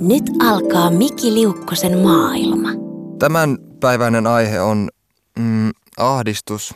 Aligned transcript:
Nyt 0.00 0.24
alkaa 0.42 0.90
Miki 0.90 1.34
Liukkosen 1.34 1.98
maailma. 1.98 2.68
Tämän 3.18 3.58
päiväinen 3.80 4.26
aihe 4.26 4.60
on 4.60 4.88
mm, 5.38 5.70
ahdistus, 5.96 6.74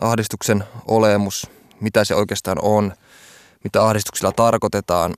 ahdistuksen 0.00 0.64
olemus, 0.88 1.46
mitä 1.80 2.04
se 2.04 2.14
oikeastaan 2.14 2.58
on, 2.62 2.92
mitä 3.64 3.84
ahdistuksilla 3.84 4.32
tarkoitetaan. 4.32 5.14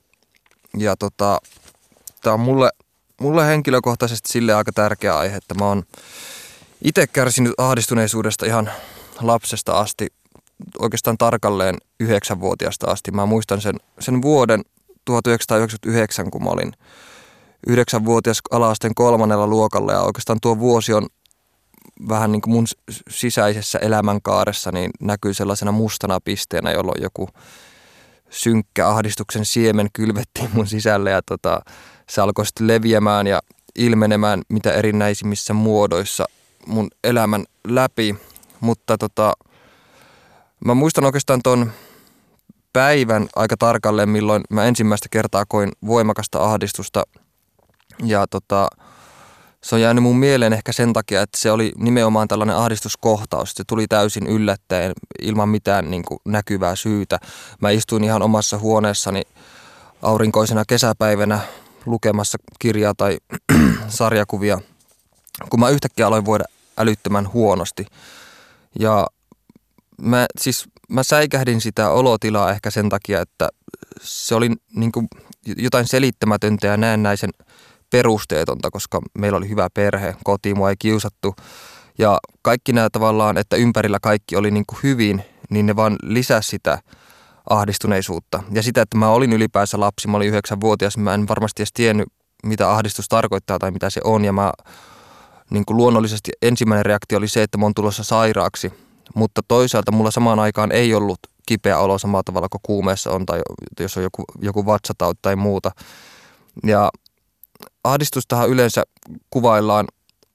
Ja 0.77 0.95
tota, 0.95 1.39
tämä 2.21 2.33
on 2.33 2.39
mulle, 2.39 2.69
mulle 3.21 3.47
henkilökohtaisesti 3.47 4.29
sille 4.29 4.53
aika 4.53 4.71
tärkeä 4.71 5.17
aihe, 5.17 5.35
että 5.37 5.55
mä 5.55 5.65
oon 5.65 5.83
itse 6.81 7.07
kärsinyt 7.07 7.53
ahdistuneisuudesta 7.57 8.45
ihan 8.45 8.71
lapsesta 9.21 9.79
asti, 9.79 10.07
oikeastaan 10.79 11.17
tarkalleen 11.17 11.77
yhdeksänvuotiaasta 11.99 12.91
asti. 12.91 13.11
Mä 13.11 13.25
muistan 13.25 13.61
sen, 13.61 13.75
sen 13.99 14.21
vuoden 14.21 14.61
1999, 15.05 16.31
kun 16.31 16.43
mä 16.43 16.49
olin 16.49 16.73
yhdeksänvuotias 17.67 18.41
alaasteen 18.51 18.95
kolmannella 18.95 19.47
luokalla 19.47 19.91
ja 19.91 20.01
oikeastaan 20.01 20.39
tuo 20.41 20.59
vuosi 20.59 20.93
on 20.93 21.07
vähän 22.09 22.31
niin 22.31 22.41
kuin 22.41 22.53
mun 22.53 22.65
sisäisessä 23.09 23.79
elämänkaaressa 23.79 24.71
niin 24.71 24.91
näkyy 25.01 25.33
sellaisena 25.33 25.71
mustana 25.71 26.19
pisteenä, 26.19 26.71
jolloin 26.71 27.01
joku 27.01 27.29
synkkä 28.29 28.87
ahdistuksen 28.87 29.45
siemen 29.45 29.87
kylvettiin 29.93 30.49
mun 30.53 30.67
sisälle 30.67 31.11
ja 31.11 31.21
tota, 31.21 31.61
se 32.09 32.21
alkoi 32.21 32.45
sitten 32.45 32.67
leviämään 32.67 33.27
ja 33.27 33.41
ilmenemään 33.75 34.41
mitä 34.49 34.71
erinäisimmissä 34.71 35.53
muodoissa 35.53 36.25
mun 36.67 36.87
elämän 37.03 37.45
läpi. 37.67 38.15
Mutta 38.59 38.97
tota, 38.97 39.33
mä 40.65 40.73
muistan 40.73 41.05
oikeastaan 41.05 41.39
ton 41.43 41.71
päivän 42.73 43.27
aika 43.35 43.57
tarkalleen, 43.57 44.09
milloin 44.09 44.43
mä 44.49 44.65
ensimmäistä 44.65 45.07
kertaa 45.11 45.45
koin 45.47 45.71
voimakasta 45.87 46.39
ahdistusta. 46.39 47.03
Ja 48.05 48.27
tota, 48.27 48.67
se 49.63 49.75
on 49.75 49.81
jäänyt 49.81 50.03
mun 50.03 50.17
mieleen 50.17 50.53
ehkä 50.53 50.71
sen 50.71 50.93
takia, 50.93 51.21
että 51.21 51.37
se 51.37 51.51
oli 51.51 51.71
nimenomaan 51.77 52.27
tällainen 52.27 52.55
ahdistuskohtaus. 52.55 53.51
Se 53.51 53.63
tuli 53.67 53.87
täysin 53.87 54.27
yllättäen 54.27 54.93
ilman 55.21 55.49
mitään 55.49 55.91
niin 55.91 56.03
kuin 56.05 56.19
näkyvää 56.25 56.75
syytä. 56.75 57.19
Mä 57.61 57.69
istuin 57.69 58.03
ihan 58.03 58.21
omassa 58.21 58.57
huoneessani 58.57 59.21
aurinkoisena 60.01 60.63
kesäpäivänä 60.67 61.39
lukemassa 61.85 62.37
kirjaa 62.59 62.93
tai 62.97 63.17
sarjakuvia, 63.87 64.59
kun 65.49 65.59
mä 65.59 65.69
yhtäkkiä 65.69 66.07
aloin 66.07 66.25
voida 66.25 66.43
älyttömän 66.77 67.33
huonosti. 67.33 67.85
Ja 68.79 69.07
mä, 70.01 70.25
siis, 70.39 70.65
mä 70.89 71.03
säikähdin 71.03 71.61
sitä 71.61 71.89
olotilaa 71.89 72.51
ehkä 72.51 72.71
sen 72.71 72.89
takia, 72.89 73.21
että 73.21 73.49
se 74.01 74.35
oli 74.35 74.51
niin 74.75 74.91
kuin 74.91 75.07
jotain 75.57 75.87
selittämätöntä 75.87 76.67
ja 76.67 76.77
näennäisen 76.77 77.29
perusteetonta, 77.93 78.71
koska 78.71 79.01
meillä 79.17 79.37
oli 79.37 79.49
hyvä 79.49 79.67
perhe, 79.73 80.15
koti, 80.23 80.53
mua 80.53 80.69
ei 80.69 80.75
kiusattu. 80.79 81.35
Ja 81.97 82.19
kaikki 82.41 82.73
nämä 82.73 82.89
tavallaan, 82.89 83.37
että 83.37 83.55
ympärillä 83.55 83.99
kaikki 84.01 84.35
oli 84.35 84.51
niin 84.51 84.65
kuin 84.67 84.79
hyvin, 84.83 85.23
niin 85.49 85.65
ne 85.65 85.75
vaan 85.75 85.95
lisäsi 86.03 86.49
sitä 86.49 86.79
ahdistuneisuutta. 87.49 88.43
Ja 88.51 88.63
sitä, 88.63 88.81
että 88.81 88.97
mä 88.97 89.09
olin 89.09 89.33
ylipäänsä 89.33 89.79
lapsi, 89.79 90.07
mä 90.07 90.17
olin 90.17 90.27
yhdeksänvuotias, 90.27 90.97
mä 90.97 91.13
en 91.13 91.27
varmasti 91.27 91.61
edes 91.61 91.73
tiennyt, 91.73 92.07
mitä 92.43 92.71
ahdistus 92.71 93.07
tarkoittaa 93.07 93.59
tai 93.59 93.71
mitä 93.71 93.89
se 93.89 94.01
on. 94.03 94.25
Ja 94.25 94.33
mä 94.33 94.51
niin 95.49 95.65
kuin 95.65 95.77
luonnollisesti 95.77 96.31
ensimmäinen 96.41 96.85
reaktio 96.85 97.17
oli 97.17 97.27
se, 97.27 97.43
että 97.43 97.57
mä 97.57 97.65
oon 97.65 97.73
tulossa 97.73 98.03
sairaaksi. 98.03 98.73
Mutta 99.15 99.41
toisaalta 99.47 99.91
mulla 99.91 100.11
samaan 100.11 100.39
aikaan 100.39 100.71
ei 100.71 100.93
ollut 100.93 101.19
kipeä 101.45 101.79
olo 101.79 101.97
samalla 101.97 102.23
tavalla 102.23 102.49
kuin 102.49 102.61
kuumeessa 102.63 103.11
on 103.11 103.25
tai 103.25 103.41
jos 103.79 103.97
on 103.97 104.03
joku, 104.03 104.23
joku 104.41 104.65
vatsatauti 104.65 105.19
tai 105.21 105.35
muuta. 105.35 105.71
Ja 106.63 106.89
ahdistustahan 107.83 108.49
yleensä 108.49 108.83
kuvaillaan 109.29 109.87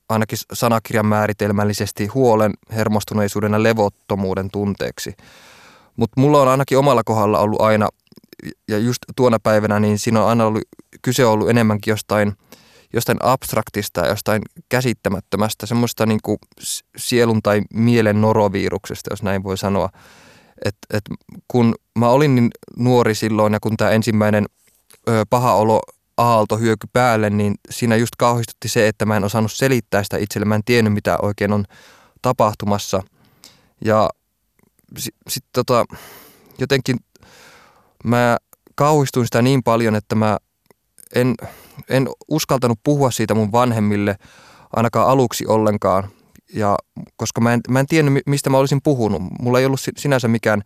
ainakin 0.08 0.38
sanakirjan 0.52 1.06
määritelmällisesti 1.06 2.06
huolen, 2.06 2.52
hermostuneisuuden 2.70 3.52
ja 3.52 3.62
levottomuuden 3.62 4.50
tunteeksi. 4.50 5.14
Mutta 5.96 6.20
mulla 6.20 6.42
on 6.42 6.48
ainakin 6.48 6.78
omalla 6.78 7.02
kohdalla 7.04 7.38
ollut 7.38 7.60
aina, 7.60 7.88
ja 8.68 8.78
just 8.78 8.98
tuona 9.16 9.38
päivänä, 9.38 9.80
niin 9.80 9.98
siinä 9.98 10.22
on 10.22 10.28
aina 10.28 10.44
ollut, 10.44 10.62
kyse 11.02 11.26
ollut 11.26 11.50
enemmänkin 11.50 11.92
jostain, 11.92 12.32
jostain 12.92 13.18
abstraktista, 13.22 14.06
jostain 14.06 14.42
käsittämättömästä, 14.68 15.66
semmoista 15.66 16.06
niin 16.06 16.20
kuin 16.22 16.38
sielun 16.96 17.42
tai 17.42 17.62
mielen 17.74 18.20
noroviruksesta, 18.20 19.12
jos 19.12 19.22
näin 19.22 19.42
voi 19.42 19.58
sanoa. 19.58 19.88
Et, 20.64 20.76
et 20.90 21.04
kun 21.48 21.74
mä 21.98 22.08
olin 22.08 22.34
niin 22.34 22.50
nuori 22.76 23.14
silloin 23.14 23.52
ja 23.52 23.60
kun 23.60 23.76
tämä 23.76 23.90
ensimmäinen 23.90 24.46
ö, 25.08 25.24
paha 25.30 25.54
olo 25.54 25.80
aalto 26.18 26.56
hyöky 26.56 26.86
päälle, 26.92 27.30
niin 27.30 27.54
siinä 27.70 27.96
just 27.96 28.16
kauhistutti 28.18 28.68
se, 28.68 28.88
että 28.88 29.06
mä 29.06 29.16
en 29.16 29.24
osannut 29.24 29.52
selittää 29.52 30.02
sitä 30.02 30.16
itselle. 30.16 30.44
Mä 30.44 30.54
en 30.54 30.64
tiennyt, 30.64 30.92
mitä 30.92 31.18
oikein 31.22 31.52
on 31.52 31.64
tapahtumassa. 32.22 33.02
Ja 33.84 34.10
sitten 34.98 35.22
sit, 35.28 35.44
tota, 35.52 35.84
jotenkin 36.58 36.96
mä 38.04 38.36
kauhistuin 38.74 39.26
sitä 39.26 39.42
niin 39.42 39.62
paljon, 39.62 39.94
että 39.94 40.14
mä 40.14 40.38
en, 41.14 41.34
en 41.88 42.08
uskaltanut 42.28 42.80
puhua 42.84 43.10
siitä 43.10 43.34
mun 43.34 43.52
vanhemmille 43.52 44.16
ainakaan 44.76 45.08
aluksi 45.08 45.46
ollenkaan. 45.46 46.08
Ja 46.54 46.76
koska 47.16 47.40
mä 47.40 47.52
en, 47.52 47.60
mä 47.68 47.80
en 47.80 47.86
tiennyt, 47.86 48.26
mistä 48.26 48.50
mä 48.50 48.58
olisin 48.58 48.80
puhunut. 48.84 49.22
Mulla 49.40 49.58
ei 49.58 49.66
ollut 49.66 49.80
sinänsä 49.96 50.28
mikään 50.28 50.62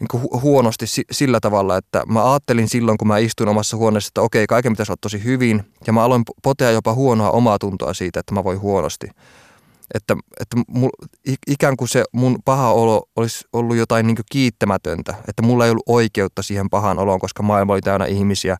niin 0.00 0.08
kuin 0.10 0.42
huonosti 0.42 0.86
sillä 1.10 1.40
tavalla, 1.40 1.76
että 1.76 2.02
mä 2.06 2.32
ajattelin 2.32 2.68
silloin, 2.68 2.98
kun 2.98 3.08
mä 3.08 3.18
istuin 3.18 3.48
omassa 3.48 3.76
huoneessa, 3.76 4.08
että 4.08 4.22
okei, 4.22 4.46
kaiken 4.46 4.72
pitäisi 4.72 4.92
olla 4.92 4.98
tosi 5.00 5.24
hyvin. 5.24 5.62
Ja 5.86 5.92
mä 5.92 6.04
aloin 6.04 6.22
potea 6.42 6.70
jopa 6.70 6.94
huonoa 6.94 7.30
omaa 7.30 7.58
tuntoa 7.58 7.94
siitä, 7.94 8.20
että 8.20 8.34
mä 8.34 8.44
voin 8.44 8.60
huonosti. 8.60 9.08
Että, 9.94 10.16
että 10.40 10.56
mul, 10.68 10.90
ikään 11.46 11.76
kuin 11.76 11.88
se 11.88 12.04
mun 12.12 12.38
paha 12.44 12.72
olo 12.72 13.08
olisi 13.16 13.44
ollut 13.52 13.76
jotain 13.76 14.06
niin 14.06 14.16
kiittämätöntä. 14.32 15.14
Että 15.28 15.42
mulla 15.42 15.64
ei 15.64 15.70
ollut 15.70 15.84
oikeutta 15.86 16.42
siihen 16.42 16.70
pahaan 16.70 16.98
oloon, 16.98 17.20
koska 17.20 17.42
maailma 17.42 17.72
oli 17.72 17.80
täynnä 17.80 18.06
ihmisiä, 18.06 18.56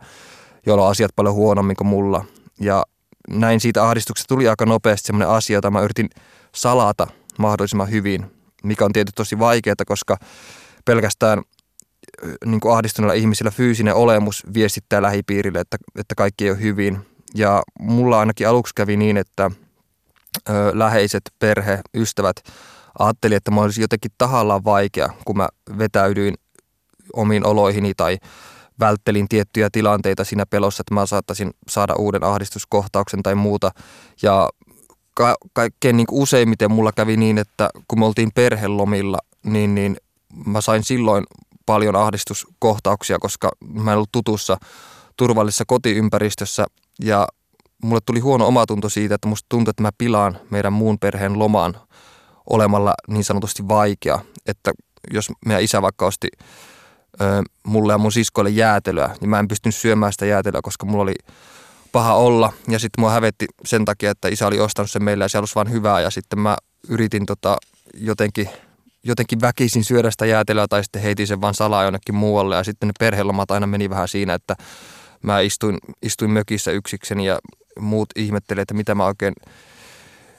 joilla 0.67 0.85
on 0.85 0.91
asiat 0.91 1.11
paljon 1.17 1.35
huonommin 1.35 1.77
kuin 1.77 1.89
mulla. 1.89 2.25
Ja 2.61 2.85
näin 3.29 3.61
siitä 3.61 3.85
ahdistuksesta 3.85 4.35
tuli 4.35 4.49
aika 4.49 4.67
nopeasti 4.67 5.07
sellainen 5.07 5.29
asia, 5.29 5.55
jota 5.55 5.71
mä 5.71 5.81
yritin 5.81 6.11
salata 6.55 7.07
mahdollisimman 7.39 7.91
hyvin, 7.91 8.27
mikä 8.63 8.85
on 8.85 8.93
tietysti 8.93 9.17
tosi 9.17 9.39
vaikeaa, 9.39 9.75
koska 9.87 10.17
pelkästään 10.87 11.43
niin 12.45 12.61
kuin 12.61 12.75
ahdistuneilla 12.75 13.15
ihmisillä 13.15 13.51
fyysinen 13.51 13.95
olemus 13.95 14.43
viestittää 14.55 15.03
lähipiirille, 15.03 15.61
että, 15.61 15.77
että 15.99 16.15
kaikki 16.15 16.45
ei 16.45 16.51
ole 16.51 16.61
hyvin. 16.61 16.99
Ja 17.35 17.63
mulla 17.81 18.21
ainakin 18.21 18.49
aluksi 18.49 18.75
kävi 18.75 18.97
niin, 18.97 19.17
että 19.17 19.51
ö, 20.49 20.53
läheiset, 20.75 21.23
perhe, 21.39 21.81
ystävät 21.95 22.37
ajatteli, 22.99 23.35
että 23.35 23.51
mä 23.51 23.61
olisin 23.61 23.83
jotenkin 23.83 24.11
tahallaan 24.19 24.65
vaikea, 24.65 25.09
kun 25.25 25.37
mä 25.37 25.49
vetäydyin 25.79 26.35
omiin 27.13 27.47
oloihini 27.47 27.93
tai 27.97 28.19
välttelin 28.81 29.29
tiettyjä 29.29 29.69
tilanteita 29.73 30.25
siinä 30.25 30.47
pelossa, 30.47 30.81
että 30.81 30.95
mä 30.95 31.07
saattaisin 31.07 31.51
saada 31.69 31.95
uuden 31.95 32.25
ahdistuskohtauksen 32.25 33.23
tai 33.23 33.35
muuta. 33.35 33.71
Ja 34.23 34.49
ka- 35.15 35.37
kaikkein 35.53 35.97
niin 35.97 36.07
useimmiten 36.11 36.71
mulla 36.71 36.93
kävi 36.93 37.17
niin, 37.17 37.39
että 37.39 37.71
kun 37.89 37.99
me 37.99 38.07
oltiin 38.07 38.31
perhelomilla, 38.35 39.19
niin, 39.45 39.75
niin 39.75 39.97
mä 40.47 40.61
sain 40.61 40.85
silloin 40.85 41.25
paljon 41.67 41.97
ahdistuskohtauksia, 41.97 43.19
koska 43.19 43.51
mä 43.75 43.91
en 43.91 43.97
ollut 43.97 44.13
tutussa 44.13 44.57
turvallisessa 45.17 45.65
kotiympäristössä 45.67 46.67
ja 47.05 47.29
mulle 47.83 48.01
tuli 48.07 48.21
huono 48.21 48.47
omatunto 48.47 48.89
siitä, 48.89 49.15
että 49.15 49.29
musta 49.29 49.47
tuntui, 49.49 49.71
että 49.71 49.83
mä 49.83 49.91
pilaan 49.99 50.39
meidän 50.51 50.73
muun 50.73 50.99
perheen 50.99 51.39
lomaan 51.39 51.77
olemalla 52.51 52.95
niin 53.09 53.25
sanotusti 53.25 53.69
vaikea. 53.69 54.19
Että 54.47 54.73
jos 55.13 55.33
meidän 55.47 55.63
isä 55.65 55.83
vaikka 55.83 56.07
osti 56.07 56.29
ö, 57.21 57.43
mulle 57.67 57.93
ja 57.93 57.99
mun 57.99 58.13
siskoille 58.13 58.51
jäätelöä, 58.51 59.17
niin 59.21 59.29
mä 59.29 59.39
en 59.39 59.49
pystynyt 59.49 59.75
syömään 59.75 60.13
sitä 60.13 60.27
jäätelöä, 60.27 60.61
koska 60.63 60.87
mulla 60.87 61.03
oli 61.03 61.15
paha 61.93 62.15
olla. 62.15 62.53
Ja 62.69 62.79
sitten 62.79 63.03
mua 63.03 63.11
hävetti 63.11 63.47
sen 63.65 63.85
takia, 63.85 64.11
että 64.11 64.29
isä 64.29 64.47
oli 64.47 64.61
ostanut 64.61 64.91
sen 64.91 65.05
meille 65.05 65.25
ja 65.25 65.29
se 65.29 65.39
olisi 65.39 65.55
vaan 65.55 65.71
hyvää. 65.71 66.01
Ja 66.01 66.11
sitten 66.11 66.39
mä 66.39 66.57
yritin 66.89 67.27
tota, 67.27 67.57
jotenkin– 67.95 68.51
jotenkin 69.07 69.41
väkisin 69.41 69.85
syödä 69.85 70.11
sitä 70.11 70.27
jäätelöä 70.27 70.67
tai 70.69 70.85
sitten 70.85 71.03
heitin 71.03 71.27
sen 71.27 71.41
vaan 71.41 71.55
salaa 71.55 71.85
jonnekin 71.85 72.15
muualle 72.15 72.57
ja 72.57 72.65
sitten 72.65 72.87
ne 72.87 72.93
perhelomat 72.99 73.51
aina 73.51 73.67
meni 73.67 73.91
vähän 73.91 74.09
siinä, 74.09 74.35
että 74.35 74.57
mä 75.23 75.41
istuin, 75.41 75.79
istuin 76.03 76.31
mökissä 76.31 76.71
yksikseni 76.71 77.27
ja 77.27 77.39
muut 77.81 78.09
ihmettelivät, 78.17 78.63
että 78.63 78.75
mitä 78.75 78.95
mä 78.95 79.07
oikein 79.07 79.35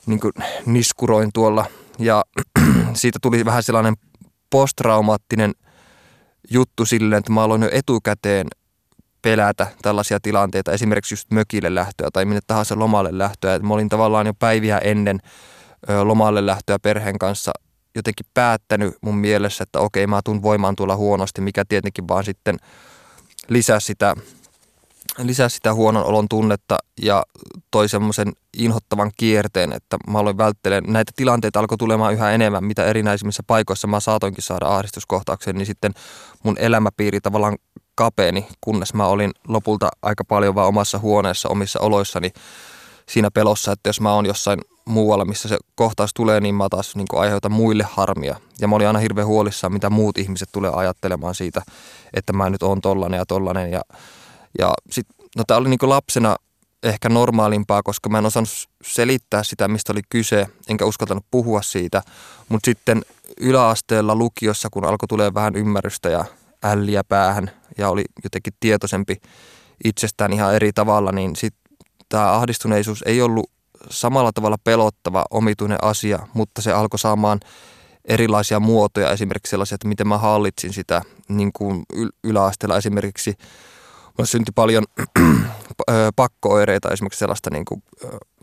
niin 0.05 0.19
niskuroin 0.65 1.29
tuolla 1.33 1.65
ja 1.99 2.23
siitä 2.93 3.19
tuli 3.21 3.45
vähän 3.45 3.63
sellainen 3.63 3.95
posttraumaattinen 4.49 5.53
juttu 6.49 6.85
silleen, 6.85 7.19
että 7.19 7.31
mä 7.31 7.43
aloin 7.43 7.61
jo 7.61 7.69
etukäteen 7.71 8.47
pelätä 9.21 9.67
tällaisia 9.81 10.19
tilanteita, 10.19 10.71
esimerkiksi 10.71 11.13
just 11.13 11.31
mökille 11.31 11.75
lähtöä 11.75 12.09
tai 12.13 12.25
minne 12.25 12.41
tahansa 12.47 12.79
lomalle 12.79 13.17
lähtöä. 13.17 13.59
mä 13.59 13.73
olin 13.73 13.89
tavallaan 13.89 14.27
jo 14.27 14.33
päiviä 14.33 14.77
ennen 14.77 15.19
lomalle 16.03 16.45
lähtöä 16.45 16.79
perheen 16.79 17.19
kanssa 17.19 17.51
jotenkin 17.97 18.25
päättänyt 18.33 18.95
mun 19.01 19.17
mielessä, 19.17 19.63
että 19.63 19.79
okei 19.79 20.07
mä 20.07 20.21
tuun 20.25 20.41
voimaan 20.41 20.75
tulla 20.75 20.95
huonosti, 20.95 21.41
mikä 21.41 21.65
tietenkin 21.65 22.07
vaan 22.07 22.23
sitten 22.23 22.57
lisää 23.49 23.79
sitä 23.79 24.15
lisäsi 25.17 25.55
sitä 25.55 25.73
huonon 25.73 26.05
olon 26.05 26.29
tunnetta 26.29 26.77
ja 27.01 27.23
toi 27.71 27.89
semmoisen 27.89 28.31
inhottavan 28.57 29.11
kierteen, 29.17 29.73
että 29.73 29.97
mä 30.09 30.19
aloin 30.19 30.37
välttelemään. 30.37 30.93
Näitä 30.93 31.11
tilanteita 31.15 31.59
alkoi 31.59 31.77
tulemaan 31.77 32.13
yhä 32.13 32.31
enemmän, 32.31 32.63
mitä 32.63 32.85
erinäisimmissä 32.85 33.43
paikoissa 33.47 33.87
mä 33.87 33.99
saatoinkin 33.99 34.43
saada 34.43 34.67
ahdistuskohtauksen, 34.67 35.55
niin 35.55 35.65
sitten 35.65 35.93
mun 36.43 36.55
elämäpiiri 36.59 37.21
tavallaan 37.21 37.57
kapeeni, 37.95 38.47
kunnes 38.61 38.93
mä 38.93 39.07
olin 39.07 39.31
lopulta 39.47 39.89
aika 40.01 40.23
paljon 40.23 40.55
vaan 40.55 40.67
omassa 40.67 40.99
huoneessa, 40.99 41.49
omissa 41.49 41.79
oloissani 41.79 42.31
siinä 43.09 43.31
pelossa, 43.31 43.71
että 43.71 43.89
jos 43.89 44.01
mä 44.01 44.13
oon 44.13 44.25
jossain 44.25 44.61
muualla, 44.87 45.25
missä 45.25 45.49
se 45.49 45.57
kohtaus 45.75 46.13
tulee, 46.13 46.41
niin 46.41 46.55
mä 46.55 46.67
taas 46.69 46.95
niin 46.95 47.07
aiheutan 47.13 47.51
muille 47.51 47.87
harmia. 47.91 48.35
Ja 48.59 48.67
mä 48.67 48.75
olin 48.75 48.87
aina 48.87 48.99
hirveän 48.99 49.27
huolissaan, 49.27 49.73
mitä 49.73 49.89
muut 49.89 50.17
ihmiset 50.17 50.49
tulee 50.51 50.71
ajattelemaan 50.73 51.35
siitä, 51.35 51.61
että 52.13 52.33
mä 52.33 52.49
nyt 52.49 52.63
oon 52.63 52.81
tollanen 52.81 53.17
ja 53.17 53.25
tollanen. 53.25 53.71
Ja, 53.71 53.81
ja 54.59 54.73
sit, 54.91 55.07
no 55.37 55.43
tää 55.47 55.57
oli 55.57 55.69
niin 55.69 55.79
lapsena 55.81 56.35
ehkä 56.83 57.09
normaalimpaa, 57.09 57.83
koska 57.83 58.09
mä 58.09 58.17
en 58.17 58.25
osannut 58.25 58.49
selittää 58.83 59.43
sitä, 59.43 59.67
mistä 59.67 59.93
oli 59.93 60.01
kyse, 60.09 60.47
enkä 60.67 60.85
uskaltanut 60.85 61.25
puhua 61.31 61.61
siitä. 61.61 62.01
Mutta 62.49 62.65
sitten 62.65 63.01
yläasteella 63.41 64.15
lukiossa, 64.15 64.69
kun 64.71 64.85
alkoi 64.85 65.07
tulee 65.07 65.33
vähän 65.33 65.55
ymmärrystä 65.55 66.09
ja 66.09 66.25
älliä 66.63 67.03
päähän 67.03 67.51
ja 67.77 67.89
oli 67.89 68.03
jotenkin 68.23 68.53
tietoisempi 68.59 69.15
itsestään 69.83 70.33
ihan 70.33 70.55
eri 70.55 70.73
tavalla, 70.73 71.11
niin 71.11 71.35
sitten 71.35 71.77
tämä 72.09 72.33
ahdistuneisuus 72.33 73.03
ei 73.05 73.21
ollut 73.21 73.49
samalla 73.89 74.31
tavalla 74.31 74.57
pelottava, 74.63 75.25
omituinen 75.31 75.77
asia, 75.81 76.19
mutta 76.33 76.61
se 76.61 76.71
alkoi 76.71 76.99
saamaan 76.99 77.39
erilaisia 78.05 78.59
muotoja, 78.59 79.11
esimerkiksi 79.11 79.49
sellaisia, 79.49 79.75
että 79.75 79.87
miten 79.87 80.07
mä 80.07 80.17
hallitsin 80.17 80.73
sitä 80.73 81.01
niin 81.29 81.51
kuin 81.53 81.83
yläasteella 82.23 82.77
esimerkiksi. 82.77 83.33
Mulla 84.05 84.25
syntyi 84.25 84.51
paljon 84.55 84.83
pakkooireita, 86.15 86.89
esimerkiksi 86.89 87.19
sellaista 87.19 87.49
niin 87.49 87.65
kuin 87.65 87.83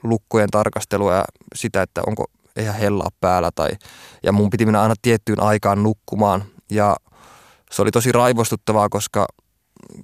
lukkojen 0.03 0.51
tarkastelua 0.51 1.15
ja 1.15 1.25
sitä, 1.55 1.83
että 1.83 2.03
onko 2.07 2.25
eihän 2.57 2.75
hellaa 2.75 3.09
päällä. 3.21 3.51
Tai, 3.55 3.71
ja 4.23 4.33
mun 4.33 4.51
piti 4.51 4.67
mennä 4.67 4.83
aina 4.83 4.95
tiettyyn 5.03 5.43
aikaan 5.43 5.83
nukkumaan 5.83 6.45
ja 6.71 6.97
se 7.71 7.83
oli 7.83 7.91
tosi 7.91 8.13
raivostuttavaa, 8.13 8.89
koska, 8.89 9.27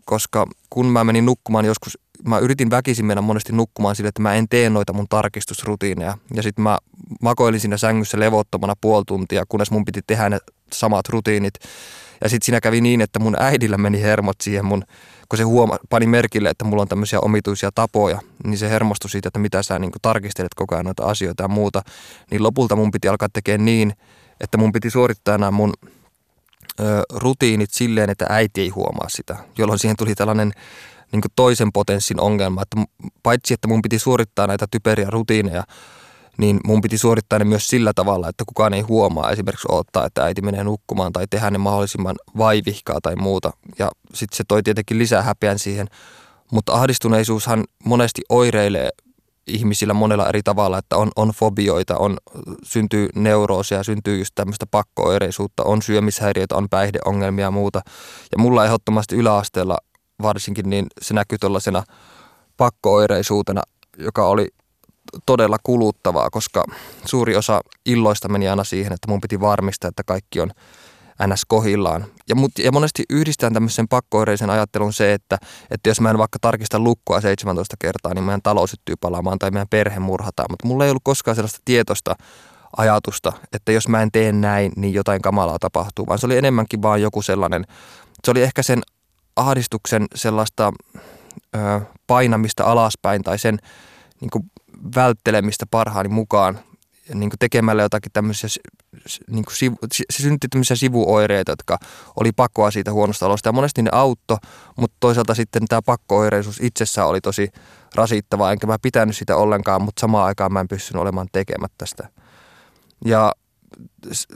koska 0.05 0.47
kun 0.71 0.87
mä 0.87 1.05
menin 1.05 1.27
nukkumaan 1.27 1.65
joskus 1.65 1.99
mä 2.29 2.39
yritin 2.39 2.71
väkisin 2.71 3.07
mennä 3.07 3.21
monesti 3.21 3.53
nukkumaan 3.53 3.97
sille, 3.97 4.09
että 4.09 4.23
mä 4.23 4.35
en 4.35 4.49
tee 4.49 4.71
noita 4.71 4.93
mun 4.93 5.07
tarkistusrutiineja. 5.09 6.19
Ja 6.35 6.43
sitten 6.43 6.63
mä 6.63 6.79
makoilin 7.23 7.61
siinä 7.61 7.77
sängyssä 7.77 8.21
levottomana 8.21 8.75
puoli 8.81 9.05
tuntia, 9.07 9.45
kunnes 9.49 9.71
mun 9.71 9.85
piti 9.85 10.01
tehdä 10.07 10.29
ne 10.29 10.39
samat 10.73 11.09
rutiinit. 11.09 11.55
Ja 12.25 12.29
sitten 12.29 12.47
siinä 12.47 12.61
kävi 12.61 12.81
niin, 12.81 13.01
että 13.01 13.19
mun 13.19 13.37
äidillä 13.39 13.79
meni 13.79 14.03
hermot 14.03 14.37
siihen 14.41 14.65
mun, 14.65 14.85
kun 15.29 15.37
se 15.37 15.43
huoma, 15.43 15.79
pani 15.91 16.07
merkille, 16.07 16.49
että 16.49 16.65
mulla 16.65 16.83
on 16.83 16.89
tämmöisiä 16.89 17.21
omituisia 17.21 17.71
tapoja, 17.75 18.21
niin 18.45 18.59
se 18.59 18.71
hermostui 18.71 19.11
siitä, 19.11 19.29
että 19.29 19.39
mitä 19.39 19.63
sä 19.63 19.79
niin 19.79 19.93
tarkistelet 20.03 20.55
koko 20.55 20.75
ajan 20.75 20.85
noita 20.85 21.05
asioita 21.05 21.43
ja 21.43 21.49
muuta. 21.49 21.83
Niin 22.31 22.43
lopulta 22.43 22.77
mun 22.77 22.91
piti 22.91 23.09
alkaa 23.09 23.29
tekemään 23.33 23.65
niin, 23.65 23.93
että 24.41 24.59
mun 24.59 24.73
piti 24.73 24.91
suorittaa 24.91 25.39
nämä 25.39 25.51
mun 25.51 25.73
rutiinit 27.13 27.71
silleen, 27.71 28.11
että 28.11 28.27
äiti 28.29 28.61
ei 28.61 28.69
huomaa 28.69 29.09
sitä, 29.09 29.37
jolloin 29.59 29.79
siihen 29.79 29.97
tuli 29.97 30.15
tällainen 30.15 30.53
niin 31.13 31.23
toisen 31.37 31.73
potenssin 31.73 32.21
ongelma, 32.21 32.63
että 32.63 32.77
paitsi 33.23 33.55
että 33.55 33.69
mun 33.69 33.83
piti 33.83 33.99
suorittaa 33.99 34.47
näitä 34.47 34.67
typeriä 34.71 35.11
rutiineja, 35.11 35.65
niin 36.39 36.61
mun 36.65 36.81
piti 36.81 36.99
suorittaa 36.99 37.39
ne 37.39 37.45
myös 37.45 37.69
sillä 37.69 37.93
tavalla, 37.95 38.29
että 38.29 38.45
kukaan 38.47 38.75
ei 38.75 38.81
huomaa 38.81 39.31
esimerkiksi 39.31 39.69
odottaa, 39.71 40.07
että 40.07 40.25
äiti 40.25 40.43
menee 40.43 40.65
nukkumaan 40.65 41.13
tai 41.13 41.27
tehdä 41.31 41.51
ne 41.51 41.59
mahdollisimman 41.59 42.17
vaivihkaa 42.39 42.99
tai 43.03 43.17
muuta. 43.17 43.51
Ja 43.79 43.91
sitten 44.15 44.37
se 44.37 44.45
toi 44.49 44.63
tietenkin 44.63 44.99
lisää 44.99 45.23
häpeän 45.23 45.59
siihen. 45.59 45.87
Mutta 46.53 46.73
ahdistuneisuushan 46.73 47.65
monesti 47.85 48.23
oireilee 48.29 48.91
ihmisillä 49.51 49.95
monella 49.95 50.29
eri 50.29 50.43
tavalla, 50.43 50.79
että 50.79 50.97
on, 50.97 51.11
on 51.17 51.29
fobioita, 51.29 51.97
on, 51.97 52.17
syntyy 52.63 53.09
neuroosia, 53.15 53.83
syntyy 53.83 54.19
just 54.19 54.35
tämmöistä 54.35 54.67
pakkooireisuutta, 54.71 55.63
on 55.63 55.83
syömishäiriöitä, 55.83 56.57
on 56.57 56.69
päihdeongelmia 56.69 57.45
ja 57.45 57.51
muuta. 57.51 57.81
Ja 58.33 58.39
mulla 58.39 58.65
ehdottomasti 58.65 59.17
yläasteella 59.17 59.79
varsinkin, 60.23 60.71
niin 60.71 60.87
se 61.01 61.15
näkyy 61.15 61.39
tuollaisena 61.39 61.83
pakkooireisuutena, 62.57 63.63
joka 63.99 64.27
oli 64.27 64.49
todella 65.27 65.57
kuluttavaa, 65.63 66.31
koska 66.31 66.65
suuri 67.05 67.37
osa 67.37 67.61
illoista 67.87 68.29
meni 68.29 68.49
aina 68.49 68.65
siihen, 68.65 68.93
että 68.93 69.09
mun 69.09 69.21
piti 69.21 69.41
varmistaa, 69.41 69.89
että 69.89 70.03
kaikki 70.07 70.41
on 70.41 70.51
ns. 71.27 71.45
kohillaan. 71.49 72.05
Ja, 72.29 72.35
mut, 72.35 72.53
ja 72.59 72.73
monesti 72.73 73.05
yhdistään 73.11 73.53
tämmöisen 73.55 73.89
pakkooireisen 73.89 74.51
ajattelun 74.51 74.93
se, 74.93 75.13
että, 75.13 75.39
että 75.71 75.91
jos 75.91 76.01
mä 76.01 76.11
en 76.11 76.19
vaikka 76.19 76.39
tarkista 76.41 76.79
lukkoa 76.79 77.21
17 77.21 77.77
kertaa, 77.79 78.15
niin 78.15 78.25
meidän 78.25 78.43
talous 78.43 78.71
syttyy 78.71 78.95
palaamaan 79.01 79.39
tai 79.39 79.51
meidän 79.51 79.69
perhe 79.71 79.99
murhataan. 79.99 80.47
Mutta 80.51 80.67
mulla 80.67 80.85
ei 80.85 80.91
ollut 80.91 81.05
koskaan 81.05 81.35
sellaista 81.35 81.61
tietoista 81.65 82.15
ajatusta, 82.77 83.33
että 83.53 83.73
jos 83.73 83.89
mä 83.89 84.03
en 84.03 84.13
tee 84.13 84.33
näin, 84.33 84.73
niin 84.77 84.95
jotain 84.95 85.23
kamalaa 85.23 85.59
tapahtuu, 85.59 86.07
vaan 86.07 86.19
se 86.19 86.27
oli 86.27 86.37
enemmänkin 86.37 86.83
vaan 86.83 87.03
joku 87.03 87.23
sellainen, 87.23 87.65
se 88.25 88.31
oli 88.31 88.43
ehkä 88.43 88.63
sen 88.63 88.81
ahdistuksen 89.37 90.07
sellaista 90.15 90.73
ö, 91.57 91.81
painamista 92.07 92.65
alaspäin 92.65 93.23
tai 93.23 93.39
sen 93.39 93.59
niin 94.21 94.31
kuin 94.31 94.51
välttelemistä 94.97 95.67
parhaani 95.71 96.09
mukaan 96.09 96.59
niin 97.15 97.31
kuin 97.31 97.39
tekemällä 97.39 97.83
jotakin 97.83 98.13
tämmöisiä, 98.13 98.49
niin 99.31 99.45
kuin 99.45 99.57
sivu, 99.57 99.77
se 99.93 100.23
synti 100.23 100.49
tämmöisiä 100.49 100.77
sivuoireita, 100.77 101.53
jotka 101.53 101.79
oli 102.21 102.33
pakkoa 102.33 102.71
siitä 102.71 102.93
huonosta 102.93 103.27
olosta. 103.27 103.49
Ja 103.49 103.53
monesti 103.53 103.83
ne 103.83 103.91
auttoi, 103.93 104.37
mutta 104.77 104.97
toisaalta 105.01 105.35
sitten 105.35 105.63
tämä 105.69 105.83
pakkooireisuus 105.87 106.61
itsessään 106.63 107.09
oli 107.09 107.21
tosi 107.21 107.49
rasittavaa, 107.95 108.53
enkä 108.53 108.67
mä 108.67 108.77
pitänyt 108.83 109.17
sitä 109.17 109.37
ollenkaan, 109.37 109.83
mutta 109.83 110.01
samaan 110.01 110.27
aikaan 110.27 110.53
mä 110.53 110.61
en 110.61 110.69
pystynyt 110.69 111.03
olemaan 111.03 111.29
tekemättä 111.33 111.87
sitä. 111.87 112.09
Ja 113.05 113.33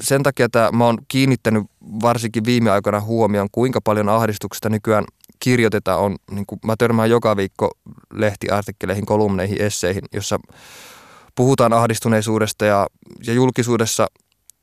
sen 0.01 0.23
takia 0.23 0.47
että 0.47 0.69
mä 0.73 0.85
oon 0.85 0.99
kiinnittänyt 1.09 1.65
varsinkin 2.03 2.45
viime 2.45 2.71
aikoina 2.71 3.01
huomioon, 3.01 3.49
kuinka 3.53 3.81
paljon 3.81 4.09
ahdistuksesta 4.09 4.69
nykyään 4.69 5.05
kirjoitetaan. 5.41 6.01
On, 6.01 6.17
niin 6.31 6.47
kuin 6.47 6.59
mä 6.67 6.75
törmään 6.79 7.11
joka 7.11 7.37
viikko 7.37 7.71
lehtiartikkeleihin, 8.13 9.07
kolumneihin, 9.07 9.63
esseihin, 9.63 10.03
jossa 10.13 10.39
puhutaan 11.35 11.73
ahdistuneisuudesta 11.73 12.65
ja, 12.65 12.87
ja 13.27 13.33
julkisuudessa 13.33 14.07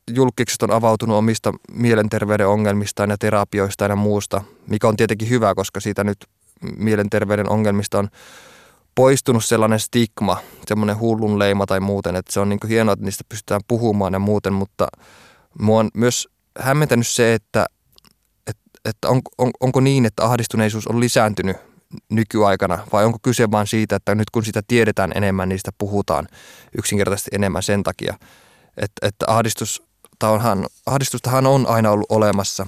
julkikset 0.10 0.64
on 0.64 0.72
avautunut 0.72 1.18
omista 1.18 1.54
mielenterveyden 1.72 2.48
ongelmistaan 2.48 3.10
ja 3.10 3.18
terapioistaan 3.18 3.92
ja 3.92 3.96
muusta, 3.96 4.42
mikä 4.68 4.88
on 4.88 4.98
tietenkin 4.98 5.30
hyvä, 5.30 5.56
koska 5.56 5.80
siitä 5.80 6.04
nyt 6.04 6.18
mielenterveyden 6.78 7.50
ongelmista 7.50 8.00
on 8.00 8.10
poistunut 8.96 9.46
sellainen 9.46 9.80
stigma, 9.80 10.38
semmoinen 10.68 11.00
hullun 11.00 11.40
leima 11.40 11.66
tai 11.66 11.80
muuten, 11.80 12.16
että 12.16 12.34
se 12.34 12.40
on 12.40 12.50
niin 12.50 12.60
hienoa, 12.70 12.94
että 12.94 13.06
niistä 13.06 13.24
pystytään 13.30 13.62
puhumaan 13.68 14.14
ja 14.14 14.20
muuten, 14.20 14.54
mutta 14.54 14.88
mua 15.60 15.80
on 15.80 15.90
myös 15.94 16.28
hämmentänyt 16.60 17.08
se, 17.08 17.34
että, 17.34 17.66
että, 18.48 18.64
että 18.86 19.10
on, 19.10 19.22
on, 19.38 19.52
onko 19.60 19.80
niin, 19.80 20.06
että 20.06 20.26
ahdistuneisuus 20.26 20.88
on 20.88 21.00
lisääntynyt 21.00 21.58
nykyaikana? 22.10 22.88
Vai 22.94 23.06
onko 23.06 23.18
kyse 23.22 23.52
vain 23.52 23.68
siitä, 23.68 23.96
että 23.96 24.16
nyt 24.16 24.30
kun 24.30 24.46
sitä 24.46 24.62
tiedetään 24.68 25.12
enemmän, 25.16 25.58
sitä 25.58 25.72
puhutaan 25.78 26.28
yksinkertaisesti 26.78 27.30
enemmän 27.34 27.64
sen 27.64 27.84
takia, 27.84 28.14
että, 28.78 29.08
että 29.08 29.26
ahdistus, 29.28 29.84
onhan, 30.24 30.66
ahdistustahan 30.86 31.48
on 31.48 31.68
aina 31.68 31.92
ollut 31.92 32.12
olemassa 32.12 32.68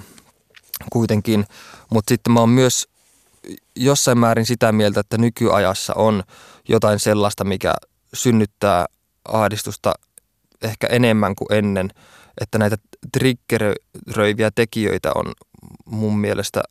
kuitenkin, 0.92 1.44
mutta 1.90 2.08
sitten 2.08 2.32
mä 2.32 2.40
oon 2.40 2.48
myös 2.48 2.88
jossain 3.76 4.18
määrin 4.18 4.46
sitä 4.46 4.72
mieltä, 4.72 5.00
että 5.00 5.18
nykyajassa 5.18 5.94
on 5.94 6.22
jotain 6.68 7.00
sellaista, 7.00 7.44
mikä 7.44 7.74
synnyttää 8.14 8.86
ahdistusta 9.28 9.94
ehkä 10.62 10.86
enemmän 10.86 11.34
kuin 11.34 11.52
ennen, 11.52 11.90
että 12.40 12.58
näitä 12.58 12.76
triggeröiviä 13.12 14.50
tekijöitä 14.54 15.12
on 15.14 15.32
mun 15.84 16.18
mielestä 16.18 16.62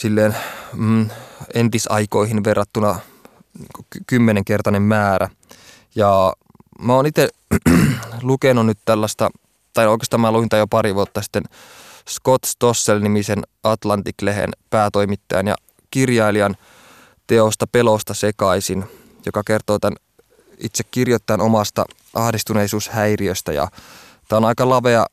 silleen 0.00 0.36
mm, 0.72 1.10
entisaikoihin 1.54 2.44
verrattuna 2.44 3.00
niin 3.58 4.04
kymmenenkertainen 4.06 4.82
määrä. 4.82 5.28
Ja 5.94 6.32
mä 6.82 6.94
oon 6.94 7.06
itse 7.06 7.28
lukenut 8.22 8.66
nyt 8.66 8.78
tällaista, 8.84 9.30
tai 9.72 9.86
oikeastaan 9.86 10.20
mä 10.20 10.32
luin 10.32 10.48
jo 10.58 10.66
pari 10.66 10.94
vuotta 10.94 11.22
sitten, 11.22 11.42
Scott 12.08 12.44
Stossel-nimisen 12.44 13.42
Atlantic-lehen 13.62 14.50
päätoimittajan 14.70 15.46
ja 15.46 15.56
kirjailijan 15.90 16.56
teosta 17.26 17.66
Pelosta 17.66 18.14
sekaisin, 18.14 18.84
joka 19.26 19.42
kertoo 19.46 19.78
tämän 19.78 19.96
itse 20.58 20.84
kirjoittajan 20.90 21.40
omasta 21.40 21.84
ahdistuneisuushäiriöstä. 22.14 23.52
Ja 23.52 23.68
tämä 24.28 24.38
on 24.38 24.44
aika 24.44 24.68
lavea, 24.68 25.06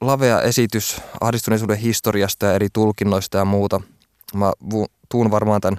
lavea 0.00 0.42
esitys 0.42 1.00
ahdistuneisuuden 1.20 1.78
historiasta 1.78 2.46
ja 2.46 2.54
eri 2.54 2.68
tulkinnoista 2.72 3.38
ja 3.38 3.44
muuta. 3.44 3.80
Mä 4.34 4.52
tuun 5.08 5.30
varmaan 5.30 5.60
tämän 5.60 5.78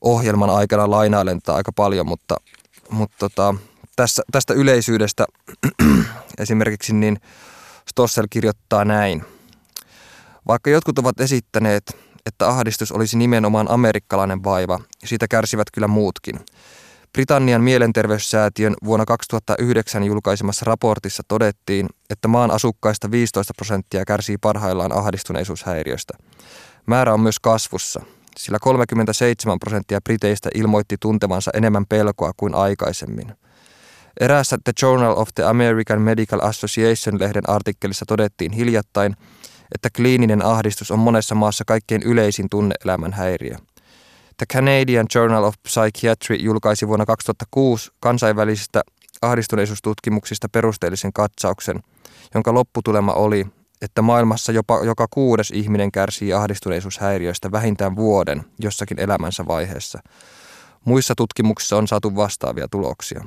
ohjelman 0.00 0.50
aikana 0.50 0.90
lainailen 0.90 1.38
tätä 1.38 1.54
aika 1.54 1.72
paljon, 1.72 2.06
mutta, 2.06 2.36
mutta 2.90 3.16
tota, 3.18 3.54
tässä, 3.96 4.22
tästä 4.32 4.54
yleisyydestä 4.54 5.26
esimerkiksi 6.38 6.94
niin 6.94 7.20
Stossel 7.88 8.26
kirjoittaa 8.30 8.84
näin– 8.84 9.24
vaikka 10.48 10.70
jotkut 10.70 10.98
ovat 10.98 11.20
esittäneet, 11.20 11.96
että 12.26 12.48
ahdistus 12.48 12.92
olisi 12.92 13.18
nimenomaan 13.18 13.70
amerikkalainen 13.70 14.44
vaiva, 14.44 14.78
siitä 15.04 15.28
kärsivät 15.28 15.70
kyllä 15.70 15.88
muutkin. 15.88 16.40
Britannian 17.12 17.62
mielenterveyssäätiön 17.62 18.74
vuonna 18.84 19.06
2009 19.06 20.04
julkaisemassa 20.04 20.64
raportissa 20.64 21.22
todettiin, 21.28 21.86
että 22.10 22.28
maan 22.28 22.50
asukkaista 22.50 23.10
15 23.10 23.52
prosenttia 23.56 24.04
kärsii 24.04 24.38
parhaillaan 24.38 24.92
ahdistuneisuushäiriöstä. 24.92 26.14
Määrä 26.88 27.14
on 27.14 27.20
myös 27.20 27.40
kasvussa, 27.40 28.02
sillä 28.36 28.58
37 28.60 29.58
prosenttia 29.58 30.00
briteistä 30.00 30.48
ilmoitti 30.54 30.96
tuntevansa 31.00 31.50
enemmän 31.54 31.86
pelkoa 31.86 32.32
kuin 32.36 32.54
aikaisemmin. 32.54 33.32
Eräässä 34.20 34.58
The 34.64 34.72
Journal 34.82 35.14
of 35.16 35.28
the 35.34 35.44
American 35.44 36.02
Medical 36.02 36.40
Association-lehden 36.40 37.50
artikkelissa 37.50 38.04
todettiin 38.08 38.52
hiljattain, 38.52 39.16
että 39.74 39.88
kliininen 39.96 40.44
ahdistus 40.44 40.90
on 40.90 40.98
monessa 40.98 41.34
maassa 41.34 41.64
kaikkein 41.66 42.02
yleisin 42.02 42.48
tunneelämän 42.50 43.12
häiriö. 43.12 43.56
The 44.36 44.46
Canadian 44.52 45.06
Journal 45.14 45.44
of 45.44 45.54
Psychiatry 45.62 46.36
julkaisi 46.36 46.88
vuonna 46.88 47.06
2006 47.06 47.90
kansainvälisistä 48.00 48.82
ahdistuneisuustutkimuksista 49.22 50.48
perusteellisen 50.48 51.12
katsauksen, 51.12 51.82
jonka 52.34 52.54
lopputulema 52.54 53.12
oli, 53.12 53.46
että 53.82 54.02
maailmassa 54.02 54.52
jopa 54.52 54.84
joka 54.84 55.06
kuudes 55.10 55.50
ihminen 55.50 55.92
kärsii 55.92 56.32
ahdistuneisuushäiriöistä 56.32 57.52
vähintään 57.52 57.96
vuoden 57.96 58.44
jossakin 58.58 59.00
elämänsä 59.00 59.46
vaiheessa. 59.46 60.00
Muissa 60.84 61.14
tutkimuksissa 61.14 61.76
on 61.76 61.88
saatu 61.88 62.16
vastaavia 62.16 62.68
tuloksia. 62.70 63.24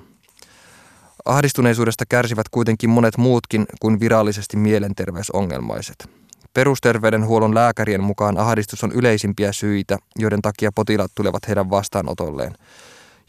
Ahdistuneisuudesta 1.25 2.05
kärsivät 2.10 2.50
kuitenkin 2.50 2.89
monet 2.89 3.17
muutkin 3.17 3.65
kuin 3.81 4.00
virallisesti 4.00 4.58
mielenterveysongelmaiset. 4.58 6.10
Perusterveydenhuollon 6.53 7.55
lääkärien 7.55 8.03
mukaan 8.03 8.38
ahdistus 8.38 8.84
on 8.84 8.91
yleisimpiä 8.91 9.51
syitä, 9.51 9.98
joiden 10.15 10.41
takia 10.41 10.72
potilaat 10.75 11.12
tulevat 11.15 11.48
heidän 11.48 11.70
vastaanotolleen. 11.70 12.53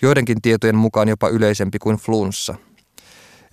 Joidenkin 0.02 0.42
tietojen 0.42 0.76
mukaan 0.76 1.08
jopa 1.08 1.28
yleisempi 1.28 1.78
kuin 1.78 1.96
flunssa. 1.96 2.54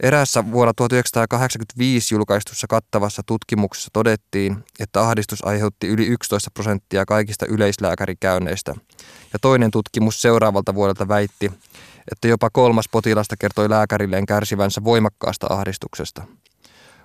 Eräässä 0.03 0.51
vuonna 0.51 0.73
1985 0.73 2.15
julkaistussa 2.15 2.67
kattavassa 2.67 3.21
tutkimuksessa 3.25 3.89
todettiin, 3.93 4.63
että 4.79 5.01
ahdistus 5.01 5.45
aiheutti 5.45 5.87
yli 5.87 6.05
11 6.07 6.51
prosenttia 6.53 7.05
kaikista 7.05 7.45
yleislääkärikäynneistä. 7.45 8.75
Ja 9.33 9.39
toinen 9.41 9.71
tutkimus 9.71 10.21
seuraavalta 10.21 10.75
vuodelta 10.75 11.07
väitti, 11.07 11.51
että 12.11 12.27
jopa 12.27 12.49
kolmas 12.49 12.85
potilasta 12.91 13.37
kertoi 13.37 13.69
lääkärilleen 13.69 14.25
kärsivänsä 14.25 14.83
voimakkaasta 14.83 15.47
ahdistuksesta. 15.49 16.23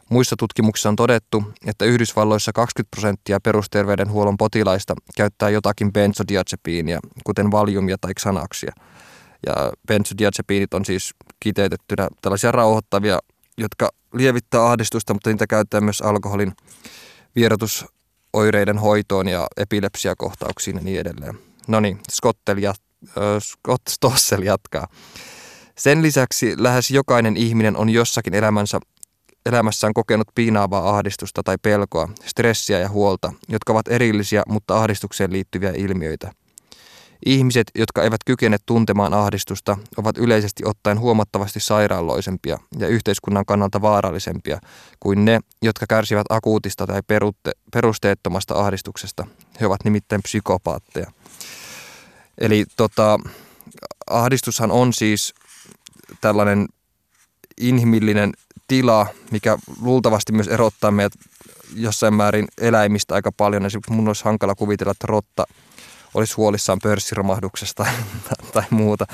Muissa 0.08 0.36
tutkimuksissa 0.38 0.88
on 0.88 0.96
todettu, 0.96 1.42
että 1.66 1.84
Yhdysvalloissa 1.84 2.52
20 2.52 2.90
prosenttia 2.90 3.40
perusterveydenhuollon 3.40 4.36
potilaista 4.36 4.94
käyttää 5.16 5.50
jotakin 5.50 5.92
benzodiazepiinia, 5.92 7.00
kuten 7.24 7.50
valiumia 7.50 7.96
tai 8.00 8.14
xanaksia. 8.20 8.72
Ja 9.46 9.72
benzodiazepiinit 9.86 10.74
on 10.74 10.84
siis 10.84 11.14
kiteytettynä 11.40 12.08
tällaisia 12.22 12.52
rauhoittavia, 12.52 13.18
jotka 13.58 13.90
lievittää 14.12 14.66
ahdistusta, 14.66 15.14
mutta 15.14 15.30
niitä 15.30 15.46
käyttää 15.46 15.80
myös 15.80 16.00
alkoholin 16.00 16.52
vierotusoireiden 17.36 18.78
hoitoon 18.78 19.28
ja 19.28 19.46
epilepsiakohtauksiin 19.56 20.76
ja 20.76 20.82
niin 20.82 21.00
edelleen. 21.00 21.38
No 21.68 21.80
niin, 21.80 22.00
Scottel 22.10 22.56
äh, 22.64 22.74
Scott 23.38 23.82
Stossel 23.88 24.42
jatkaa. 24.42 24.88
Sen 25.78 26.02
lisäksi 26.02 26.54
lähes 26.58 26.90
jokainen 26.90 27.36
ihminen 27.36 27.76
on 27.76 27.90
jossakin 27.90 28.34
elämänsä 28.34 28.80
elämässään 29.46 29.94
kokenut 29.94 30.28
piinaavaa 30.34 30.96
ahdistusta 30.96 31.42
tai 31.42 31.56
pelkoa, 31.62 32.08
stressiä 32.24 32.78
ja 32.78 32.88
huolta, 32.88 33.32
jotka 33.48 33.72
ovat 33.72 33.88
erillisiä, 33.88 34.42
mutta 34.48 34.76
ahdistukseen 34.76 35.32
liittyviä 35.32 35.72
ilmiöitä. 35.76 36.32
Ihmiset, 37.26 37.70
jotka 37.74 38.02
eivät 38.02 38.20
kykene 38.26 38.56
tuntemaan 38.66 39.14
ahdistusta, 39.14 39.76
ovat 39.96 40.18
yleisesti 40.18 40.62
ottaen 40.66 41.00
huomattavasti 41.00 41.60
sairaaloisempia 41.60 42.58
ja 42.78 42.88
yhteiskunnan 42.88 43.46
kannalta 43.46 43.82
vaarallisempia 43.82 44.58
kuin 45.00 45.24
ne, 45.24 45.40
jotka 45.62 45.86
kärsivät 45.88 46.26
akuutista 46.30 46.86
tai 46.86 47.02
perutte, 47.06 47.52
perusteettomasta 47.72 48.54
ahdistuksesta. 48.54 49.26
He 49.60 49.66
ovat 49.66 49.84
nimittäin 49.84 50.22
psykopaatteja. 50.22 51.10
Eli 52.38 52.64
tota, 52.76 53.18
ahdistushan 54.10 54.70
on 54.70 54.92
siis 54.92 55.34
tällainen 56.20 56.68
inhimillinen 57.60 58.32
tila, 58.68 59.06
mikä 59.30 59.58
luultavasti 59.80 60.32
myös 60.32 60.48
erottaa 60.48 60.90
meidät 60.90 61.12
jossain 61.74 62.14
määrin 62.14 62.48
eläimistä 62.60 63.14
aika 63.14 63.32
paljon. 63.32 63.66
Esimerkiksi 63.66 63.92
mun 63.92 64.08
olisi 64.08 64.24
hankala 64.24 64.54
kuvitella, 64.54 64.90
että 64.90 65.06
rotta 65.06 65.44
olisi 66.14 66.34
huolissaan 66.34 66.78
pörssiromahduksesta 66.82 67.86
tai, 68.52 68.62
muuta. 68.70 69.06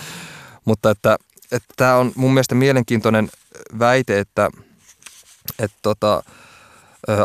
Mutta 0.64 0.90
että, 0.90 1.16
että 1.52 1.74
tämä 1.76 1.96
on 1.96 2.12
mun 2.14 2.34
mielestä 2.34 2.54
mielenkiintoinen 2.54 3.30
väite, 3.78 4.18
että, 4.18 4.50
että 5.58 5.78
tota, 5.82 6.22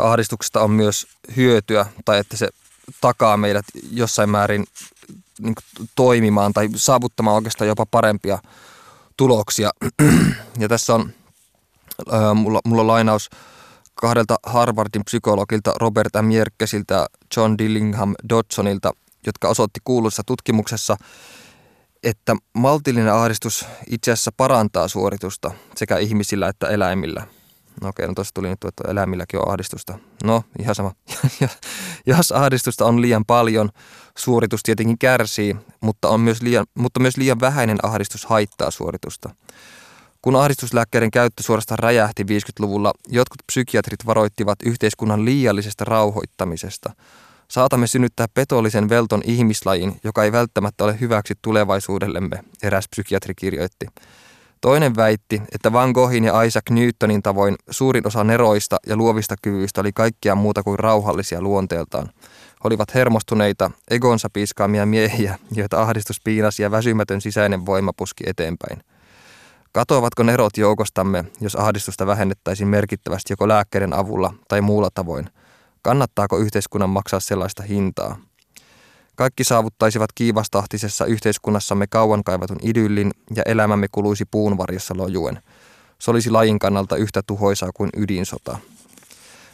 ahdistuksesta 0.02 0.60
on 0.60 0.70
myös 0.70 1.06
hyötyä 1.36 1.86
tai 2.04 2.18
että 2.18 2.36
se 2.36 2.48
takaa 3.00 3.36
meidät 3.36 3.64
jossain 3.90 4.30
määrin 4.30 4.64
niin 5.38 5.54
toimimaan 5.94 6.52
tai 6.52 6.68
saavuttamaan 6.76 7.36
oikeastaan 7.36 7.68
jopa 7.68 7.86
parempia 7.86 8.38
tuloksia. 9.16 9.70
Ja 10.58 10.68
tässä 10.68 10.94
on 10.94 11.12
mulla, 12.34 12.60
mulla 12.64 12.82
on 12.82 12.86
lainaus 12.86 13.30
kahdelta 13.94 14.36
Harvardin 14.42 15.04
psykologilta 15.04 15.72
Robert 15.80 16.12
M. 16.22 16.30
Jerkkesiltä 16.30 17.06
John 17.36 17.58
Dillingham 17.58 18.14
Dodsonilta, 18.28 18.92
jotka 19.26 19.48
osoitti 19.48 19.80
kuuluissa 19.84 20.22
tutkimuksessa, 20.26 20.96
että 22.02 22.36
maltillinen 22.52 23.12
ahdistus 23.12 23.66
itse 23.90 24.12
asiassa 24.12 24.32
parantaa 24.36 24.88
suoritusta 24.88 25.50
sekä 25.76 25.98
ihmisillä 25.98 26.48
että 26.48 26.68
eläimillä. 26.68 27.26
No 27.82 27.88
okei, 27.88 28.06
no 28.06 28.14
tuossa 28.14 28.34
tuli 28.34 28.48
nyt, 28.48 28.64
että 28.64 28.90
eläimilläkin 28.90 29.40
on 29.40 29.48
ahdistusta. 29.48 29.98
No, 30.24 30.42
ihan 30.58 30.74
sama. 30.74 30.92
Jos 32.06 32.32
ahdistusta 32.32 32.84
on 32.84 33.02
liian 33.02 33.24
paljon, 33.24 33.70
suoritus 34.18 34.62
tietenkin 34.62 34.98
kärsii, 34.98 35.56
mutta, 35.80 36.08
on 36.08 36.20
myös 36.20 36.42
liian, 36.42 36.66
mutta 36.74 37.00
myös 37.00 37.16
liian 37.16 37.40
vähäinen 37.40 37.78
ahdistus 37.82 38.26
haittaa 38.26 38.70
suoritusta. 38.70 39.30
Kun 40.22 40.36
ahdistuslääkkeiden 40.36 41.10
käyttö 41.10 41.42
suorastaan 41.42 41.78
räjähti 41.78 42.22
50-luvulla, 42.22 42.92
jotkut 43.08 43.42
psykiatrit 43.46 44.06
varoittivat 44.06 44.58
yhteiskunnan 44.64 45.24
liiallisesta 45.24 45.84
rauhoittamisesta. 45.84 46.92
Saatamme 47.48 47.86
synnyttää 47.86 48.26
petollisen 48.34 48.88
velton 48.88 49.22
ihmislajin, 49.24 50.00
joka 50.04 50.24
ei 50.24 50.32
välttämättä 50.32 50.84
ole 50.84 51.00
hyväksi 51.00 51.34
tulevaisuudellemme, 51.42 52.44
eräs 52.62 52.88
psykiatri 52.88 53.34
kirjoitti. 53.34 53.86
Toinen 54.60 54.96
väitti, 54.96 55.42
että 55.54 55.72
Van 55.72 55.90
Goghin 55.90 56.24
ja 56.24 56.42
Isaac 56.42 56.70
Newtonin 56.70 57.22
tavoin 57.22 57.54
suurin 57.70 58.06
osa 58.06 58.24
neroista 58.24 58.76
ja 58.86 58.96
luovista 58.96 59.34
kyvyistä 59.42 59.80
oli 59.80 59.92
kaikkea 59.92 60.34
muuta 60.34 60.62
kuin 60.62 60.78
rauhallisia 60.78 61.40
luonteeltaan. 61.40 62.10
He 62.16 62.60
olivat 62.64 62.94
hermostuneita, 62.94 63.70
egonsa 63.90 64.28
piiskaamia 64.32 64.86
miehiä, 64.86 65.38
joita 65.52 65.82
ahdistus 65.82 66.20
piinasi 66.24 66.62
ja 66.62 66.70
väsymätön 66.70 67.20
sisäinen 67.20 67.66
voima 67.66 67.92
puski 67.96 68.24
eteenpäin. 68.26 68.82
Katoavatko 69.72 70.22
nerot 70.22 70.56
joukostamme, 70.56 71.24
jos 71.40 71.56
ahdistusta 71.56 72.06
vähennettäisiin 72.06 72.68
merkittävästi 72.68 73.32
joko 73.32 73.48
lääkkeiden 73.48 73.92
avulla 73.92 74.34
tai 74.48 74.60
muulla 74.60 74.88
tavoin? 74.94 75.30
Kannattaako 75.86 76.38
yhteiskunnan 76.38 76.90
maksaa 76.90 77.20
sellaista 77.20 77.62
hintaa? 77.62 78.16
Kaikki 79.16 79.44
saavuttaisivat 79.44 80.12
kiivastahtisessa 80.14 81.04
yhteiskunnassamme 81.04 81.86
kauan 81.86 82.24
kaivatun 82.24 82.58
idyllin 82.62 83.10
ja 83.36 83.42
elämämme 83.46 83.86
kuluisi 83.92 84.24
puun 84.30 84.58
varjossa 84.58 84.94
lojuen. 84.96 85.42
Se 85.98 86.10
olisi 86.10 86.30
lajin 86.30 86.58
kannalta 86.58 86.96
yhtä 86.96 87.22
tuhoisaa 87.26 87.70
kuin 87.74 87.90
ydinsota. 87.96 88.58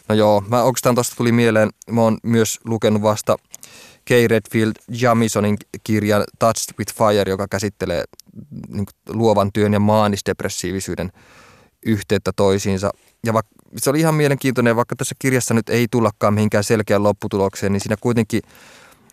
No 0.09 0.15
joo, 0.15 0.45
mä 0.49 0.63
oikeastaan 0.63 0.95
tuosta 0.95 1.17
tuli 1.17 1.33
mieleen, 1.33 1.71
mä 1.91 2.01
oon 2.01 2.19
myös 2.23 2.61
lukenut 2.65 3.03
vasta 3.03 3.37
Kay 4.09 4.29
Redfield 4.29 4.73
Jamisonin 4.89 5.57
kirjan 5.85 6.25
Touched 6.39 6.75
with 6.79 6.95
Fire, 6.95 7.31
joka 7.31 7.49
käsittelee 7.49 8.05
niin 8.69 8.87
luovan 9.09 9.53
työn 9.53 9.73
ja 9.73 9.81
maanisdepressiivisyyden 9.81 11.13
yhteyttä 11.87 12.31
toisiinsa. 12.37 12.91
Ja 13.27 13.33
vaikka, 13.33 13.62
se 13.77 13.91
oli 13.91 14.01
ihan 14.01 14.15
mielenkiintoinen, 14.15 14.77
vaikka 14.77 14.97
tässä 14.97 15.15
kirjassa 15.19 15.55
nyt 15.55 15.69
ei 15.69 15.87
tullakaan 15.91 16.35
mihinkään 16.35 16.65
selkeään 16.65 17.03
lopputulokseen, 17.03 17.73
niin 17.73 17.81
siinä 17.81 17.97
kuitenkin 18.01 18.43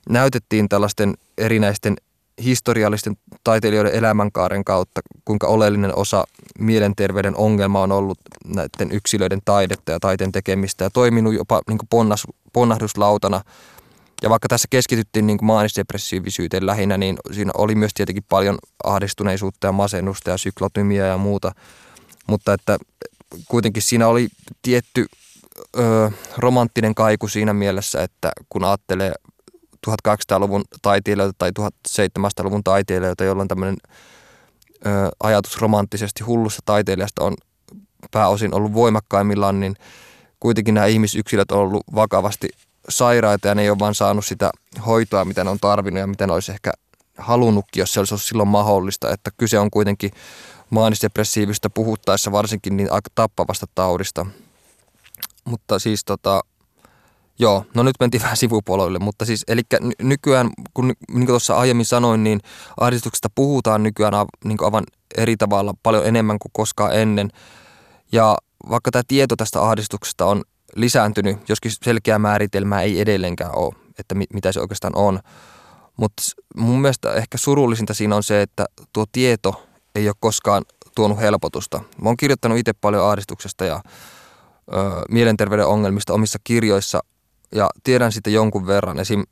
näytettiin 0.09 0.69
tällaisten 0.69 1.13
erinäisten 1.37 1.95
historiallisten 2.43 3.17
taiteilijoiden 3.43 3.93
elämänkaaren 3.93 4.63
kautta, 4.65 5.01
kuinka 5.25 5.47
oleellinen 5.47 5.95
osa 5.95 6.23
mielenterveyden 6.59 7.35
ongelma 7.35 7.81
on 7.81 7.91
ollut 7.91 8.17
näiden 8.45 8.91
yksilöiden 8.91 9.39
taidetta 9.45 9.91
ja 9.91 9.99
taiteen 9.99 10.31
tekemistä 10.31 10.83
ja 10.83 10.89
toiminut 10.89 11.33
jopa 11.33 11.61
niin 11.67 11.79
ponnas, 11.89 12.27
ponnahduslautana 12.53 13.41
ja 14.21 14.29
vaikka 14.29 14.47
tässä 14.47 14.67
keskityttiin 14.69 15.27
niin 15.27 15.37
maanisdepressiivisyyteen 15.41 16.65
lähinnä, 16.65 16.97
niin 16.97 17.17
siinä 17.31 17.51
oli 17.57 17.75
myös 17.75 17.93
tietenkin 17.93 18.25
paljon 18.29 18.57
ahdistuneisuutta 18.83 19.67
ja 19.67 19.71
masennusta 19.71 20.29
ja 20.29 20.37
syklotymiä 20.37 21.05
ja 21.05 21.17
muuta. 21.17 21.51
Mutta 22.27 22.53
että 22.53 22.77
kuitenkin 23.47 23.83
siinä 23.83 24.07
oli 24.07 24.27
tietty 24.61 25.05
ö, 25.77 26.11
romanttinen 26.37 26.95
kaiku 26.95 27.27
siinä 27.27 27.53
mielessä, 27.53 28.03
että 28.03 28.31
kun 28.49 28.63
ajattelee 28.63 29.13
1800-luvun 29.87 30.63
taiteilijoita 30.81 31.35
tai 31.37 31.51
1700-luvun 31.59 32.63
taiteilijoita, 32.63 33.23
jolloin 33.23 33.47
tämmöinen 33.47 33.77
ö, 34.85 34.89
ajatus 35.19 35.61
romanttisesti 35.61 36.23
hullusta 36.23 36.61
taiteilijasta 36.65 37.23
on 37.23 37.35
pääosin 38.11 38.53
ollut 38.53 38.73
voimakkaimmillaan, 38.73 39.59
niin 39.59 39.75
kuitenkin 40.39 40.73
nämä 40.73 40.85
ihmisyksilöt 40.85 41.51
on 41.51 41.59
ollut 41.59 41.83
vakavasti 41.95 42.49
sairaita 42.89 43.47
ja 43.47 43.55
ne 43.55 43.61
ei 43.61 43.69
ole 43.69 43.79
vaan 43.79 43.95
saanut 43.95 44.25
sitä 44.25 44.51
hoitoa, 44.85 45.25
mitä 45.25 45.43
ne 45.43 45.49
on 45.49 45.59
tarvinnut 45.61 45.99
ja 45.99 46.07
mitä 46.07 46.27
ne 46.27 46.33
olisi 46.33 46.51
ehkä 46.51 46.71
halunnutkin, 47.17 47.81
jos 47.81 47.93
se 47.93 47.99
olisi 47.99 48.13
ollut 48.13 48.23
silloin 48.23 48.49
mahdollista. 48.49 49.13
Että 49.13 49.31
kyse 49.37 49.59
on 49.59 49.71
kuitenkin 49.71 50.11
maanisdepressiivistä 50.69 51.69
puhuttaessa 51.69 52.31
varsinkin 52.31 52.77
niin 52.77 52.91
aika 52.91 53.09
tappavasta 53.15 53.65
taudista. 53.75 54.25
Mutta 55.45 55.79
siis 55.79 56.05
tota, 56.05 56.41
joo, 57.39 57.65
no 57.75 57.83
nyt 57.83 57.95
mentiin 57.99 58.21
vähän 58.23 58.37
sivupuolelle, 58.37 58.99
mutta 58.99 59.25
siis 59.25 59.43
eli 59.47 59.61
nykyään, 60.01 60.49
kun 60.73 60.93
niin 61.11 61.27
tuossa 61.27 61.57
aiemmin 61.57 61.85
sanoin, 61.85 62.23
niin 62.23 62.39
ahdistuksesta 62.79 63.29
puhutaan 63.35 63.83
nykyään 63.83 64.13
niin 64.43 64.57
aivan 64.61 64.83
eri 65.17 65.37
tavalla 65.37 65.73
paljon 65.83 66.05
enemmän 66.05 66.39
kuin 66.39 66.51
koskaan 66.53 66.95
ennen. 66.95 67.29
Ja 68.11 68.37
vaikka 68.69 68.91
tämä 68.91 69.03
tieto 69.07 69.35
tästä 69.35 69.61
ahdistuksesta 69.61 70.25
on 70.25 70.43
lisääntynyt, 70.75 71.49
joskin 71.49 71.71
selkeää 71.83 72.19
määritelmää 72.19 72.81
ei 72.81 72.99
edelleenkään 72.99 73.55
ole, 73.55 73.75
että 73.99 74.15
mitä 74.15 74.51
se 74.51 74.59
oikeastaan 74.59 74.95
on. 74.95 75.19
Mutta 75.97 76.23
mun 76.55 76.81
mielestä 76.81 77.13
ehkä 77.13 77.37
surullisinta 77.37 77.93
siinä 77.93 78.15
on 78.15 78.23
se, 78.23 78.41
että 78.41 78.65
tuo 78.93 79.05
tieto 79.11 79.68
ei 79.99 80.07
ole 80.07 80.15
koskaan 80.19 80.65
tuonut 80.95 81.19
helpotusta. 81.19 81.81
Mä 82.01 82.09
oon 82.09 82.17
kirjoittanut 82.17 82.57
itse 82.57 82.73
paljon 82.73 83.09
ahdistuksesta 83.09 83.65
ja 83.65 83.81
ö, 84.73 84.75
mielenterveyden 85.09 85.67
ongelmista 85.67 86.13
omissa 86.13 86.39
kirjoissa 86.43 86.99
ja 87.51 87.69
tiedän 87.83 88.11
siitä 88.11 88.29
jonkun 88.29 88.67
verran. 88.67 88.99
Esim, 88.99 89.23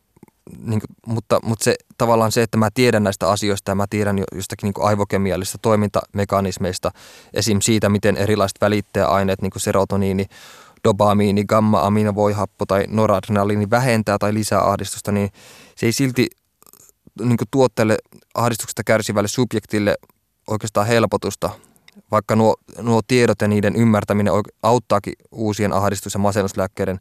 niin, 0.60 0.82
mutta, 1.06 1.40
mutta 1.44 1.64
se, 1.64 1.76
tavallaan 1.98 2.32
se, 2.32 2.42
että 2.42 2.58
mä 2.58 2.70
tiedän 2.74 3.04
näistä 3.04 3.30
asioista 3.30 3.72
ja 3.72 3.76
mä 3.76 3.86
tiedän 3.90 4.24
jostakin 4.36 4.68
niin 4.68 4.88
aivokemiallisista 4.88 5.58
toimintamekanismeista, 5.62 6.92
esim. 7.34 7.58
siitä, 7.62 7.90
miten 7.90 8.18
erilaiset 8.18 8.58
välittäjäaineet, 8.62 9.42
niin 9.42 9.52
kuin 9.52 9.62
serotoniini, 9.62 10.26
dopamiini, 10.84 11.46
gamma-aminovoihappo 11.46 12.66
tai 12.66 12.86
noradrenaliini 12.88 13.70
vähentää 13.70 14.18
tai 14.18 14.34
lisää 14.34 14.70
ahdistusta, 14.70 15.12
niin 15.12 15.30
se 15.76 15.86
ei 15.86 15.92
silti 15.92 16.28
niin 17.22 17.38
tuotteelle 17.52 17.98
ahdistuksesta 18.36 18.84
kärsivälle 18.84 19.28
subjektille 19.28 19.96
oikeastaan 20.48 20.88
helpotusta, 20.88 21.50
vaikka 22.12 22.36
nuo, 22.36 22.56
nuo 22.82 23.02
tiedot 23.08 23.42
ja 23.42 23.48
niiden 23.48 23.76
ymmärtäminen 23.76 24.34
auttaakin 24.64 25.14
uusien 25.32 25.74
ahdistus- 25.74 26.14
ja 26.14 26.20
masennuslääkkeiden 26.20 27.00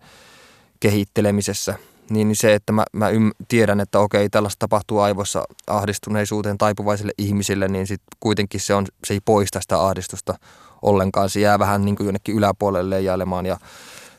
kehittelemisessä, 0.81 1.75
niin 2.11 2.37
se, 2.37 2.55
että 2.55 2.73
mä, 2.73 2.85
mä 2.93 3.07
tiedän, 3.49 3.81
että 3.81 3.99
okei, 3.99 4.29
tällaista 4.29 4.59
tapahtuu 4.59 4.99
aivoissa 4.99 5.45
ahdistuneisuuteen 5.67 6.59
taipuvaisille 6.59 7.13
ihmisille, 7.19 7.69
niin 7.69 7.87
sitten 7.87 8.19
kuitenkin 8.21 8.61
se, 8.61 8.75
on, 8.75 8.87
se 9.05 9.15
ei 9.15 9.21
poista 9.25 9.61
sitä 9.61 9.81
ahdistusta 9.81 10.35
ollenkaan. 10.83 11.31
Se 11.31 11.41
jää 11.41 11.59
vähän 11.59 11.85
niin 11.85 11.97
kuin 11.97 12.05
jonnekin 12.05 12.35
yläpuolelle 12.35 12.97
leijailemaan 12.97 13.47
ja 13.47 13.57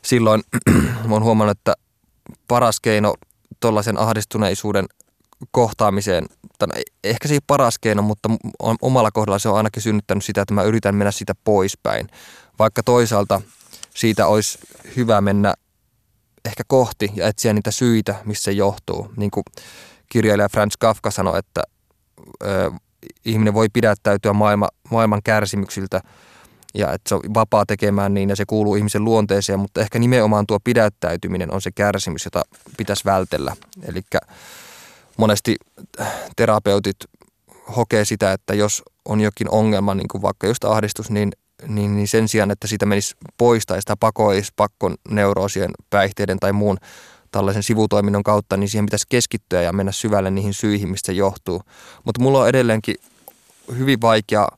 silloin 0.02 0.42
mä 1.08 1.14
oon 1.14 1.22
huomannut, 1.22 1.58
että 1.58 1.74
paras 2.48 2.80
keino 2.80 3.14
tuollaisen 3.60 3.98
ahdistuneisuuden 3.98 4.86
kohtaamiseen, 5.50 6.26
no, 6.66 6.74
ehkä 7.04 7.28
se 7.28 7.34
ei 7.34 7.40
paras 7.46 7.78
keino, 7.78 8.02
mutta 8.02 8.28
omalla 8.82 9.10
kohdalla 9.10 9.38
se 9.38 9.48
on 9.48 9.56
ainakin 9.56 9.82
synnyttänyt 9.82 10.24
sitä, 10.24 10.42
että 10.42 10.54
mä 10.54 10.62
yritän 10.62 10.94
mennä 10.94 11.10
siitä 11.10 11.34
poispäin. 11.44 12.08
Vaikka 12.58 12.82
toisaalta 12.82 13.40
siitä 13.94 14.26
olisi 14.26 14.58
hyvä 14.96 15.20
mennä 15.20 15.54
ehkä 16.44 16.62
kohti 16.66 17.10
ja 17.14 17.28
etsiä 17.28 17.52
niitä 17.52 17.70
syitä, 17.70 18.14
missä 18.24 18.44
se 18.44 18.52
johtuu. 18.52 19.12
Niin 19.16 19.30
kuin 19.30 19.44
kirjailija 20.08 20.48
Franz 20.48 20.72
Kafka 20.78 21.10
sanoi, 21.10 21.38
että 21.38 21.62
ö, 22.42 22.70
ihminen 23.24 23.54
voi 23.54 23.68
pidättäytyä 23.72 24.32
maailma, 24.32 24.68
maailman 24.90 25.22
kärsimyksiltä 25.24 26.00
ja 26.74 26.92
että 26.92 27.08
se 27.08 27.14
on 27.14 27.20
vapaa 27.34 27.66
tekemään 27.66 28.14
niin 28.14 28.28
ja 28.28 28.36
se 28.36 28.44
kuuluu 28.46 28.74
ihmisen 28.74 29.04
luonteeseen, 29.04 29.58
mutta 29.58 29.80
ehkä 29.80 29.98
nimenomaan 29.98 30.46
tuo 30.46 30.58
pidättäytyminen 30.64 31.54
on 31.54 31.62
se 31.62 31.70
kärsimys, 31.70 32.24
jota 32.24 32.42
pitäisi 32.76 33.04
vältellä. 33.04 33.56
Eli 33.82 34.02
monesti 35.18 35.56
terapeutit 36.36 36.96
hokee 37.76 38.04
sitä, 38.04 38.32
että 38.32 38.54
jos 38.54 38.82
on 39.04 39.20
jokin 39.20 39.50
ongelma, 39.50 39.94
niin 39.94 40.08
kuin 40.08 40.22
vaikka 40.22 40.46
just 40.46 40.64
ahdistus, 40.64 41.10
niin, 41.10 41.32
niin, 41.66 41.96
niin 41.96 42.08
sen 42.08 42.28
sijaan, 42.28 42.50
että 42.50 42.66
sitä 42.66 42.86
menisi 42.86 43.16
pois 43.38 43.66
tai 43.66 43.82
sitä 43.82 43.96
pakoisi 44.00 44.52
pakkon 44.56 44.94
neuroosien, 45.10 45.70
päihteiden 45.90 46.38
tai 46.38 46.52
muun 46.52 46.78
tällaisen 47.30 47.62
sivutoiminnon 47.62 48.22
kautta, 48.22 48.56
niin 48.56 48.68
siihen 48.68 48.86
pitäisi 48.86 49.06
keskittyä 49.08 49.62
ja 49.62 49.72
mennä 49.72 49.92
syvälle 49.92 50.30
niihin 50.30 50.54
syihin, 50.54 50.88
mistä 50.88 51.06
se 51.06 51.12
johtuu. 51.12 51.62
Mutta 52.04 52.22
mulla 52.22 52.40
on 52.40 52.48
edelleenkin 52.48 52.96
hyvin 53.78 54.00
vaikea 54.00 54.48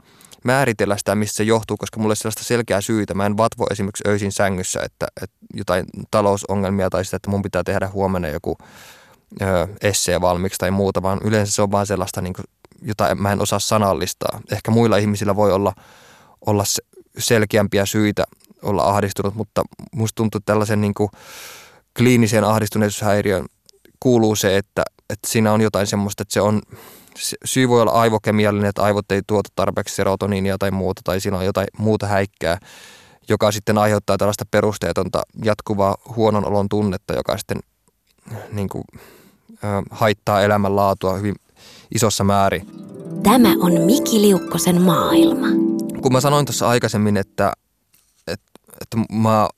määritellä 0.45 0.97
sitä, 0.97 1.15
mistä 1.15 1.37
se 1.37 1.45
johtuu, 1.45 1.77
koska 1.77 2.01
mulla 2.01 2.13
ei 2.13 2.17
sellaista 2.17 2.45
selkeää 2.45 2.81
syytä. 2.81 3.15
Mä 3.15 3.27
en 3.27 3.37
vatvo 3.37 3.67
esimerkiksi 3.71 4.05
öisin 4.07 4.33
sängyssä, 4.33 4.81
että, 4.83 5.07
että 5.23 5.37
jotain 5.55 5.85
talousongelmia 6.11 6.91
tai 6.91 7.05
sitä, 7.05 7.17
että 7.17 7.31
mun 7.31 7.43
pitää 7.43 7.65
tehdä 7.65 7.89
huomenna 7.89 8.29
joku 8.29 8.59
essee 9.83 10.21
valmiiksi 10.21 10.59
tai 10.59 10.71
muuta, 10.71 11.03
vaan 11.03 11.21
yleensä 11.25 11.53
se 11.53 11.63
on 11.63 11.71
vaan 11.71 11.87
sellaista, 11.87 12.21
niin 12.21 12.35
kuin, 12.35 12.45
jota 12.83 13.15
mä 13.15 13.33
en 13.33 13.43
osaa 13.43 13.59
sanallistaa. 13.59 14.41
Ehkä 14.53 14.71
muilla 14.71 14.97
ihmisillä 14.97 15.37
voi 15.37 15.53
olla, 15.53 15.73
olla 16.47 16.65
selkeämpiä 17.19 17.87
syitä 17.87 18.25
olla 18.63 18.85
ahdistunut, 18.85 19.35
mutta 19.35 19.63
musta 19.93 20.17
tuntuu, 20.17 20.39
että 20.39 20.53
tällaisen 20.53 20.81
niin 20.81 20.95
kuin 20.95 21.11
kliiniseen 21.99 22.45
ahdistuneisuushäiriön 22.45 23.47
kuuluu 24.01 24.37
se, 24.37 24.57
että, 24.57 24.83
että 25.11 25.29
siinä 25.29 25.53
on 25.53 25.61
jotain 25.61 25.87
semmoista, 25.87 26.23
että 26.23 26.33
se 26.35 26.41
on, 26.41 26.63
syy 27.45 27.69
voi 27.69 27.83
olla 27.83 27.93
aivokemiallinen, 27.93 28.69
että 28.69 28.83
aivot 28.83 29.13
ei 29.13 29.23
tuota 29.27 29.51
tarpeeksi 29.57 29.95
serotoniinia 29.95 30.59
tai 30.59 30.71
muuta, 30.71 31.01
tai 31.05 31.21
siinä 31.21 31.39
on 31.39 31.45
jotain 31.45 31.67
muuta 31.79 32.07
häikkää, 32.07 32.59
joka 33.29 33.53
sitten 33.53 33.79
aiheuttaa 33.79 34.17
tällaista 34.19 34.45
perusteetonta 34.51 35.23
jatkuvaa 35.45 35.97
huonon 36.17 36.45
olon 36.45 36.69
tunnetta, 36.69 37.15
joka 37.15 37.39
sitten 37.39 37.59
niin 38.53 38.69
kuin, 38.69 38.85
haittaa 39.91 40.43
elämänlaatua 40.43 41.17
hyvin 41.17 41.35
isossa 41.95 42.25
määrin. 42.25 42.67
Tämä 43.23 43.49
on 43.61 43.81
Miki 43.81 44.21
Liukkosen 44.21 44.83
maailma. 44.83 45.47
Kun 46.03 46.13
mä 46.13 46.21
sanoin 46.21 46.47
tuossa 46.47 46.69
aikaisemmin, 46.69 47.17
että, 47.17 47.53
että, 48.27 48.51
että 48.81 48.97
mä 49.13 49.49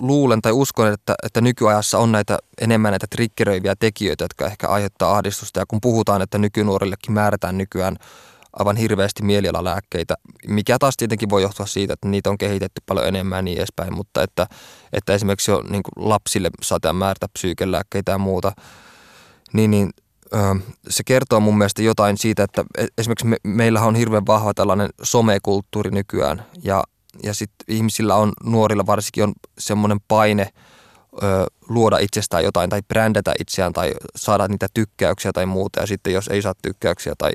luulen 0.00 0.42
tai 0.42 0.52
uskon, 0.52 0.92
että, 0.92 1.14
että 1.22 1.40
nykyajassa 1.40 1.98
on 1.98 2.12
näitä 2.12 2.38
enemmän 2.60 2.92
näitä 2.92 3.06
triggeröiviä 3.10 3.74
tekijöitä, 3.78 4.24
jotka 4.24 4.46
ehkä 4.46 4.68
aiheuttaa 4.68 5.16
ahdistusta. 5.16 5.60
Ja 5.60 5.66
kun 5.68 5.80
puhutaan, 5.80 6.22
että 6.22 6.38
nykynuorillekin 6.38 7.12
määrätään 7.12 7.58
nykyään 7.58 7.96
aivan 8.52 8.76
hirveästi 8.76 9.22
mielialalääkkeitä, 9.22 10.14
mikä 10.46 10.78
taas 10.78 10.96
tietenkin 10.96 11.30
voi 11.30 11.42
johtua 11.42 11.66
siitä, 11.66 11.92
että 11.92 12.08
niitä 12.08 12.30
on 12.30 12.38
kehitetty 12.38 12.82
paljon 12.86 13.08
enemmän 13.08 13.38
ja 13.38 13.42
niin 13.42 13.58
edespäin, 13.58 13.94
mutta 13.94 14.22
että, 14.22 14.46
että 14.92 15.14
esimerkiksi 15.14 15.50
jo 15.50 15.62
niin 15.68 15.82
lapsille 15.96 16.50
saataan 16.62 16.96
määrätä 16.96 17.26
psyykelääkkeitä 17.32 18.12
ja 18.12 18.18
muuta, 18.18 18.52
niin, 19.52 19.70
niin 19.70 19.90
se 20.88 21.02
kertoo 21.04 21.40
mun 21.40 21.58
mielestä 21.58 21.82
jotain 21.82 22.18
siitä, 22.18 22.42
että 22.42 22.64
e, 22.78 22.86
esimerkiksi 22.98 23.26
me, 23.26 23.36
meillä 23.44 23.80
on 23.80 23.94
hirveän 23.94 24.26
vahva 24.26 24.54
tällainen 24.54 24.90
somekulttuuri 25.02 25.90
nykyään 25.90 26.46
ja, 26.64 26.84
ja 27.22 27.34
sitten 27.34 27.64
ihmisillä 27.68 28.14
on, 28.14 28.32
nuorilla 28.44 28.86
varsinkin 28.86 29.24
on 29.24 29.32
semmoinen 29.58 29.98
paine 30.08 30.48
ö, 31.22 31.46
luoda 31.68 31.98
itsestään 31.98 32.44
jotain 32.44 32.70
tai 32.70 32.82
brändätä 32.88 33.34
itseään 33.40 33.72
tai 33.72 33.92
saada 34.16 34.48
niitä 34.48 34.66
tykkäyksiä 34.74 35.32
tai 35.32 35.46
muuta 35.46 35.80
ja 35.80 35.86
sitten 35.86 36.12
jos 36.12 36.28
ei 36.28 36.42
saa 36.42 36.54
tykkäyksiä 36.62 37.12
tai, 37.18 37.32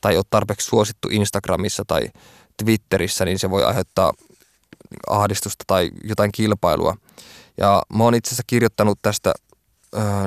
tai 0.00 0.16
ole 0.16 0.24
tarpeeksi 0.30 0.66
suosittu 0.66 1.08
Instagramissa 1.10 1.82
tai 1.86 2.08
Twitterissä, 2.64 3.24
niin 3.24 3.38
se 3.38 3.50
voi 3.50 3.64
aiheuttaa 3.64 4.12
ahdistusta 5.10 5.64
tai 5.66 5.90
jotain 6.04 6.32
kilpailua. 6.32 6.96
Ja 7.56 7.82
mä 7.94 8.04
oon 8.04 8.14
itse 8.14 8.28
asiassa 8.28 8.42
kirjoittanut 8.46 8.98
tästä 9.02 9.34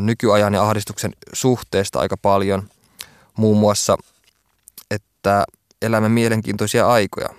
nykyajan 0.02 0.54
ja 0.54 0.64
ahdistuksen 0.64 1.14
suhteesta 1.34 2.00
aika 2.00 2.18
paljon. 2.18 2.70
Muun 3.38 3.58
muassa, 3.58 3.98
että 4.92 5.46
elämme 5.82 6.10
mielenkiintoisia 6.10 6.88
aikoja. 6.88 7.30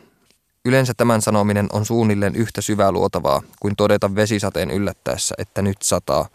Yleensä 0.65 0.93
tämän 0.97 1.23
sanominen 1.23 1.67
on 1.73 1.87
suunnilleen 1.87 2.37
yhtä 2.37 2.61
syvää 2.61 2.93
luotavaa 2.93 3.43
kuin 3.61 3.77
todeta 3.77 4.15
vesisateen 4.15 4.71
yllättäessä, 4.71 5.35
että 5.39 5.63
nyt 5.63 5.83
sataa. 5.83 6.29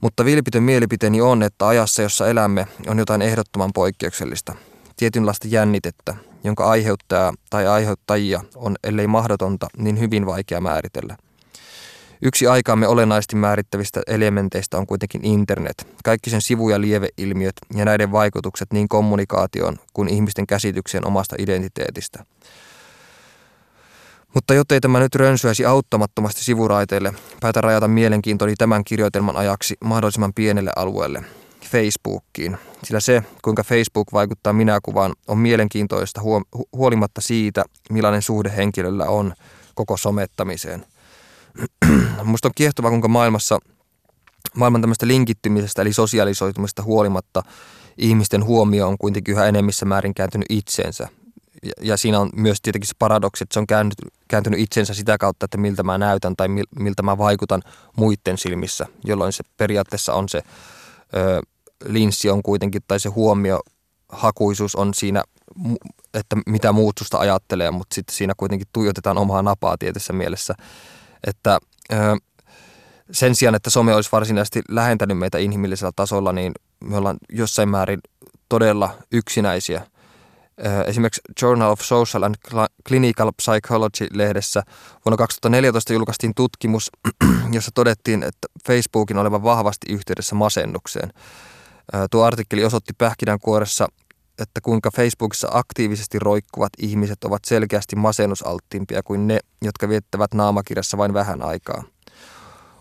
Mutta 0.00 0.24
vilpitön 0.24 0.62
mielipiteeni 0.62 1.20
on, 1.20 1.42
että 1.42 1.68
ajassa, 1.68 2.02
jossa 2.02 2.28
elämme, 2.28 2.66
on 2.86 2.98
jotain 2.98 3.22
ehdottoman 3.22 3.70
poikkeuksellista. 3.74 4.54
Tietynlaista 4.96 5.48
jännitettä, 5.48 6.14
jonka 6.44 6.70
aiheuttaa 6.70 7.34
tai 7.50 7.66
aiheuttajia 7.66 8.44
on, 8.56 8.76
ellei 8.84 9.06
mahdotonta, 9.06 9.68
niin 9.76 10.00
hyvin 10.00 10.26
vaikea 10.26 10.60
määritellä– 10.60 11.16
Yksi 12.22 12.46
aikaamme 12.46 12.88
olennaisesti 12.88 13.36
määrittävistä 13.36 14.00
elementeistä 14.06 14.78
on 14.78 14.86
kuitenkin 14.86 15.24
internet. 15.24 15.86
Kaikki 16.04 16.30
sen 16.30 16.42
sivu- 16.42 16.68
ja 16.68 16.80
lieveilmiöt 16.80 17.54
ja 17.74 17.84
näiden 17.84 18.12
vaikutukset 18.12 18.72
niin 18.72 18.88
kommunikaatioon 18.88 19.76
kuin 19.92 20.08
ihmisten 20.08 20.46
käsitykseen 20.46 21.06
omasta 21.06 21.36
identiteetistä. 21.38 22.24
Mutta 24.34 24.54
jottei 24.54 24.80
tämä 24.80 25.00
nyt 25.00 25.14
rönsyäisi 25.14 25.64
auttamattomasti 25.64 26.44
sivuraiteille, 26.44 27.12
päätän 27.40 27.64
rajata 27.64 27.88
mielenkiintoni 27.88 28.54
tämän 28.56 28.84
kirjoitelman 28.84 29.36
ajaksi 29.36 29.76
mahdollisimman 29.84 30.34
pienelle 30.34 30.70
alueelle, 30.76 31.24
Facebookiin. 31.70 32.56
Sillä 32.84 33.00
se, 33.00 33.22
kuinka 33.42 33.62
Facebook 33.62 34.12
vaikuttaa 34.12 34.52
minäkuvaan, 34.52 35.12
on 35.28 35.38
mielenkiintoista 35.38 36.20
huolimatta 36.76 37.20
siitä, 37.20 37.64
millainen 37.90 38.22
suhde 38.22 38.52
henkilöllä 38.56 39.04
on 39.04 39.34
koko 39.74 39.96
somettamiseen. 39.96 40.86
Musta 42.24 42.48
on 42.48 42.52
kiehtovaa, 42.54 42.90
kuinka 42.90 43.08
maailmassa, 43.08 43.58
maailman 44.56 44.80
tämmöistä 44.80 45.06
linkittymisestä 45.06 45.82
eli 45.82 45.92
sosiaalisoitumista 45.92 46.82
huolimatta 46.82 47.42
ihmisten 47.98 48.44
huomio 48.44 48.88
on 48.88 48.98
kuitenkin 48.98 49.32
yhä 49.32 49.46
enemmissä 49.46 49.86
määrin 49.86 50.14
kääntynyt 50.14 50.46
itseensä– 50.50 51.08
ja, 51.62 51.72
ja 51.82 51.96
siinä 51.96 52.20
on 52.20 52.30
myös 52.36 52.60
tietenkin 52.60 52.88
se 52.88 52.94
paradoksi, 52.98 53.44
että 53.44 53.54
se 53.54 53.60
on 53.60 53.66
kääntynyt, 53.66 54.14
kääntynyt 54.28 54.60
itsensä 54.60 54.94
sitä 54.94 55.18
kautta, 55.18 55.44
että 55.44 55.58
miltä 55.58 55.82
mä 55.82 55.98
näytän 55.98 56.36
tai 56.36 56.48
mil, 56.48 56.66
miltä 56.78 57.02
mä 57.02 57.18
vaikutan 57.18 57.62
muiden 57.96 58.38
silmissä, 58.38 58.86
jolloin 59.04 59.32
se 59.32 59.44
periaatteessa 59.56 60.14
on 60.14 60.28
se 60.28 60.42
ö, 61.16 61.42
linssi 61.84 62.30
on 62.30 62.42
kuitenkin 62.42 62.82
tai 62.88 63.00
se 63.00 63.08
huomio, 63.08 63.60
hakuisuus 64.08 64.76
on 64.76 64.94
siinä, 64.94 65.22
että 66.14 66.36
mitä 66.46 66.72
muut 66.72 66.98
susta 66.98 67.18
ajattelee, 67.18 67.70
mutta 67.70 67.94
sitten 67.94 68.16
siinä 68.16 68.34
kuitenkin 68.36 68.68
tuijotetaan 68.72 69.18
omaa 69.18 69.42
napaa 69.42 69.78
tietyssä 69.78 70.12
mielessä, 70.12 70.54
että 71.26 71.58
sen 73.10 73.34
sijaan, 73.34 73.54
että 73.54 73.70
some 73.70 73.94
olisi 73.94 74.12
varsinaisesti 74.12 74.62
lähentänyt 74.68 75.18
meitä 75.18 75.38
inhimillisellä 75.38 75.92
tasolla, 75.96 76.32
niin 76.32 76.52
me 76.84 76.96
ollaan 76.96 77.16
jossain 77.28 77.68
määrin 77.68 78.00
todella 78.48 78.94
yksinäisiä– 79.12 79.86
Esimerkiksi 80.86 81.20
Journal 81.42 81.70
of 81.70 81.80
Social 81.80 82.22
and 82.22 82.34
Clinical 82.88 83.32
Psychology-lehdessä 83.36 84.62
vuonna 85.04 85.16
2014 85.16 85.92
julkaistiin 85.92 86.34
tutkimus, 86.34 86.90
jossa 87.52 87.70
todettiin, 87.74 88.22
että 88.22 88.48
Facebookin 88.66 89.18
olevan 89.18 89.42
vahvasti 89.42 89.92
yhteydessä 89.92 90.34
masennukseen. 90.34 91.12
Tuo 92.10 92.24
artikkeli 92.24 92.64
osoitti 92.64 92.92
pähkinänkuoressa, 92.98 93.88
että 94.40 94.60
kuinka 94.60 94.90
Facebookissa 94.90 95.48
aktiivisesti 95.50 96.18
roikkuvat 96.18 96.72
ihmiset 96.78 97.24
ovat 97.24 97.44
selkeästi 97.44 97.96
masennusalttiimpia 97.96 99.02
kuin 99.02 99.26
ne, 99.26 99.38
jotka 99.62 99.88
viettävät 99.88 100.34
naamakirjassa 100.34 100.98
vain 100.98 101.14
vähän 101.14 101.42
aikaa. 101.42 101.82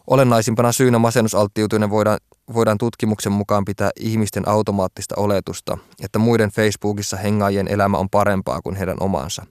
Olennaisimpana 0.08 0.72
syynä 0.72 1.00
masennusalttiutuminen 1.00 1.90
voidaan 1.90 2.20
voidaan 2.54 2.78
tutkimuksen 2.78 3.32
mukaan 3.32 3.66
pitää 3.66 3.90
ihmisten 4.00 4.48
automaattista 4.48 5.16
oletusta, 5.18 5.78
että 6.04 6.20
muiden 6.20 6.50
Facebookissa 6.50 7.18
hengaajien 7.18 7.68
elämä 7.68 7.98
on 7.98 8.10
parempaa 8.10 8.62
kuin 8.62 8.76
heidän 8.76 8.98
omansa. 9.00 9.46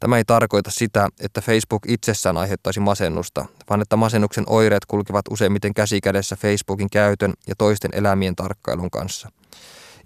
Tämä 0.00 0.16
ei 0.16 0.24
tarkoita 0.24 0.70
sitä, 0.70 1.08
että 1.20 1.40
Facebook 1.40 1.82
itsessään 1.86 2.36
aiheuttaisi 2.36 2.80
masennusta, 2.80 3.46
vaan 3.70 3.82
että 3.82 3.96
masennuksen 3.96 4.44
oireet 4.46 4.86
kulkevat 4.86 5.24
useimmiten 5.30 5.74
käsikädessä 5.74 6.36
Facebookin 6.36 6.90
käytön 6.90 7.32
ja 7.46 7.54
toisten 7.58 7.90
elämien 7.94 8.36
tarkkailun 8.36 8.90
kanssa. 8.90 9.28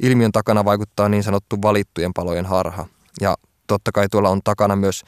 Ilmiön 0.03 0.33
takana 0.33 0.65
vaikuttaa 0.65 1.09
niin 1.09 1.23
sanottu 1.23 1.62
valittujen 1.62 2.12
palojen 2.15 2.47
harha. 2.47 2.87
Ja 3.21 3.37
totta 3.67 3.93
kai 3.93 4.09
tuolla 4.11 4.29
on 4.29 4.41
takana 4.45 4.77
myös 4.77 5.03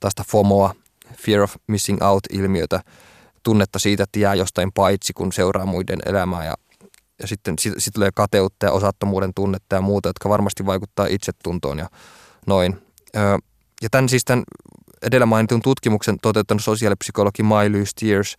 tästä 0.00 0.24
FOMOa, 0.28 0.74
Fear 1.16 1.40
of 1.40 1.56
Missing 1.66 2.02
Out-ilmiötä, 2.02 2.80
tunnetta 3.42 3.78
siitä, 3.78 4.02
että 4.02 4.18
jää 4.18 4.34
jostain 4.34 4.72
paitsi, 4.72 5.12
kun 5.12 5.32
seuraa 5.32 5.66
muiden 5.66 5.98
elämää 6.06 6.44
ja, 6.44 6.54
ja 7.18 7.26
sitten 7.28 7.58
sit, 7.58 7.72
sit 7.78 7.94
tulee 7.94 8.10
kateutta 8.14 8.66
ja 8.66 8.72
osattomuuden 8.72 9.34
tunnetta 9.34 9.76
ja 9.76 9.80
muuta, 9.80 10.08
jotka 10.08 10.28
varmasti 10.28 10.66
vaikuttaa 10.66 11.06
itsetuntoon 11.06 11.78
ja 11.78 11.88
noin. 12.46 12.82
Öö, 13.16 13.38
ja 13.82 13.88
tämän 13.90 14.08
siis 14.08 14.24
tämän 14.24 14.44
edellä 15.02 15.26
mainitun 15.26 15.62
tutkimuksen 15.62 16.16
toteuttanut 16.22 16.64
sosiaalipsykologi 16.64 17.42
Miley 17.42 17.86
Steers 17.86 18.36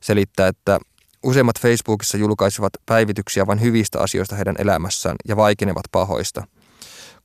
selittää, 0.00 0.48
että 0.48 0.78
useimmat 1.22 1.60
Facebookissa 1.60 2.16
julkaisivat 2.16 2.72
päivityksiä 2.86 3.46
vain 3.46 3.60
hyvistä 3.60 4.00
asioista 4.00 4.36
heidän 4.36 4.56
elämässään 4.58 5.16
ja 5.28 5.36
vaikenevat 5.36 5.84
pahoista– 5.92 6.42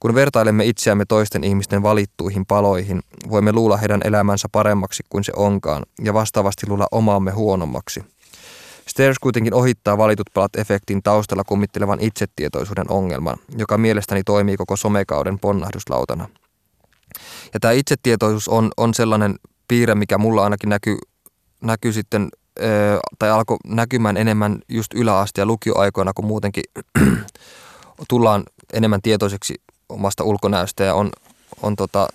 kun 0.02 0.16
vertailemme 0.16 0.66
itseämme 0.66 1.06
toisten 1.06 1.44
ihmisten 1.44 1.84
valittuihin 1.84 2.46
paloihin, 2.46 3.02
voimme 3.30 3.54
luulla 3.54 3.78
heidän 3.78 4.02
elämänsä 4.04 4.48
paremmaksi 4.52 5.04
kuin 5.10 5.24
se 5.24 5.32
onkaan 5.36 5.84
ja 6.04 6.14
vastaavasti 6.14 6.68
luulla 6.70 6.88
omaamme 6.92 7.32
huonommaksi. 7.32 8.04
Stairs 8.88 9.20
kuitenkin 9.20 9.54
ohittaa 9.54 9.98
valitut 9.98 10.28
palat 10.34 10.56
efektin 10.56 11.04
taustalla 11.04 11.44
kummittelevan 11.44 12.00
itsetietoisuuden 12.00 12.92
ongelman, 12.92 13.38
joka 13.58 13.78
mielestäni 13.78 14.24
toimii 14.24 14.58
koko 14.58 14.76
somekauden 14.76 15.40
ponnahduslautana. 15.40 16.30
Ja 17.54 17.60
tämä 17.60 17.72
itsetietoisuus 17.72 18.48
on, 18.48 18.72
on 18.78 18.94
sellainen 18.94 19.36
piirre, 19.68 19.96
mikä 19.96 20.18
mulla 20.18 20.44
ainakin 20.44 20.70
näkyy, 20.70 20.98
näkyy 21.62 21.94
sitten, 21.94 22.30
tai 23.20 23.30
alkoi 23.30 23.58
näkymään 23.66 24.18
enemmän 24.18 24.60
just 24.70 24.94
yläaste- 24.94 25.42
ja 25.42 25.46
lukioaikoina, 25.46 26.14
kun 26.14 26.26
muutenkin 26.26 26.64
tullaan 28.10 28.44
enemmän 28.74 29.02
tietoiseksi 29.02 29.56
omasta 29.90 30.24
ulkonäöstä 30.24 30.84
ja 30.84 30.94
on, 30.94 31.10
on 31.62 31.76
tota, 31.76 32.08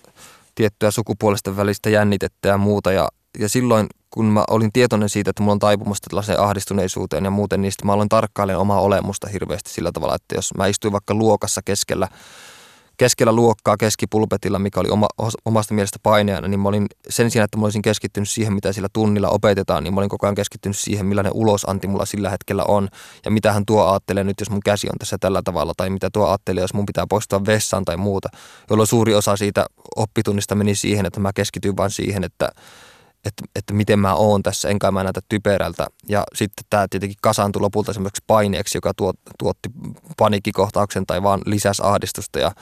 tiettyä 0.55 0.91
sukupuolisten 0.91 1.57
välistä 1.57 1.91
jännitettä 1.91 2.49
ja 2.49 2.59
muuta. 2.59 2.93
Ja, 2.93 3.09
ja 3.39 3.49
silloin, 3.49 3.87
kun 4.11 4.25
mä 4.25 4.45
olin 4.51 4.73
tietoinen 4.73 5.09
siitä, 5.09 5.31
että 5.31 5.43
mulla 5.43 5.53
on 5.53 5.59
taipumusta 5.59 6.07
tällaiseen 6.11 6.41
ahdistuneisuuteen 6.41 7.25
ja 7.25 7.31
muuten, 7.31 7.63
niin 7.63 7.73
mä 7.85 7.93
aloin 7.93 8.09
tarkkailemaan 8.09 8.61
omaa 8.61 8.81
olemusta 8.81 9.29
hirveästi 9.29 9.71
sillä 9.71 9.93
tavalla, 9.93 10.15
että 10.15 10.35
jos 10.35 10.55
mä 10.55 10.67
istuin 10.67 10.93
vaikka 10.93 11.15
luokassa 11.15 11.61
keskellä– 11.65 12.09
keskellä 12.97 13.33
luokkaa 13.33 13.77
keskipulpetilla, 13.77 14.59
mikä 14.59 14.81
oli 14.81 14.89
oma, 14.89 15.09
omasta 15.45 15.75
mielestä 15.75 15.99
paineana, 16.03 16.49
niin 16.49 16.61
mä 16.61 16.69
olin 16.69 16.87
sen 17.09 17.31
sijaan, 17.31 17.45
että 17.45 17.59
mä 17.59 17.65
olisin 17.65 17.83
keskittynyt 17.83 18.29
siihen, 18.29 18.53
mitä 18.53 18.73
sillä 18.73 18.89
tunnilla 18.93 19.29
opetetaan, 19.29 19.85
niin 19.85 19.95
mä 19.95 20.01
olin 20.01 20.09
koko 20.09 20.27
ajan 20.27 20.35
keskittynyt 20.35 20.77
siihen, 20.77 21.07
millainen 21.07 21.33
ulosanti 21.33 21.87
mulla 21.87 22.07
sillä 22.07 22.31
hetkellä 22.31 22.65
on 22.65 22.89
ja 23.25 23.31
mitä 23.31 23.53
hän 23.53 23.67
tuo 23.67 23.87
ajattelee 23.87 24.25
nyt, 24.25 24.41
jos 24.41 24.51
mun 24.51 24.61
käsi 24.65 24.87
on 24.89 24.99
tässä 24.99 25.17
tällä 25.21 25.43
tavalla 25.43 25.73
tai 25.77 25.91
mitä 25.91 26.11
tuo 26.13 26.27
ajattelee, 26.29 26.61
jos 26.61 26.75
mun 26.75 26.87
pitää 26.87 27.07
poistua 27.09 27.47
vessaan 27.47 27.85
tai 27.85 27.97
muuta, 27.97 28.29
jolloin 28.71 28.87
suuri 28.87 29.15
osa 29.15 29.37
siitä 29.37 29.67
oppitunnista 29.97 30.55
meni 30.55 30.75
siihen, 30.75 31.07
että 31.07 31.21
mä 31.21 31.33
keskityin 31.33 31.77
vain 31.77 31.91
siihen, 31.91 32.25
että 32.25 32.53
että, 33.27 33.45
että 33.57 33.75
miten 33.75 33.99
mä 33.99 34.15
oon 34.15 34.43
tässä, 34.43 34.69
enkä 34.69 34.91
mä 34.91 35.05
näytä 35.05 35.21
typerältä. 35.29 35.87
Ja 36.09 36.25
sitten 36.35 36.65
tämä 36.71 36.87
tietenkin 36.91 37.19
kasaantui 37.23 37.61
lopulta 37.61 37.93
semmoiseksi 37.93 38.25
paineeksi, 38.27 38.79
joka 38.79 38.95
tuot, 38.95 39.17
tuotti 39.39 39.69
paniikkikohtauksen 40.17 41.07
tai 41.07 41.23
vaan 41.23 41.41
lisäsi 41.47 41.83
ahdistusta. 41.85 42.39
Ja, 42.39 42.53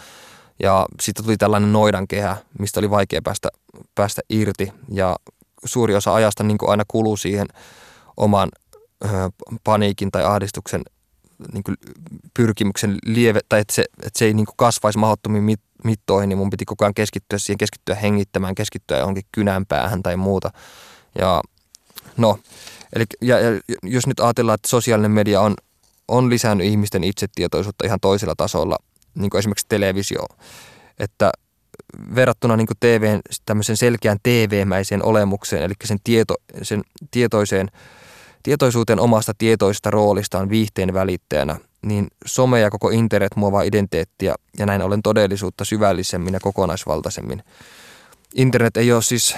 ja 0.63 0.87
sitten 1.03 1.25
tuli 1.25 1.37
tällainen 1.37 1.73
noidankehä, 1.73 2.37
mistä 2.59 2.81
oli 2.81 2.91
vaikea 2.91 3.21
päästä, 3.25 3.49
päästä 3.95 4.23
irti. 4.31 4.73
Ja 4.93 5.17
suuri 5.65 5.95
osa 5.95 6.15
ajasta 6.15 6.45
niin 6.45 6.59
aina 6.67 6.85
kuluu 6.89 7.17
siihen 7.17 7.47
oman 8.17 8.49
ö, 9.05 9.09
paniikin 9.65 10.11
tai 10.11 10.25
ahdistuksen 10.25 10.83
niin 11.53 11.65
kuin 11.65 11.77
pyrkimyksen 12.35 12.99
lieve, 13.07 13.41
tai 13.49 13.61
että 13.61 13.75
se, 13.75 13.85
että 14.03 14.19
se 14.19 14.25
ei 14.25 14.35
niin 14.35 14.47
kuin 14.47 14.57
kasvaisi 14.57 14.99
mahdottomiin 14.99 15.45
mit, 15.45 15.61
mittoihin, 15.85 16.29
niin 16.29 16.39
mun 16.39 16.51
piti 16.51 16.65
koko 16.65 16.85
ajan 16.85 16.95
keskittyä 16.95 17.39
siihen, 17.39 17.59
keskittyä 17.59 17.95
hengittämään, 17.95 18.55
keskittyä 18.55 18.99
johonkin 18.99 19.25
kynän 19.33 19.67
päähän 19.67 20.03
tai 20.03 20.17
muuta. 20.17 20.51
Ja 21.19 21.41
no, 22.17 22.39
eli 22.93 23.05
ja, 23.21 23.41
ja, 23.41 23.61
jos 23.83 24.07
nyt 24.07 24.21
ajatellaan, 24.21 24.55
että 24.55 24.69
sosiaalinen 24.69 25.11
media 25.11 25.41
on, 25.41 25.55
on 26.09 26.31
lisännyt 26.31 26.67
ihmisten 26.67 27.05
itsetietoisuutta 27.05 27.87
ihan 27.87 28.01
toisella 28.01 28.35
tasolla, 28.37 28.79
niin 29.15 29.31
kuin 29.31 29.39
esimerkiksi 29.39 29.67
televisio, 29.69 30.27
että 30.99 31.33
verrattuna 32.15 32.57
niin 32.57 32.67
TVn, 32.81 33.21
selkeän 33.75 34.19
TV-mäiseen 34.23 35.05
olemukseen, 35.05 35.63
eli 35.63 35.75
sen, 35.85 35.99
tieto, 36.05 36.35
sen 36.63 36.83
tietoiseen 37.11 37.71
tietoisuuteen 38.45 39.01
omasta 39.01 39.33
tietoista 39.39 39.91
roolistaan 39.91 40.49
viihteen 40.49 40.95
välittäjänä, 40.95 41.57
niin 41.83 42.07
some 42.27 42.61
ja 42.61 42.71
koko 42.71 42.91
internet 42.91 43.37
muovaa 43.37 43.63
identiteettiä 43.63 44.35
ja 44.59 44.67
näin 44.67 44.83
ollen 44.83 45.03
todellisuutta 45.03 45.65
syvällisemmin 45.65 46.35
ja 46.35 46.41
kokonaisvaltaisemmin. 46.41 47.43
Internet 48.35 48.77
ei 48.77 48.93
ole 48.93 49.03
siis 49.03 49.37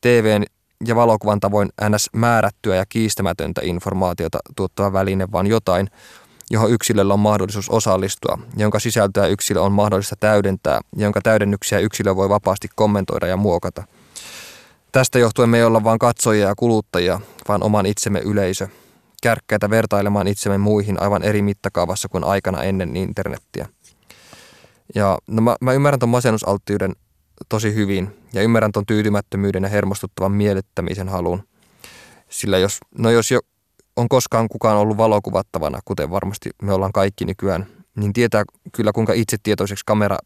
TVn 0.00 0.42
ja 0.86 0.96
valokuvan 0.96 1.40
tavoin 1.40 1.68
ns. 1.88 2.10
määrättyä 2.12 2.76
ja 2.76 2.86
kiistämätöntä 2.88 3.60
informaatiota 3.64 4.38
tuottava 4.56 4.92
väline, 4.92 5.28
vaan 5.32 5.46
jotain, 5.46 5.90
johon 6.50 6.70
yksilöllä 6.70 7.14
on 7.14 7.20
mahdollisuus 7.20 7.70
osallistua, 7.70 8.38
jonka 8.56 8.78
sisältöä 8.78 9.26
yksilö 9.26 9.60
on 9.60 9.72
mahdollista 9.72 10.16
täydentää 10.20 10.80
jonka 10.96 11.20
täydennyksiä 11.20 11.78
yksilö 11.78 12.16
voi 12.16 12.28
vapaasti 12.28 12.68
kommentoida 12.74 13.26
ja 13.26 13.36
muokata– 13.36 13.84
Tästä 14.98 15.18
johtuen 15.18 15.48
me 15.48 15.58
ei 15.58 15.64
olla 15.64 15.84
vain 15.84 15.98
katsojia 15.98 16.48
ja 16.48 16.54
kuluttajia, 16.54 17.20
vaan 17.48 17.62
oman 17.62 17.86
itsemme 17.86 18.20
yleisö. 18.20 18.68
Kärkkäitä 19.22 19.70
vertailemaan 19.70 20.26
itsemme 20.26 20.58
muihin 20.58 21.02
aivan 21.02 21.22
eri 21.22 21.42
mittakaavassa 21.42 22.08
kuin 22.08 22.24
aikana 22.24 22.62
ennen 22.62 22.96
internettiä. 22.96 23.68
Ja 24.94 25.18
no 25.26 25.42
mä, 25.42 25.56
mä 25.60 25.72
ymmärrän 25.72 25.98
tuon 25.98 26.10
masennusalttiuden 26.10 26.96
tosi 27.48 27.74
hyvin 27.74 28.16
ja 28.32 28.42
ymmärrän 28.42 28.72
tuon 28.72 28.86
tyytymättömyyden 28.86 29.62
ja 29.62 29.68
hermostuttavan 29.68 30.32
mielettämisen 30.32 31.08
halun. 31.08 31.42
Sillä 32.30 32.58
jos, 32.58 32.78
no 32.98 33.10
jos 33.10 33.30
jo 33.30 33.40
on 33.96 34.08
koskaan 34.08 34.48
kukaan 34.48 34.76
ollut 34.76 34.96
valokuvattavana, 34.96 35.80
kuten 35.84 36.10
varmasti 36.10 36.50
me 36.62 36.72
ollaan 36.72 36.92
kaikki 36.92 37.24
nykyään, 37.24 37.66
niin 37.96 38.12
tietää 38.12 38.44
kyllä 38.72 38.92
kuinka 38.92 39.12
itsetietoiseksi 39.12 39.84
kamera 39.86 40.18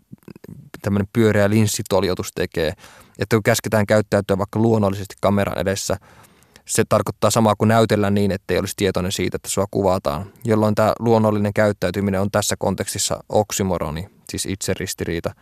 tämmöinen 0.82 1.08
pyöreä 1.12 1.50
linssitoljotus 1.50 2.32
tekee. 2.34 2.72
Että 3.18 3.36
kun 3.36 3.42
käsketään 3.42 3.86
käyttäytyä 3.86 4.38
vaikka 4.38 4.58
luonnollisesti 4.58 5.14
kameran 5.20 5.58
edessä, 5.58 5.96
se 6.66 6.84
tarkoittaa 6.88 7.30
samaa 7.30 7.54
kuin 7.58 7.68
näytellä 7.68 8.10
niin, 8.10 8.30
ettei 8.30 8.58
olisi 8.58 8.74
tietoinen 8.76 9.12
siitä, 9.12 9.36
että 9.36 9.48
sua 9.48 9.66
kuvataan. 9.70 10.26
Jolloin 10.44 10.74
tämä 10.74 10.92
luonnollinen 10.98 11.52
käyttäytyminen 11.52 12.20
on 12.20 12.30
tässä 12.30 12.56
kontekstissa 12.58 13.24
oksimoroni, 13.28 14.08
siis 14.30 14.46
itseristiriita. 14.46 15.34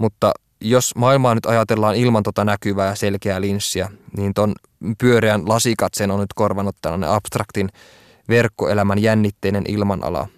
Mutta 0.00 0.32
jos 0.60 0.96
maailmaa 0.96 1.34
nyt 1.34 1.46
ajatellaan 1.46 1.96
ilman 1.96 2.22
tota 2.22 2.44
näkyvää 2.44 2.88
ja 2.88 2.94
selkeää 2.94 3.40
linssiä, 3.40 3.90
niin 4.16 4.34
ton 4.34 4.54
pyöreän 4.98 5.48
lasikatseen 5.48 6.10
on 6.10 6.20
nyt 6.20 6.32
korvannut 6.34 6.76
tällainen 6.82 7.10
abstraktin 7.10 7.68
verkkoelämän 8.28 8.98
jännitteinen 8.98 9.64
ilmanala. 9.68 10.28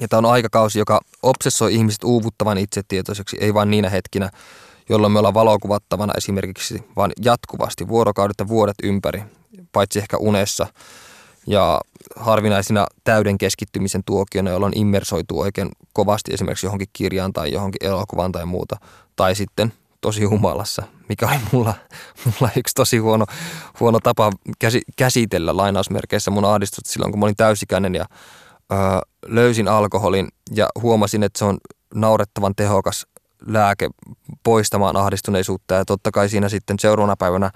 Ja 0.00 0.08
tämä 0.08 0.18
on 0.18 0.32
aikakausi, 0.32 0.78
joka 0.78 1.00
obsessoi 1.22 1.74
ihmiset 1.74 2.04
uuvuttavan 2.04 2.58
itsetietoiseksi, 2.58 3.36
ei 3.40 3.54
vain 3.54 3.70
niinä 3.70 3.90
hetkinä, 3.90 4.30
jolloin 4.88 5.12
me 5.12 5.18
ollaan 5.18 5.34
valokuvattavana 5.34 6.12
esimerkiksi, 6.16 6.84
vaan 6.96 7.12
jatkuvasti 7.22 7.88
vuorokaudet 7.88 8.36
ja 8.38 8.48
vuodet 8.48 8.76
ympäri, 8.82 9.22
paitsi 9.72 9.98
ehkä 9.98 10.16
unessa 10.16 10.66
ja 11.46 11.80
harvinaisina 12.16 12.86
täyden 13.04 13.38
keskittymisen 13.38 14.04
tuokiona, 14.04 14.50
jolloin 14.50 14.78
immersoituu 14.78 15.40
oikein 15.40 15.68
kovasti 15.92 16.34
esimerkiksi 16.34 16.66
johonkin 16.66 16.88
kirjaan 16.92 17.32
tai 17.32 17.52
johonkin 17.52 17.86
elokuvaan 17.88 18.32
tai 18.32 18.46
muuta. 18.46 18.76
Tai 19.16 19.34
sitten 19.34 19.72
tosi 20.00 20.24
humalassa, 20.24 20.82
mikä 21.08 21.28
oli 21.28 21.38
mulla, 21.52 21.74
mulla 22.24 22.52
yksi 22.56 22.74
tosi 22.74 22.98
huono, 22.98 23.26
huono 23.80 24.00
tapa 24.00 24.32
käsi, 24.58 24.82
käsitellä 24.96 25.56
lainausmerkeissä 25.56 26.30
mun 26.30 26.44
ahdistusta 26.44 26.92
silloin, 26.92 27.12
kun 27.12 27.20
mä 27.20 27.26
olin 27.26 27.36
täysikäinen 27.36 27.94
ja 27.94 28.04
ö, 28.72 28.76
löysin 29.26 29.68
alkoholin 29.68 30.28
ja 30.54 30.68
huomasin, 30.82 31.22
että 31.22 31.38
se 31.38 31.44
on 31.44 31.58
naurettavan 31.94 32.54
tehokas 32.54 33.06
lääke 33.46 33.90
poistamaan 34.42 34.96
ahdistuneisuutta 34.96 35.74
ja 35.74 35.84
totta 35.84 36.10
kai 36.10 36.28
siinä 36.28 36.48
sitten 36.48 36.78
seuraavana 36.78 37.16
päivänä 37.16 37.50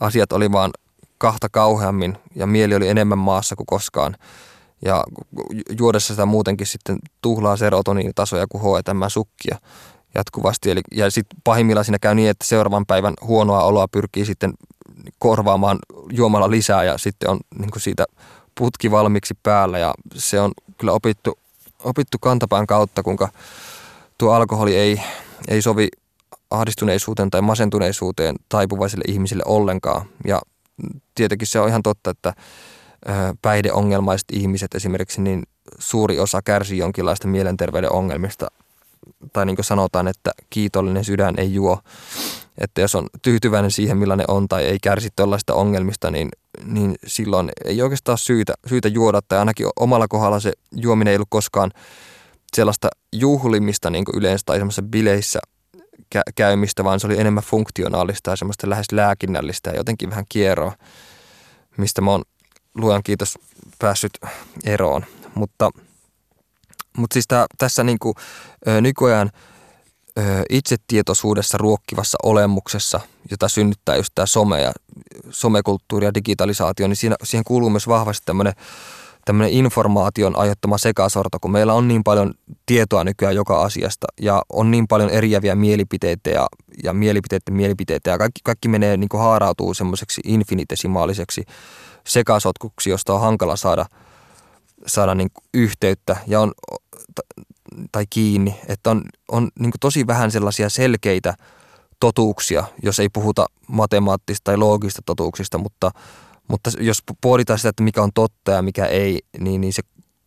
asiat 0.00 0.32
oli 0.32 0.52
vaan 0.52 0.70
kahta 1.18 1.48
kauheammin 1.48 2.18
ja 2.34 2.46
mieli 2.46 2.74
oli 2.74 2.88
enemmän 2.88 3.18
maassa 3.18 3.56
kuin 3.56 3.66
koskaan. 3.66 4.16
Ja 4.84 5.04
juodessa 5.78 6.14
sitä 6.14 6.26
muutenkin 6.26 6.66
sitten 6.66 6.98
tuhlaa 7.22 7.56
serotoniinitasoja 7.56 8.46
kuin 8.46 8.62
H&M-sukkia 8.62 9.58
jatkuvasti. 10.14 10.70
Eli, 10.70 10.80
ja 10.92 11.10
sitten 11.10 11.40
pahimmillaan 11.44 11.84
siinä 11.84 11.98
käy 11.98 12.14
niin, 12.14 12.30
että 12.30 12.46
seuraavan 12.46 12.86
päivän 12.86 13.14
huonoa 13.22 13.62
oloa 13.62 13.88
pyrkii 13.88 14.24
sitten 14.24 14.54
korvaamaan 15.18 15.78
juomalla 16.12 16.50
lisää 16.50 16.84
ja 16.84 16.98
sitten 16.98 17.30
on 17.30 17.40
niin 17.58 17.70
kuin 17.70 17.82
siitä 17.82 18.04
putki 18.54 18.90
valmiiksi 18.90 19.34
päällä 19.42 19.78
ja 19.78 19.94
se 20.14 20.40
on 20.40 20.52
kyllä 20.78 20.92
opittu, 20.92 21.38
opittu 21.84 22.18
kantapään 22.18 22.66
kautta, 22.66 23.02
kuinka 23.02 23.28
tuo 24.18 24.32
alkoholi 24.32 24.76
ei, 24.76 25.00
ei 25.48 25.62
sovi 25.62 25.88
ahdistuneisuuteen 26.50 27.30
tai 27.30 27.42
masentuneisuuteen 27.42 28.36
taipuvaisille 28.48 29.04
ihmisille 29.08 29.42
ollenkaan. 29.46 30.06
Ja 30.26 30.42
tietenkin 31.14 31.48
se 31.48 31.60
on 31.60 31.68
ihan 31.68 31.82
totta, 31.82 32.10
että 32.10 32.34
päihdeongelmaiset 33.42 34.26
ihmiset 34.32 34.74
esimerkiksi, 34.74 35.20
niin 35.20 35.42
suuri 35.78 36.18
osa 36.18 36.42
kärsii 36.42 36.78
jonkinlaista 36.78 37.28
mielenterveyden 37.28 37.92
ongelmista. 37.92 38.46
Tai 39.32 39.46
niin 39.46 39.56
kuin 39.56 39.64
sanotaan, 39.64 40.08
että 40.08 40.30
kiitollinen 40.50 41.04
sydän 41.04 41.34
ei 41.38 41.54
juo. 41.54 41.78
Että 42.58 42.80
jos 42.80 42.94
on 42.94 43.06
tyytyväinen 43.22 43.70
siihen, 43.70 43.98
millainen 43.98 44.30
on 44.30 44.48
tai 44.48 44.64
ei 44.64 44.78
kärsi 44.82 45.08
tällaista 45.16 45.54
ongelmista, 45.54 46.10
niin, 46.10 46.28
niin 46.64 46.94
silloin 47.06 47.50
ei 47.64 47.82
oikeastaan 47.82 48.18
syytä, 48.18 48.54
syytä 48.66 48.88
juoda. 48.88 49.20
Tai 49.22 49.38
ainakin 49.38 49.66
omalla 49.76 50.08
kohdalla 50.08 50.40
se 50.40 50.52
juominen 50.72 51.10
ei 51.12 51.16
ollut 51.16 51.28
koskaan 51.30 51.70
sellaista 52.56 52.88
juhlimista 53.12 53.90
niin 53.90 54.04
yleensä 54.14 54.42
tai 54.46 54.58
semmoisessa 54.58 54.82
bileissä 54.82 55.38
käymistä, 56.34 56.84
vaan 56.84 57.00
se 57.00 57.06
oli 57.06 57.20
enemmän 57.20 57.44
funktionaalista 57.44 58.30
ja 58.30 58.36
semmoista 58.36 58.70
lähes 58.70 58.86
lääkinnällistä 58.92 59.70
ja 59.70 59.76
jotenkin 59.76 60.10
vähän 60.10 60.24
kierroa, 60.28 60.72
mistä 61.76 62.00
mä 62.00 62.10
oon 62.10 62.22
luojan 62.74 63.02
kiitos 63.02 63.38
päässyt 63.78 64.18
eroon. 64.64 65.04
Mutta, 65.34 65.70
mutta 66.96 67.14
siis 67.14 67.24
tää, 67.28 67.46
tässä 67.58 67.84
niin 67.84 67.98
kuin, 67.98 68.14
nykyajan 68.80 69.30
itsetietoisuudessa 70.50 71.58
ruokkivassa 71.58 72.18
olemuksessa, 72.22 73.00
jota 73.30 73.48
synnyttää 73.48 73.96
just 73.96 74.12
tämä 74.14 74.26
some 74.26 74.60
ja 74.60 74.72
somekulttuuri 75.30 76.06
ja 76.06 76.14
digitalisaatio, 76.14 76.88
niin 76.88 76.96
siinä, 76.96 77.16
siihen 77.24 77.44
kuuluu 77.44 77.70
myös 77.70 77.88
vahvasti 77.88 78.26
tämmöinen 78.26 78.52
tämmöinen 79.26 79.52
informaation 79.52 80.38
aiheuttama 80.38 80.78
sekasorto, 80.78 81.38
kun 81.40 81.50
meillä 81.50 81.74
on 81.74 81.88
niin 81.88 82.04
paljon 82.04 82.34
tietoa 82.66 83.04
nykyään 83.04 83.34
joka 83.34 83.62
asiasta 83.62 84.06
ja 84.20 84.42
on 84.48 84.70
niin 84.70 84.88
paljon 84.88 85.10
eriäviä 85.10 85.54
mielipiteitä 85.54 86.30
ja, 86.30 86.46
ja 86.84 86.92
mielipiteiden 86.92 87.54
mielipiteitä 87.54 88.10
ja 88.10 88.18
kaikki, 88.18 88.40
kaikki 88.44 88.68
menee 88.68 88.96
niin 88.96 89.08
kuin 89.08 89.20
haarautuu 89.20 89.74
semmoiseksi 89.74 90.20
infinitesimaaliseksi 90.24 91.44
sekasotkuksi, 92.06 92.90
josta 92.90 93.14
on 93.14 93.20
hankala 93.20 93.56
saada, 93.56 93.86
saada 94.86 95.14
niin 95.14 95.30
kuin 95.34 95.44
yhteyttä 95.54 96.16
ja 96.26 96.40
on, 96.40 96.52
tai 97.92 98.04
kiinni, 98.10 98.60
että 98.68 98.90
on, 98.90 99.02
on 99.28 99.48
niin 99.58 99.70
kuin 99.70 99.80
tosi 99.80 100.06
vähän 100.06 100.30
sellaisia 100.30 100.68
selkeitä 100.68 101.34
totuuksia, 102.00 102.64
jos 102.82 103.00
ei 103.00 103.08
puhuta 103.08 103.46
matemaattista 103.68 104.44
tai 104.44 104.56
loogista 104.56 105.02
totuuksista, 105.06 105.58
mutta– 105.58 105.90
mutta 106.48 106.70
jos 106.80 106.98
pohditaan 107.20 107.58
sitä, 107.58 107.68
että 107.68 107.82
mikä 107.82 108.02
on 108.02 108.10
totta 108.14 108.52
ja 108.52 108.62
mikä 108.62 108.86
ei, 108.86 109.20
niin, 109.40 109.60
niin 109.60 109.72
se 109.72 109.82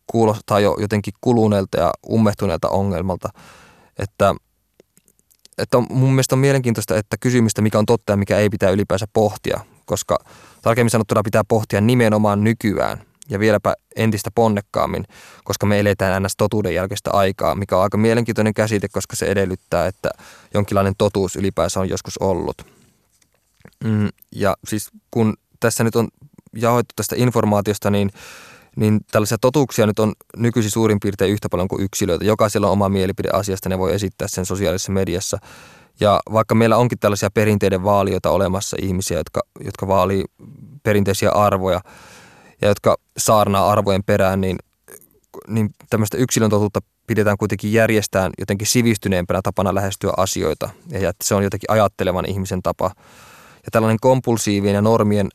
kuulostaa 0.06 0.60
jo 0.60 0.76
jotenkin 0.80 1.14
kuluneelta 1.20 1.80
ja 1.80 1.92
ummehtuneelta 2.10 2.68
ongelmalta. 2.68 3.28
Että, 3.98 4.34
että 5.58 5.78
on, 5.78 5.86
mun 5.90 6.10
mielestä 6.10 6.34
on 6.34 6.38
mielenkiintoista, 6.38 6.96
että 6.96 7.16
kysymystä, 7.20 7.62
mikä 7.62 7.78
on 7.78 7.86
totta 7.86 8.12
ja 8.12 8.16
mikä 8.16 8.38
ei, 8.38 8.50
pitää 8.50 8.70
ylipäänsä 8.70 9.06
pohtia, 9.12 9.60
koska 9.84 10.18
tarkemmin 10.62 10.90
sanottuna 10.90 11.22
pitää 11.22 11.44
pohtia 11.44 11.80
nimenomaan 11.80 12.44
nykyään 12.44 13.02
ja 13.30 13.38
vieläpä 13.38 13.74
entistä 13.96 14.30
ponnekkaammin, 14.34 15.04
koska 15.44 15.66
me 15.66 15.80
eletään 15.80 16.22
ns. 16.22 16.36
totuuden 16.36 16.74
jälkeistä 16.74 17.10
aikaa, 17.10 17.54
mikä 17.54 17.76
on 17.76 17.82
aika 17.82 17.96
mielenkiintoinen 17.96 18.54
käsite, 18.54 18.88
koska 18.88 19.16
se 19.16 19.26
edellyttää, 19.26 19.86
että 19.86 20.10
jonkinlainen 20.54 20.94
totuus 20.98 21.36
ylipäänsä 21.36 21.80
on 21.80 21.88
joskus 21.88 22.18
ollut. 22.18 22.66
Mm, 23.84 24.08
ja 24.34 24.56
siis 24.68 24.90
kun 25.10 25.34
tässä 25.60 25.84
nyt 25.84 25.96
on 25.96 26.08
jaoittu 26.56 26.92
tästä 26.96 27.16
informaatiosta, 27.18 27.90
niin, 27.90 28.10
niin 28.76 29.00
tällaisia 29.12 29.38
totuuksia 29.40 29.86
nyt 29.86 29.98
on 29.98 30.12
nykyisin 30.36 30.70
suurin 30.70 31.00
piirtein 31.00 31.32
yhtä 31.32 31.48
paljon 31.48 31.68
kuin 31.68 31.82
yksilöitä. 31.82 32.24
Jokaisella 32.24 32.66
on 32.66 32.72
oma 32.72 32.88
mielipide 32.88 33.28
asiasta, 33.32 33.68
ne 33.68 33.78
voi 33.78 33.94
esittää 33.94 34.28
sen 34.28 34.46
sosiaalisessa 34.46 34.92
mediassa. 34.92 35.38
Ja 36.00 36.20
vaikka 36.32 36.54
meillä 36.54 36.76
onkin 36.76 36.98
tällaisia 36.98 37.30
perinteiden 37.30 37.84
vaalioita 37.84 38.30
olemassa 38.30 38.76
ihmisiä, 38.80 39.18
jotka, 39.18 39.40
jotka 39.64 39.86
vaalii 39.86 40.24
perinteisiä 40.82 41.30
arvoja 41.30 41.80
ja 42.62 42.68
jotka 42.68 42.96
saarnaa 43.18 43.70
arvojen 43.70 44.04
perään, 44.04 44.40
niin, 44.40 44.58
niin 45.48 45.70
tämmöistä 45.90 46.16
yksilön 46.16 46.50
totuutta 46.50 46.80
pidetään 47.06 47.38
kuitenkin 47.38 47.72
järjestään 47.72 48.32
jotenkin 48.38 48.66
sivistyneempänä 48.66 49.40
tapana 49.42 49.74
lähestyä 49.74 50.12
asioita. 50.16 50.70
Ja 50.90 51.08
että 51.08 51.24
se 51.24 51.34
on 51.34 51.44
jotenkin 51.44 51.70
ajattelevan 51.70 52.26
ihmisen 52.26 52.62
tapa. 52.62 52.90
Ja 53.56 53.68
tällainen 53.72 53.98
kompulsiivien 54.00 54.74
ja 54.74 54.82
normien 54.82 55.28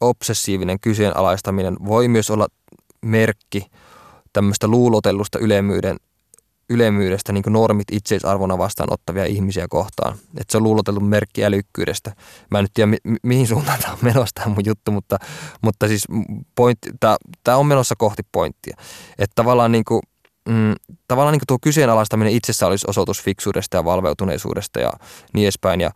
obsessiivinen 0.00 0.80
kyseenalaistaminen 0.80 1.76
voi 1.84 2.08
myös 2.08 2.30
olla 2.30 2.46
merkki 3.02 3.66
tämmöistä 4.32 4.68
luulotellusta 4.68 5.38
ylemmyyden, 5.38 5.96
ylemmyydestä, 6.70 7.32
niin 7.32 7.44
normit 7.46 7.88
itseisarvona 7.92 8.58
vastaanottavia 8.58 9.24
ihmisiä 9.24 9.66
kohtaan. 9.70 10.12
Että 10.12 10.52
se 10.52 10.56
on 10.56 10.62
luuloteltu 10.62 11.00
merkki 11.00 11.44
älykkyydestä. 11.44 12.12
Mä 12.50 12.58
en 12.58 12.64
nyt 12.64 12.74
tiedä, 12.74 12.86
mi- 12.86 13.16
mihin 13.22 13.46
suuntaan 13.46 13.78
tämä 13.78 13.92
on 13.92 13.98
menossa 14.02 14.34
tämä 14.34 14.54
mun 14.54 14.64
juttu, 14.66 14.92
mutta, 14.92 15.18
mutta 15.62 15.88
siis 15.88 16.04
tämä 17.44 17.56
on 17.56 17.66
menossa 17.66 17.94
kohti 17.98 18.22
pointtia. 18.32 18.76
Että 19.18 19.34
tavallaan 19.34 19.72
niin 19.72 19.84
kuin, 19.84 20.02
mm, 20.48 20.74
tavallaan 21.08 21.32
niin 21.32 21.42
tuo 21.46 21.58
kyseenalaistaminen 21.62 22.32
itsessä 22.32 22.66
olisi 22.66 22.86
osoitus 22.88 23.22
fiksuudesta 23.22 23.76
ja 23.76 23.84
valveutuneisuudesta 23.84 24.80
ja 24.80 24.92
niin 25.32 25.44
edespäin. 25.44 25.80
Ja, 25.80 25.90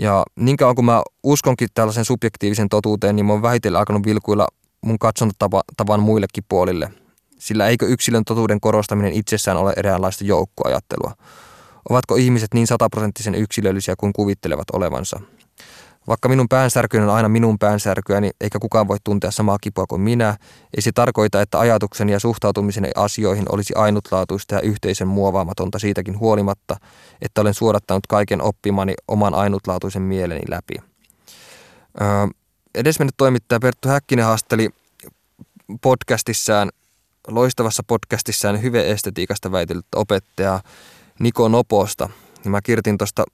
ja 0.00 0.24
niin 0.36 0.56
kauan 0.56 0.76
kun 0.76 0.84
mä 0.84 1.02
uskonkin 1.22 1.68
tällaisen 1.74 2.04
subjektiivisen 2.04 2.68
totuuteen, 2.68 3.16
niin 3.16 3.26
mä 3.26 3.32
oon 3.32 3.42
vähitellen 3.42 3.78
alkanut 3.78 4.06
vilkuilla 4.06 4.48
mun 4.80 4.98
katsontotavan 4.98 6.00
muillekin 6.00 6.44
puolille. 6.48 6.90
Sillä 7.38 7.68
eikö 7.68 7.86
yksilön 7.86 8.24
totuuden 8.24 8.60
korostaminen 8.60 9.12
itsessään 9.12 9.56
ole 9.56 9.72
eräänlaista 9.76 10.24
joukkoajattelua? 10.24 11.12
Ovatko 11.90 12.16
ihmiset 12.16 12.54
niin 12.54 12.66
sataprosenttisen 12.66 13.34
yksilöllisiä 13.34 13.94
kuin 13.98 14.12
kuvittelevat 14.12 14.70
olevansa? 14.72 15.20
Vaikka 16.06 16.28
minun 16.28 16.48
päänsärkyni 16.48 17.04
on 17.04 17.10
aina 17.10 17.28
minun 17.28 17.58
päänsärkyäni, 17.58 18.30
eikä 18.40 18.58
kukaan 18.58 18.88
voi 18.88 18.96
tuntea 19.04 19.30
samaa 19.30 19.58
kipua 19.60 19.86
kuin 19.86 20.00
minä, 20.00 20.36
ei 20.76 20.82
se 20.82 20.92
tarkoita, 20.92 21.40
että 21.40 21.60
ajatuksen 21.60 22.08
ja 22.08 22.20
suhtautumisen 22.20 22.90
asioihin 22.96 23.44
olisi 23.48 23.74
ainutlaatuista 23.74 24.54
ja 24.54 24.60
yhteisen 24.60 25.08
muovaamatonta 25.08 25.78
siitäkin 25.78 26.18
huolimatta, 26.18 26.76
että 27.22 27.40
olen 27.40 27.54
suodattanut 27.54 28.06
kaiken 28.06 28.42
oppimani 28.42 28.94
oman 29.08 29.34
ainutlaatuisen 29.34 30.02
mieleni 30.02 30.42
läpi. 30.48 30.74
Öö, 32.00 32.06
edesmennyt 32.74 33.14
toimittaja 33.16 33.60
Perttu 33.60 33.88
Häkkinen 33.88 34.24
haasteli 34.24 34.70
podcastissaan, 35.80 36.70
loistavassa 37.28 37.82
podcastissaan 37.86 38.62
hyveestetiikasta 38.62 39.52
väitellyttä 39.52 39.98
opettajaa 39.98 40.60
Niko 41.18 41.48
Noposta. 41.48 42.08
Ja 42.44 42.50
mä 42.50 42.62
kirjoitin 42.62 42.98
tuosta 42.98 43.24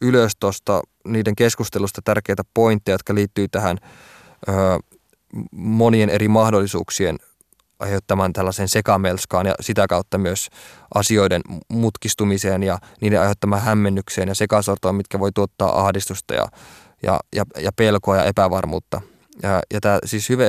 ylös 0.00 0.32
tuosta 0.40 0.82
niiden 1.06 1.36
keskustelusta 1.36 2.00
tärkeitä 2.04 2.42
pointteja, 2.54 2.94
jotka 2.94 3.14
liittyy 3.14 3.48
tähän 3.48 3.78
ö, 4.48 4.52
monien 5.52 6.08
eri 6.10 6.28
mahdollisuuksien 6.28 7.18
aiheuttamaan 7.78 8.32
tällaisen 8.32 8.68
sekamelskaan 8.68 9.46
ja 9.46 9.54
sitä 9.60 9.86
kautta 9.86 10.18
myös 10.18 10.48
asioiden 10.94 11.42
mutkistumiseen 11.68 12.62
ja 12.62 12.78
niiden 13.00 13.20
aiheuttamaan 13.20 13.62
hämmennykseen 13.62 14.28
ja 14.28 14.34
sekasortoon, 14.34 14.94
mitkä 14.94 15.18
voi 15.18 15.32
tuottaa 15.32 15.80
ahdistusta 15.80 16.34
ja, 16.34 16.48
ja, 17.02 17.20
ja, 17.34 17.44
ja 17.58 17.72
pelkoa 17.72 18.16
ja 18.16 18.24
epävarmuutta. 18.24 19.00
Ja, 19.42 19.62
ja 19.74 19.80
tämä 19.80 19.98
siis 20.04 20.28
hyvä 20.28 20.44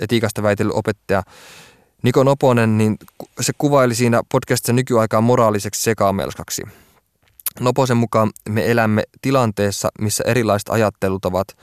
etiikasta 0.00 0.42
väitellyt 0.42 0.76
opettaja 0.76 1.22
Niko 2.02 2.24
Noponen, 2.24 2.78
niin 2.78 2.96
se 3.40 3.52
kuvaili 3.58 3.94
siinä 3.94 4.22
podcastissa 4.32 4.72
nykyaikaa 4.72 5.20
moraaliseksi 5.20 5.82
sekamelskaksi. 5.82 6.62
Noposen 7.60 7.96
mukaan 7.96 8.30
me 8.48 8.70
elämme 8.70 9.02
tilanteessa, 9.22 9.88
missä 10.00 10.24
erilaiset 10.26 10.68
ajattelutavat– 10.68 11.46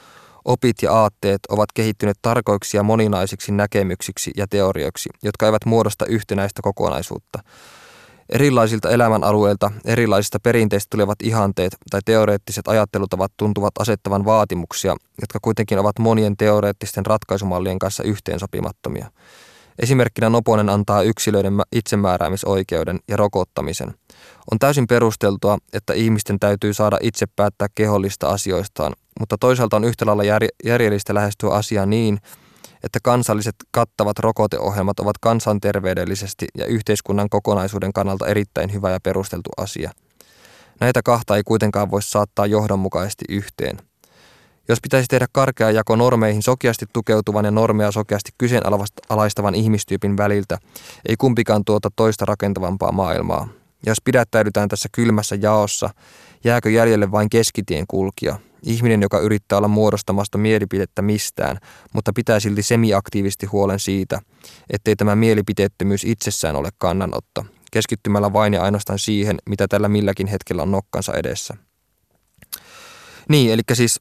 Opit 0.45 0.81
ja 0.81 0.93
aatteet 0.93 1.39
ovat 1.49 1.71
kehittyneet 1.73 2.17
tarkoiksi 2.21 2.77
ja 2.77 2.83
moninaisiksi 2.83 3.51
näkemyksiksi 3.51 4.31
ja 4.37 4.47
teorioiksi, 4.47 5.09
jotka 5.23 5.45
eivät 5.45 5.65
muodosta 5.65 6.05
yhtenäistä 6.05 6.61
kokonaisuutta. 6.63 7.39
Erilaisilta 8.29 8.89
elämänalueilta, 8.89 9.71
erilaisista 9.85 10.39
perinteistä 10.39 10.87
tulevat 10.89 11.21
ihanteet 11.21 11.75
tai 11.89 12.01
teoreettiset 12.05 12.67
ajattelutavat 12.67 13.31
tuntuvat 13.37 13.71
asettavan 13.79 14.25
vaatimuksia, 14.25 14.95
jotka 15.21 15.39
kuitenkin 15.41 15.79
ovat 15.79 15.99
monien 15.99 16.37
teoreettisten 16.37 17.05
ratkaisumallien 17.05 17.79
kanssa 17.79 18.03
yhteensopimattomia. 18.03 19.11
Esimerkkinä 19.81 20.29
Noponen 20.29 20.69
antaa 20.69 21.01
yksilöiden 21.01 21.53
itsemääräämisoikeuden 21.71 22.99
ja 23.07 23.17
rokottamisen. 23.17 23.93
On 24.51 24.59
täysin 24.59 24.87
perusteltua, 24.87 25.57
että 25.73 25.93
ihmisten 25.93 26.39
täytyy 26.39 26.73
saada 26.73 26.97
itse 27.01 27.25
päättää 27.35 27.67
kehollista 27.75 28.29
asioistaan, 28.29 28.93
mutta 29.19 29.37
toisaalta 29.37 29.75
on 29.75 29.83
yhtä 29.83 30.05
lailla 30.05 30.23
jär, 30.23 30.41
järjellistä 30.65 31.13
lähestyä 31.13 31.49
asiaa 31.49 31.85
niin, 31.85 32.19
että 32.83 32.99
kansalliset 33.03 33.55
kattavat 33.71 34.19
rokoteohjelmat 34.19 34.99
ovat 34.99 35.17
kansanterveydellisesti 35.17 36.47
ja 36.57 36.65
yhteiskunnan 36.65 37.29
kokonaisuuden 37.29 37.93
kannalta 37.93 38.27
erittäin 38.27 38.73
hyvä 38.73 38.91
ja 38.91 38.99
perusteltu 39.03 39.49
asia. 39.57 39.91
Näitä 40.79 41.01
kahta 41.03 41.35
ei 41.35 41.43
kuitenkaan 41.43 41.91
voi 41.91 42.01
saattaa 42.01 42.45
johdonmukaisesti 42.45 43.25
yhteen. 43.29 43.77
Jos 44.71 44.81
pitäisi 44.81 45.07
tehdä 45.07 45.27
karkea 45.31 45.71
jako 45.71 45.95
normeihin 45.95 46.43
sokeasti 46.43 46.85
tukeutuvan 46.93 47.45
ja 47.45 47.51
normeja 47.51 47.91
sokeasti 47.91 48.31
kyseenalaistavan 48.37 49.55
ihmistyypin 49.55 50.17
väliltä, 50.17 50.57
ei 51.05 51.15
kumpikaan 51.17 51.65
tuota 51.65 51.89
toista 51.95 52.25
rakentavampaa 52.25 52.91
maailmaa. 52.91 53.47
Jos 53.85 53.97
pidättäydytään 54.03 54.69
tässä 54.69 54.89
kylmässä 54.91 55.35
jaossa, 55.41 55.89
jääkö 56.43 56.69
jäljelle 56.69 57.11
vain 57.11 57.29
keskitien 57.29 57.85
kulkija, 57.87 58.39
ihminen, 58.63 59.01
joka 59.01 59.19
yrittää 59.19 59.57
olla 59.57 59.67
muodostamasta 59.67 60.37
mielipidettä 60.37 61.01
mistään, 61.01 61.57
mutta 61.93 62.11
pitää 62.15 62.39
silti 62.39 62.63
semiaktiivisesti 62.63 63.45
huolen 63.45 63.79
siitä, 63.79 64.21
ettei 64.69 64.95
tämä 64.95 65.15
mielipiteettömyys 65.15 66.03
itsessään 66.03 66.55
ole 66.55 66.69
kannanotto, 66.77 67.45
keskittymällä 67.71 68.33
vain 68.33 68.53
ja 68.53 68.63
ainoastaan 68.63 68.99
siihen, 68.99 69.37
mitä 69.49 69.67
tällä 69.67 69.89
milläkin 69.89 70.27
hetkellä 70.27 70.61
on 70.61 70.71
nokkansa 70.71 71.13
edessä. 71.13 71.57
Niin, 73.29 73.51
eli 73.51 73.61
siis 73.73 73.99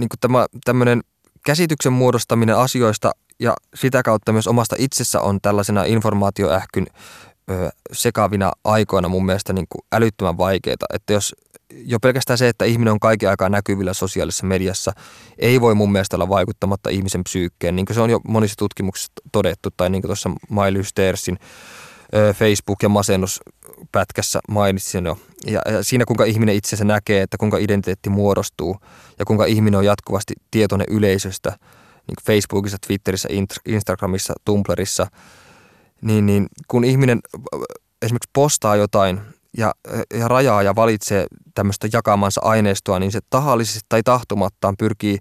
niin 0.00 0.08
tämä 0.20 0.46
tämmöinen 0.64 1.00
käsityksen 1.46 1.92
muodostaminen 1.92 2.56
asioista 2.56 3.10
ja 3.40 3.54
sitä 3.74 4.02
kautta 4.02 4.32
myös 4.32 4.46
omasta 4.46 4.76
itsessä 4.78 5.20
on 5.20 5.40
tällaisena 5.40 5.84
informaatioähkyn 5.84 6.86
ö, 7.50 7.70
sekavina 7.92 8.52
aikoina 8.64 9.08
mun 9.08 9.26
mielestä 9.26 9.52
niin 9.52 9.66
kuin 9.68 9.82
älyttömän 9.92 10.38
vaikeaa. 10.38 10.76
Että 10.94 11.12
jos 11.12 11.34
jo 11.70 12.00
pelkästään 12.00 12.38
se, 12.38 12.48
että 12.48 12.64
ihminen 12.64 12.92
on 12.92 13.00
kaiken 13.00 13.30
aikaa 13.30 13.48
näkyvillä 13.48 13.94
sosiaalisessa 13.94 14.46
mediassa, 14.46 14.92
ei 15.38 15.60
voi 15.60 15.74
mun 15.74 15.92
mielestä 15.92 16.16
olla 16.16 16.28
vaikuttamatta 16.28 16.90
ihmisen 16.90 17.24
psyykkeen, 17.24 17.76
niin 17.76 17.86
kuin 17.86 17.94
se 17.94 18.00
on 18.00 18.10
jo 18.10 18.20
monissa 18.28 18.56
tutkimuksissa 18.58 19.12
todettu, 19.32 19.68
tai 19.76 19.90
niin 19.90 20.02
kuin 20.02 20.08
tuossa 20.08 20.30
Miley 20.50 20.84
Stersin 20.84 21.38
Facebook- 22.12 22.82
ja 22.82 22.88
masennuspätkässä 22.88 24.40
mainitsin 24.48 25.04
jo. 25.04 25.18
Ja, 25.46 25.60
siinä, 25.82 26.04
kuinka 26.04 26.24
ihminen 26.24 26.54
itsensä 26.54 26.84
näkee, 26.84 27.22
että 27.22 27.38
kuinka 27.38 27.58
identiteetti 27.58 28.10
muodostuu, 28.10 28.76
ja 29.18 29.24
kuinka 29.24 29.44
ihminen 29.44 29.78
on 29.78 29.84
jatkuvasti 29.84 30.34
tietoinen 30.50 30.86
yleisöstä, 30.90 31.50
niin 32.06 32.16
Facebookissa, 32.26 32.76
Twitterissä, 32.86 33.28
Instagramissa, 33.66 34.34
Tumblrissa, 34.44 35.06
niin, 36.02 36.26
niin 36.26 36.46
kun 36.68 36.84
ihminen 36.84 37.20
esimerkiksi 38.02 38.30
postaa 38.32 38.76
jotain 38.76 39.20
ja, 39.56 39.74
ja 40.14 40.28
rajaa 40.28 40.62
ja 40.62 40.74
valitsee 40.74 41.26
tämmöistä 41.54 41.88
jakamansa 41.92 42.40
aineistoa, 42.44 42.98
niin 42.98 43.12
se 43.12 43.20
tahallisesti 43.30 43.80
tai 43.88 44.02
tahtomattaan 44.02 44.76
pyrkii 44.76 45.18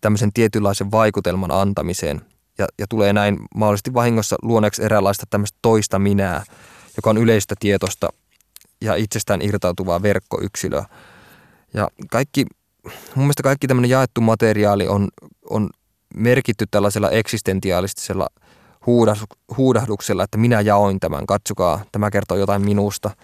tämmöisen 0.00 0.32
tietynlaisen 0.32 0.90
vaikutelman 0.90 1.50
antamiseen 1.50 2.20
ja, 2.58 2.66
ja 2.78 2.86
tulee 2.88 3.12
näin 3.12 3.38
mahdollisesti 3.54 3.94
vahingossa 3.94 4.36
luoneeksi 4.42 4.84
eräänlaista 4.84 5.26
tämmöistä 5.30 5.58
toista 5.62 5.98
minää, 5.98 6.44
joka 6.96 7.10
on 7.10 7.18
yleistä 7.18 7.54
tietosta 7.60 8.08
ja 8.80 8.94
itsestään 8.94 9.42
irtautuvaa 9.42 10.02
verkkoyksilöä. 10.02 10.84
Ja 11.74 11.88
kaikki, 12.10 12.46
mun 12.84 13.24
mielestä 13.24 13.42
kaikki 13.42 13.66
tämmöinen 13.66 13.90
jaettu 13.90 14.20
materiaali 14.20 14.88
on, 14.88 15.08
on 15.50 15.70
merkitty 16.14 16.64
tällaisella 16.70 17.10
eksistentiaalistisella 17.10 18.26
huudahduksella, 19.56 20.24
että 20.24 20.38
minä 20.38 20.60
jaoin 20.60 21.00
tämän, 21.00 21.26
katsokaa, 21.26 21.84
tämä 21.92 22.10
kertoo 22.10 22.36
jotain 22.36 22.62
minusta– 22.62 23.10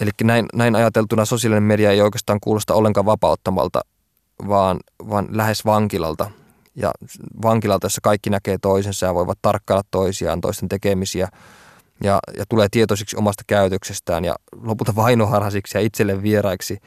Eli 0.00 0.10
näin, 0.22 0.46
näin 0.54 0.76
ajateltuna 0.76 1.24
sosiaalinen 1.24 1.62
media 1.62 1.90
ei 1.90 2.00
oikeastaan 2.00 2.38
kuulosta 2.40 2.74
ollenkaan 2.74 3.06
vapauttamalta, 3.06 3.80
vaan, 4.48 4.80
vaan 5.10 5.28
lähes 5.30 5.64
vankilalta. 5.64 6.30
Ja 6.76 6.90
vankilalta, 7.42 7.86
jossa 7.86 8.00
kaikki 8.00 8.30
näkee 8.30 8.58
toisensa 8.62 9.06
ja 9.06 9.14
voivat 9.14 9.38
tarkkailla 9.42 9.82
toisiaan, 9.90 10.40
toisten 10.40 10.68
tekemisiä 10.68 11.28
ja, 12.04 12.18
ja 12.38 12.44
tulee 12.48 12.68
tietoisiksi 12.70 13.16
omasta 13.16 13.44
käytöksestään 13.46 14.24
ja 14.24 14.34
lopulta 14.62 14.96
vainoharhasiksi 14.96 15.78
ja 15.78 15.82
itselle 15.82 16.22
vieraiksi. 16.22 16.78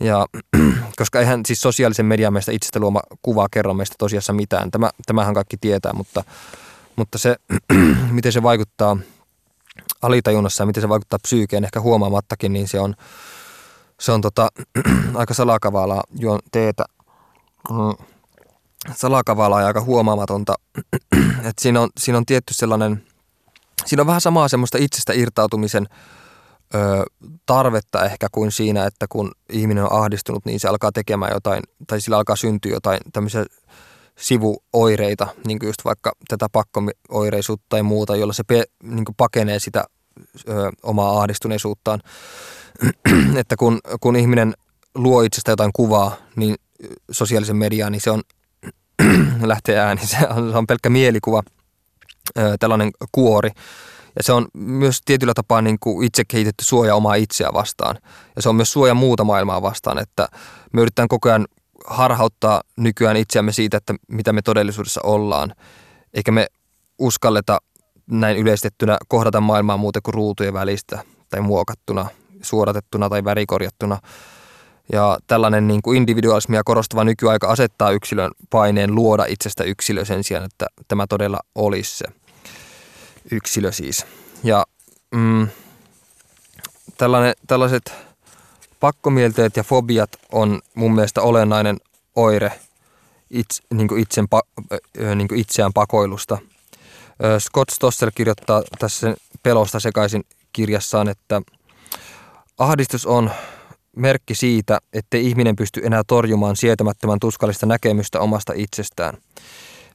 Ja, 0.00 0.26
koska 0.98 1.20
eihän 1.20 1.40
siis 1.46 1.60
sosiaalisen 1.60 2.06
median 2.06 2.32
meistä 2.32 2.52
itsestä 2.52 2.80
luoma 2.80 3.00
kuva 3.22 3.46
kerro 3.50 3.74
meistä 3.74 3.94
tosiassa 3.98 4.32
mitään. 4.32 4.70
Tämä, 4.70 4.90
tämähän 5.06 5.34
kaikki 5.34 5.56
tietää, 5.56 5.92
mutta, 5.92 6.24
mutta 6.96 7.18
se, 7.18 7.36
miten 8.10 8.32
se 8.32 8.42
vaikuttaa– 8.42 8.96
alitajunnassa 10.02 10.62
ja 10.62 10.66
miten 10.66 10.80
se 10.80 10.88
vaikuttaa 10.88 11.18
psyykeen 11.22 11.64
ehkä 11.64 11.80
huomaamattakin, 11.80 12.52
niin 12.52 12.68
se 12.68 12.80
on, 12.80 12.94
se 14.00 14.12
on 14.12 14.20
tota, 14.20 14.48
aika 15.14 15.34
salakavalaa 15.34 16.02
juon 16.18 16.38
teetä. 16.52 16.84
Mm, 17.70 18.04
salakavalaa 18.94 19.60
ja 19.60 19.66
aika 19.66 19.80
huomaamatonta. 19.80 20.54
että 21.48 21.62
siinä, 21.62 21.80
on, 21.80 21.90
siinä 21.98 22.18
on 22.18 22.26
tietty 22.26 22.54
sellainen, 22.54 23.04
siinä 23.86 24.02
on 24.02 24.06
vähän 24.06 24.20
samaa 24.20 24.48
semmoista 24.48 24.78
itsestä 24.78 25.12
irtautumisen 25.12 25.86
ö, 26.74 27.04
tarvetta 27.46 28.04
ehkä 28.04 28.26
kuin 28.32 28.52
siinä, 28.52 28.86
että 28.86 29.06
kun 29.08 29.32
ihminen 29.52 29.84
on 29.84 29.92
ahdistunut, 29.92 30.44
niin 30.44 30.60
se 30.60 30.68
alkaa 30.68 30.92
tekemään 30.92 31.32
jotain, 31.34 31.62
tai 31.86 32.00
sillä 32.00 32.16
alkaa 32.16 32.36
syntyä 32.36 32.72
jotain 32.72 33.00
tämmöisiä 33.12 33.44
sivuoireita, 34.18 35.26
niin 35.46 35.58
kuin 35.58 35.68
just 35.68 35.84
vaikka 35.84 36.12
tätä 36.28 36.48
pakkomioireisuutta 36.52 37.66
tai 37.68 37.82
muuta, 37.82 38.16
jolla 38.16 38.32
se 38.32 38.44
pe, 38.44 38.64
niin 38.82 39.04
kuin 39.04 39.16
pakenee 39.16 39.58
sitä 39.58 39.84
ö, 40.48 40.52
omaa 40.82 41.20
ahdistuneisuuttaan. 41.20 42.00
että 43.40 43.56
kun, 43.56 43.80
kun 44.00 44.16
ihminen 44.16 44.54
luo 44.94 45.22
itsestä 45.22 45.52
jotain 45.52 45.70
kuvaa, 45.72 46.16
niin 46.36 46.56
sosiaalisen 47.10 47.56
mediaan, 47.56 47.92
niin 47.92 48.00
se 48.00 48.10
on, 48.10 48.22
lähtee 49.42 49.78
ääni, 49.78 50.06
se 50.06 50.16
on, 50.30 50.50
se 50.50 50.56
on 50.56 50.66
pelkkä 50.66 50.90
mielikuva, 50.90 51.42
tällainen 52.60 52.90
kuori. 53.12 53.50
Ja 54.16 54.22
se 54.22 54.32
on 54.32 54.48
myös 54.54 55.00
tietyllä 55.04 55.34
tapaa 55.34 55.62
niin 55.62 55.78
kuin 55.80 56.06
itse 56.06 56.22
kehitetty 56.28 56.64
suoja 56.64 56.94
omaa 56.94 57.14
itseä 57.14 57.48
vastaan. 57.52 57.98
Ja 58.36 58.42
se 58.42 58.48
on 58.48 58.56
myös 58.56 58.72
suoja 58.72 58.94
muuta 58.94 59.24
maailmaa 59.24 59.62
vastaan, 59.62 59.98
että 59.98 60.28
me 60.72 60.80
yritetään 60.80 61.08
koko 61.08 61.28
ajan 61.28 61.46
harhauttaa 61.86 62.62
nykyään 62.76 63.16
itseämme 63.16 63.52
siitä, 63.52 63.76
että 63.76 63.94
mitä 64.08 64.32
me 64.32 64.42
todellisuudessa 64.42 65.00
ollaan. 65.04 65.54
Eikä 66.14 66.32
me 66.32 66.46
uskalleta 66.98 67.58
näin 68.10 68.36
yleistettynä 68.36 68.96
kohdata 69.08 69.40
maailmaa 69.40 69.76
muuten 69.76 70.02
kuin 70.02 70.14
ruutujen 70.14 70.54
välistä 70.54 71.04
tai 71.30 71.40
muokattuna, 71.40 72.06
suoratettuna 72.42 73.08
tai 73.08 73.24
värikorjattuna. 73.24 73.98
Ja 74.92 75.18
tällainen 75.26 75.68
niin 75.68 75.82
kuin 75.82 75.96
individualismia 75.96 76.64
korostava 76.64 77.04
nykyaika 77.04 77.48
asettaa 77.48 77.90
yksilön 77.90 78.30
paineen 78.50 78.94
luoda 78.94 79.24
itsestä 79.28 79.64
yksilö 79.64 80.04
sen 80.04 80.24
sijaan, 80.24 80.44
että 80.44 80.66
tämä 80.88 81.06
todella 81.06 81.38
olisi 81.54 81.98
se 81.98 82.04
yksilö 83.30 83.72
siis. 83.72 84.06
Ja 84.44 84.64
mm, 85.14 85.48
tällainen, 86.98 87.34
tällaiset 87.46 87.92
pakkomielteet 88.80 89.56
ja 89.56 89.62
fobiat 89.62 90.10
on 90.32 90.60
mun 90.74 90.94
mielestä 90.94 91.22
olennainen 91.22 91.76
oire 92.16 92.52
itse, 93.30 93.62
niin 93.74 93.88
kuin 93.88 94.02
itsen, 94.02 94.28
niin 95.14 95.28
kuin 95.28 95.40
itseään 95.40 95.72
pakoilusta. 95.72 96.38
Scott 97.38 97.70
Stossel 97.70 98.10
kirjoittaa 98.14 98.62
tässä 98.78 99.14
Pelosta 99.42 99.80
sekaisin 99.80 100.24
kirjassaan, 100.52 101.08
että 101.08 101.42
Ahdistus 102.58 103.06
on 103.06 103.30
merkki 103.98 104.34
siitä, 104.34 104.78
ettei 104.92 105.26
ihminen 105.26 105.56
pysty 105.56 105.80
enää 105.84 106.02
torjumaan 106.06 106.56
sietämättömän 106.56 107.18
tuskallista 107.20 107.66
näkemystä 107.66 108.20
omasta 108.20 108.52
itsestään. 108.56 109.18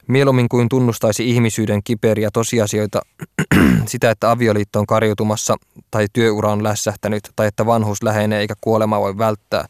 Mieluummin 0.06 0.48
kuin 0.48 0.68
tunnustaisi 0.68 1.30
ihmisyyden 1.30 1.80
kiperiä 1.84 2.30
tosiasioita, 2.32 3.00
sitä, 3.86 4.10
että 4.10 4.30
avioliitto 4.30 4.78
on 4.78 4.86
karjutumassa 4.86 5.56
tai 5.90 6.06
työura 6.12 6.52
on 6.52 6.64
lässähtänyt 6.64 7.30
tai 7.36 7.46
että 7.46 7.66
vanhuus 7.66 8.02
lähenee 8.02 8.40
eikä 8.40 8.54
kuolema 8.60 9.00
voi 9.00 9.18
välttää, 9.18 9.66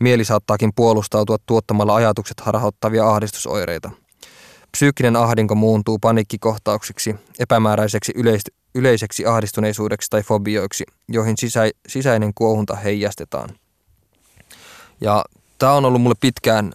mieli 0.00 0.24
saattaakin 0.24 0.70
puolustautua 0.76 1.36
tuottamalla 1.46 1.94
ajatukset 1.94 2.40
harhauttavia 2.40 3.08
ahdistusoireita. 3.08 3.90
Psyykkinen 4.72 5.16
ahdinko 5.16 5.54
muuntuu 5.54 5.98
paniikkikohtauksiksi, 5.98 7.14
epämääräiseksi 7.38 8.12
yleis- 8.16 8.52
yleiseksi 8.74 9.26
ahdistuneisuudeksi 9.26 10.10
tai 10.10 10.22
fobioiksi, 10.22 10.84
joihin 11.08 11.36
sisä- 11.38 11.70
sisäinen 11.88 12.32
kuohunta 12.34 12.76
heijastetaan. 12.76 13.48
Ja 15.00 15.24
tämä 15.58 15.72
on 15.72 15.84
ollut 15.84 16.02
mulle 16.02 16.16
pitkään 16.20 16.72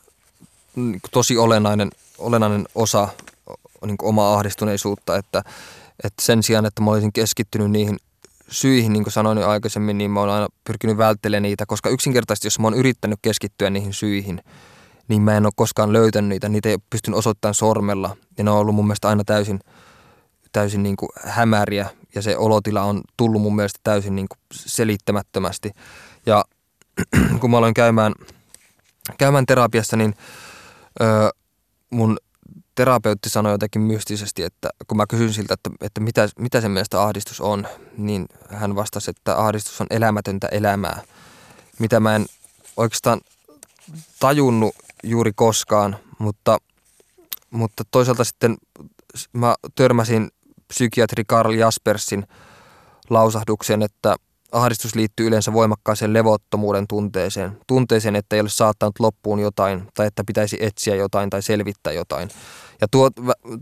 niin 0.76 1.00
tosi 1.12 1.38
olennainen, 1.38 1.92
olennainen 2.18 2.68
osa 2.76 3.08
niin 3.86 3.98
omaa 4.02 4.34
ahdistuneisuutta, 4.34 5.18
että, 5.18 5.44
että 6.04 6.22
sen 6.22 6.44
sijaan, 6.44 6.66
että 6.66 6.82
mä 6.82 6.92
olisin 6.92 7.14
keskittynyt 7.14 7.72
niihin 7.72 7.98
syihin, 8.50 8.94
niin 8.94 9.04
kuin 9.04 9.14
sanoin 9.14 9.38
jo 9.38 9.50
aikaisemmin, 9.50 9.98
niin 9.98 10.12
mä 10.12 10.20
oon 10.20 10.30
aina 10.30 10.48
pyrkinyt 10.64 10.98
välttelemään 10.98 11.44
niitä, 11.44 11.66
koska 11.66 11.90
yksinkertaisesti, 11.90 12.46
jos 12.46 12.60
mä 12.60 12.68
oon 12.68 12.74
yrittänyt 12.74 13.20
keskittyä 13.22 13.70
niihin 13.70 13.94
syihin, 13.94 14.44
niin 15.08 15.22
mä 15.22 15.38
en 15.38 15.46
ole 15.46 15.54
koskaan 15.56 15.94
löytänyt 15.94 16.30
niitä, 16.30 16.50
niitä 16.50 16.70
ei 16.70 16.78
pystyn 16.90 17.14
osoittamaan 17.14 17.56
sormella, 17.56 18.18
ja 18.38 18.44
ne 18.44 18.52
on 18.52 18.58
ollut 18.58 18.76
mun 18.76 18.88
mielestä 18.88 19.10
aina 19.10 19.24
täysin, 19.24 19.60
täysin 20.52 20.84
niin 20.84 20.96
kuin 20.96 21.10
hämäriä, 21.26 21.90
ja 22.16 22.22
se 22.22 22.38
olotila 22.38 22.82
on 22.82 23.02
tullut 23.18 23.42
mun 23.42 23.56
mielestä 23.56 23.80
täysin 23.84 24.16
niin 24.16 24.28
kuin 24.30 24.40
selittämättömästi. 24.52 25.72
Ja 26.26 26.46
kun 27.40 27.52
mä 27.52 27.58
aloin 27.58 27.74
käymään, 27.74 28.14
käymään 29.18 29.46
terapiassa, 29.46 29.98
niin 29.98 30.16
öö, 31.02 31.30
mun 31.90 32.18
terapeutti 32.76 33.30
sanoi 33.30 33.52
jotenkin 33.52 33.82
mystisesti, 33.82 34.44
että 34.44 34.70
kun 34.88 34.98
mä 34.98 35.08
kysyin 35.08 35.34
siltä, 35.34 35.54
että, 35.54 35.70
että 35.82 36.02
mitä, 36.02 36.30
mitä 36.40 36.62
sen 36.62 36.72
mielestä 36.72 37.02
ahdistus 37.02 37.42
on, 37.42 37.68
niin 37.98 38.26
hän 38.50 38.76
vastasi, 38.76 39.10
että 39.12 39.38
ahdistus 39.38 39.82
on 39.82 39.88
elämätöntä 39.90 40.48
elämää, 40.48 41.02
mitä 41.80 42.00
mä 42.00 42.16
en 42.16 42.26
oikeastaan 42.78 43.22
tajunnut 44.20 44.76
juuri 45.04 45.32
koskaan, 45.36 45.98
mutta, 46.20 46.58
mutta 47.52 47.84
toisaalta 47.92 48.24
sitten 48.24 48.58
mä 49.34 49.56
törmäsin 49.76 50.32
psykiatri 50.68 51.24
Karl 51.28 51.54
Jaspersin 51.54 52.28
lausahduksen, 53.10 53.82
että– 53.82 54.16
Ahdistus 54.52 54.96
liittyy 54.96 55.28
yleensä 55.28 55.54
voimakkaaseen 55.54 56.14
levottomuuden 56.14 56.88
tunteeseen. 56.88 57.58
Tunteeseen, 57.68 58.16
että 58.16 58.36
ei 58.36 58.40
ole 58.40 58.50
saattanut 58.50 59.00
loppuun 59.00 59.40
jotain 59.40 59.88
tai 59.94 60.08
että 60.08 60.24
pitäisi 60.24 60.58
etsiä 60.60 60.96
jotain 60.96 61.30
tai 61.30 61.42
selvittää 61.42 61.94
jotain. 61.94 62.30
Ja 62.82 62.88
tuo 62.92 63.10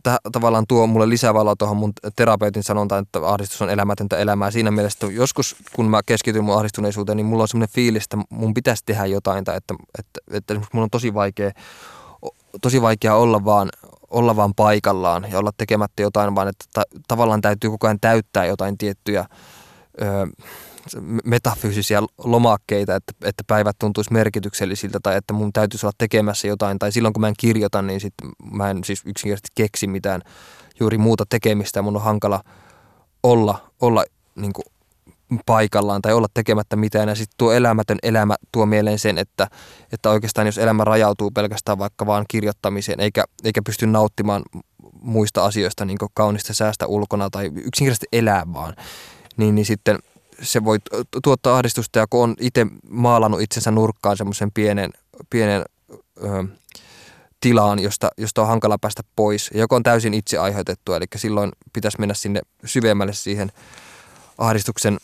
täh, 0.04 0.18
tavallaan 0.32 0.66
tuo 0.68 0.88
mulle 0.88 1.10
lisävaloa 1.10 1.56
tuohon 1.56 1.78
mun 1.78 1.94
terapeutin 2.16 2.64
sanontaan, 2.64 3.02
että 3.02 3.28
ahdistus 3.28 3.62
on 3.62 3.70
elämätöntä 3.70 4.18
elämää. 4.18 4.52
Siinä 4.52 4.72
mielessä, 4.72 4.98
että 5.02 5.16
joskus 5.16 5.56
kun 5.76 5.90
mä 5.90 6.02
keskityn 6.06 6.44
mun 6.44 6.56
ahdistuneisuuteen, 6.56 7.18
niin 7.18 7.26
mulla 7.26 7.44
on 7.44 7.48
semmoinen 7.48 7.74
fiilis, 7.74 8.04
että 8.04 8.18
mun 8.30 8.54
pitäisi 8.54 8.84
tehdä 8.86 9.06
jotain 9.06 9.44
tai 9.44 9.58
että, 9.58 9.74
että, 10.00 10.20
että, 10.38 10.54
että 10.54 10.68
mun 10.74 10.84
on 10.84 10.90
tosi 10.90 11.14
vaikea, 11.14 11.52
tosi 12.62 12.82
vaikea 12.82 13.16
olla 13.16 13.46
vaan, 13.46 13.70
olla 14.10 14.36
vaan 14.36 14.54
paikallaan 14.56 15.28
ja 15.32 15.40
olla 15.40 15.52
tekemättä 15.58 16.02
jotain, 16.02 16.36
vaan 16.36 16.48
että 16.48 16.66
ta, 16.74 16.84
tavallaan 17.08 17.42
täytyy 17.42 17.70
koko 17.70 17.88
ajan 17.88 18.00
täyttää 18.02 18.46
jotain 18.46 18.78
tiettyjä... 18.78 19.26
Öö, 20.02 20.26
metafyysisiä 21.26 22.02
lomakkeita, 22.18 22.96
että, 22.96 23.14
että 23.26 23.44
päivät 23.48 23.76
tuntuisi 23.80 24.14
merkityksellisiltä 24.14 25.00
tai 25.04 25.16
että 25.16 25.34
mun 25.34 25.54
täytyisi 25.54 25.86
olla 25.86 25.94
tekemässä 25.98 26.48
jotain. 26.48 26.80
Tai 26.80 26.92
silloin 26.92 27.14
kun 27.14 27.22
mä 27.22 27.28
en 27.28 27.34
kirjoita, 27.40 27.82
niin 27.82 28.00
sit 28.00 28.14
mä 28.52 28.70
en 28.70 28.84
siis 28.84 29.02
yksinkertaisesti 29.06 29.50
keksi 29.56 29.88
mitään 29.88 30.22
juuri 30.80 30.98
muuta 30.98 31.26
tekemistä. 31.30 31.82
Mun 31.82 31.96
on 31.96 32.02
hankala 32.02 32.44
olla, 33.24 33.72
olla 33.82 34.04
niin 34.36 34.54
kuin 34.54 34.66
paikallaan 35.46 36.02
tai 36.02 36.14
olla 36.14 36.28
tekemättä 36.34 36.76
mitään. 36.76 37.10
Ja 37.10 37.16
sitten 37.16 37.38
tuo 37.38 37.52
elämätön 37.52 37.98
elämä 38.04 38.36
tuo 38.52 38.66
mieleen 38.66 39.00
sen, 39.00 39.18
että, 39.18 39.48
että 39.92 40.10
oikeastaan 40.10 40.48
jos 40.48 40.58
elämä 40.58 40.84
rajautuu 40.84 41.32
pelkästään 41.32 41.80
vaikka 41.80 42.06
vaan 42.06 42.26
kirjoittamiseen, 42.28 43.00
eikä, 43.00 43.24
eikä 43.44 43.62
pysty 43.66 43.88
nauttimaan 43.88 44.44
muista 45.02 45.46
asioista 45.46 45.86
niin 45.86 45.98
kaunista 46.14 46.54
säästä 46.54 46.88
ulkona 46.88 47.30
tai 47.30 47.46
yksinkertaisesti 47.56 48.08
elää 48.12 48.44
vaan, 48.54 48.76
niin, 49.38 49.56
niin 49.56 49.66
sitten 49.66 50.00
se 50.42 50.64
voi 50.64 50.78
tuottaa 51.24 51.56
ahdistusta 51.56 52.00
ja 52.00 52.08
kun 52.10 52.24
on 52.24 52.36
itse 52.40 52.68
maalannut 52.90 53.42
itsensä 53.42 53.72
nurkkaan 53.72 54.18
semmoisen 54.18 54.52
pienen, 54.52 54.92
pienen 55.30 55.66
ö, 56.24 56.44
tilaan, 57.42 57.80
josta, 57.80 58.10
josta 58.18 58.42
on 58.42 58.48
hankala 58.48 58.78
päästä 58.78 59.04
pois, 59.16 59.52
joka 59.54 59.76
on 59.76 59.84
täysin 59.84 60.14
itse 60.14 60.38
aiheutettu, 60.38 60.94
eli 60.94 61.06
silloin 61.16 61.52
pitäisi 61.74 62.00
mennä 62.00 62.14
sinne 62.14 62.42
syvemmälle 62.66 63.14
siihen 63.14 63.52
ahdistuksen 64.38 64.98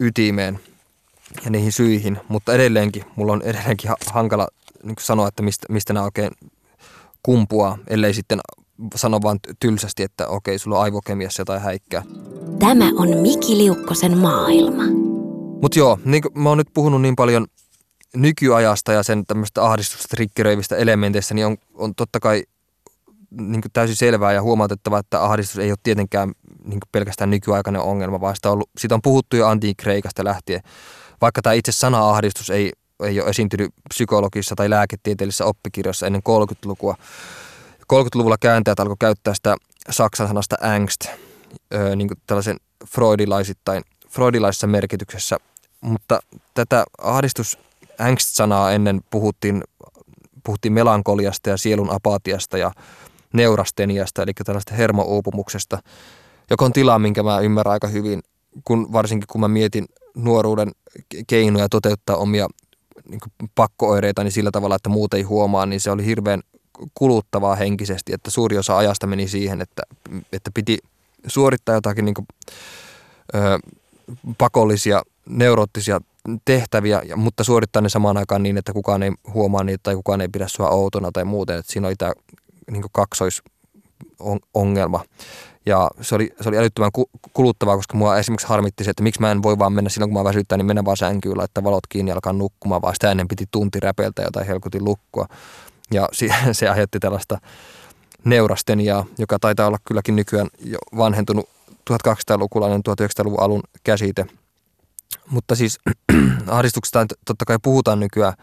ytimeen 0.00 0.60
ja 1.44 1.50
niihin 1.50 1.72
syihin, 1.72 2.20
mutta 2.28 2.54
edelleenkin, 2.54 3.04
mulla 3.16 3.32
on 3.32 3.42
edelleenkin 3.42 3.90
hankala 4.12 4.48
niin 4.82 4.96
sanoa, 5.00 5.28
että 5.28 5.42
mistä, 5.42 5.66
mistä 5.68 5.92
nämä 5.92 6.04
oikein 6.04 6.30
kumpuaa, 7.22 7.78
ellei 7.88 8.14
sitten 8.14 8.40
sano 8.94 9.22
vaan 9.22 9.38
tylsästi, 9.60 10.02
että 10.02 10.28
okei, 10.28 10.58
sulla 10.58 10.76
on 10.76 10.82
aivokemiassa 10.82 11.40
jotain 11.40 11.62
häikkää. 11.62 12.02
Tämä 12.62 12.90
on 12.96 13.16
Miki 13.16 13.58
Liukkosen 13.58 14.18
maailma. 14.18 14.82
Mutta 15.62 15.78
joo, 15.78 15.98
niin 16.04 16.22
mä 16.34 16.48
oon 16.48 16.58
nyt 16.58 16.68
puhunut 16.74 17.02
niin 17.02 17.16
paljon 17.16 17.46
nykyajasta 18.16 18.92
ja 18.92 19.02
sen 19.02 19.26
tämmöistä 19.26 19.64
ahdistusta 19.64 20.76
elementeistä, 20.76 21.34
niin 21.34 21.46
on, 21.46 21.56
on 21.74 21.94
totta 21.94 22.20
kai 22.20 22.42
niin 23.30 23.62
täysin 23.72 23.96
selvää 23.96 24.32
ja 24.32 24.42
huomautettava, 24.42 24.98
että 24.98 25.24
ahdistus 25.24 25.58
ei 25.58 25.70
ole 25.70 25.78
tietenkään 25.82 26.32
niin 26.64 26.80
pelkästään 26.92 27.30
nykyaikainen 27.30 27.82
ongelma, 27.82 28.20
vaan 28.20 28.36
sitä 28.36 28.48
on, 28.48 28.52
ollut, 28.52 28.70
siitä 28.78 28.94
on 28.94 29.02
puhuttu 29.02 29.36
jo 29.36 29.46
antiikreikasta 29.46 30.24
lähtien. 30.24 30.60
Vaikka 31.20 31.42
tämä 31.42 31.52
itse 31.52 31.72
sana 31.72 32.10
ahdistus 32.10 32.50
ei, 32.50 32.72
ei 33.04 33.20
ole 33.20 33.30
esiintynyt 33.30 33.70
psykologissa 33.88 34.54
tai 34.56 34.70
lääketieteellisessä 34.70 35.44
oppikirjassa 35.44 36.06
ennen 36.06 36.22
30-lukua. 36.28 36.94
30-luvulla 37.92 38.36
kääntäjät 38.40 38.80
alkoi 38.80 38.96
käyttää 38.98 39.34
sitä 39.34 39.56
saksan 39.90 40.28
sanasta 40.28 40.56
angst, 40.60 41.00
öö, 41.74 41.96
niin 41.96 42.08
tällaisen 42.26 42.56
freudilaisittain, 42.86 43.82
freudilaisessa 44.08 44.66
merkityksessä. 44.66 45.36
Mutta 45.80 46.20
tätä 46.54 46.84
ahdistus 46.98 47.58
angst-sanaa 47.98 48.72
ennen 48.72 49.00
puhuttiin, 49.10 49.64
puhuttiin 50.44 50.72
melankoliasta 50.72 51.50
ja 51.50 51.56
sielun 51.56 51.90
apatiasta 51.90 52.58
ja 52.58 52.72
neurasteniasta, 53.32 54.22
eli 54.22 54.32
tällaista 54.44 54.74
hermouupumuksesta, 54.74 55.78
joka 56.50 56.64
on 56.64 56.72
tila, 56.72 56.98
minkä 56.98 57.22
mä 57.22 57.40
ymmärrän 57.40 57.72
aika 57.72 57.88
hyvin, 57.88 58.22
kun, 58.64 58.92
varsinkin 58.92 59.26
kun 59.26 59.40
mä 59.40 59.48
mietin 59.48 59.84
nuoruuden 60.14 60.70
keinoja 61.26 61.68
toteuttaa 61.68 62.16
omia 62.16 62.48
niin 63.08 63.20
pakkooireita 63.54 64.24
niin 64.24 64.32
sillä 64.32 64.50
tavalla, 64.50 64.76
että 64.76 64.88
muut 64.88 65.14
ei 65.14 65.22
huomaa, 65.22 65.66
niin 65.66 65.80
se 65.80 65.90
oli 65.90 66.06
hirveän 66.06 66.42
kuluttavaa 66.94 67.56
henkisesti, 67.56 68.12
että 68.12 68.30
suuri 68.30 68.58
osa 68.58 68.76
ajasta 68.76 69.06
meni 69.06 69.28
siihen, 69.28 69.60
että, 69.60 69.82
että 70.32 70.50
piti 70.54 70.78
suorittaa 71.26 71.74
jotakin 71.74 72.04
niin 72.04 72.14
kuin, 72.14 72.26
ö, 73.34 73.58
pakollisia 74.38 75.02
neuroottisia 75.26 76.00
tehtäviä, 76.44 77.02
mutta 77.16 77.44
suorittaa 77.44 77.82
ne 77.82 77.88
samaan 77.88 78.16
aikaan 78.16 78.42
niin, 78.42 78.58
että 78.58 78.72
kukaan 78.72 79.02
ei 79.02 79.12
huomaa 79.34 79.64
niitä 79.64 79.82
tai 79.82 79.94
kukaan 79.94 80.20
ei 80.20 80.28
pidä 80.28 80.48
sua 80.48 80.68
outona 80.68 81.12
tai 81.12 81.24
muuten. 81.24 81.58
Että 81.58 81.72
siinä 81.72 81.88
oli 81.88 81.96
tämä 81.96 82.12
niin 82.70 82.84
kaksoisongelma. 82.92 85.04
Ja 85.66 85.90
se 86.00 86.14
oli, 86.14 86.30
se 86.40 86.48
oli 86.48 86.58
älyttömän 86.58 86.90
kuluttavaa, 87.32 87.76
koska 87.76 87.96
mua 87.96 88.18
esimerkiksi 88.18 88.46
harmitti 88.46 88.84
se, 88.84 88.90
että 88.90 89.02
miksi 89.02 89.20
mä 89.20 89.30
en 89.30 89.42
voi 89.42 89.58
vaan 89.58 89.72
mennä 89.72 89.90
silloin, 89.90 90.10
kun 90.10 90.20
mä 90.20 90.24
väsyttää, 90.24 90.58
niin 90.58 90.66
mennä 90.66 90.84
vaan 90.84 90.96
sänkyyn, 90.96 91.38
laittaa 91.38 91.64
valot 91.64 91.86
kiinni 91.88 92.10
ja 92.10 92.14
alkaa 92.14 92.32
nukkumaan, 92.32 92.82
vaan 92.82 92.94
sitä 92.94 93.10
ennen 93.10 93.28
piti 93.28 93.44
tunti 93.50 93.80
räpeltä 93.80 94.22
jotain 94.22 94.46
helkutin 94.46 94.84
lukkua. 94.84 95.26
Ja 95.92 96.08
se 96.52 96.68
aiheutti 96.68 97.00
tällaista 97.00 97.38
neurasteniaa, 98.24 99.04
joka 99.18 99.38
taitaa 99.38 99.66
olla 99.66 99.78
kylläkin 99.84 100.16
nykyään 100.16 100.48
jo 100.64 100.78
vanhentunut 100.96 101.48
1200-lukulainen 101.90 102.82
1900-luvun 102.88 103.40
alun 103.40 103.62
käsite. 103.84 104.26
Mutta 105.28 105.54
siis 105.54 105.78
ahdistuksesta 106.46 107.06
totta 107.24 107.44
kai 107.44 107.58
puhutaan 107.62 108.00
nykyään 108.00 108.34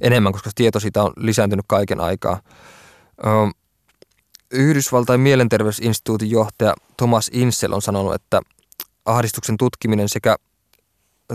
enemmän, 0.00 0.32
koska 0.32 0.50
tieto 0.54 0.80
siitä 0.80 1.02
on 1.02 1.12
lisääntynyt 1.16 1.64
kaiken 1.68 2.00
aikaa. 2.00 2.40
Yhdysvaltain 4.50 5.20
mielenterveysinstituutin 5.20 6.30
johtaja 6.30 6.74
Thomas 6.96 7.30
Insel 7.32 7.72
on 7.72 7.82
sanonut, 7.82 8.14
että 8.14 8.40
ahdistuksen 9.04 9.56
tutkiminen 9.56 10.08
sekä 10.08 10.36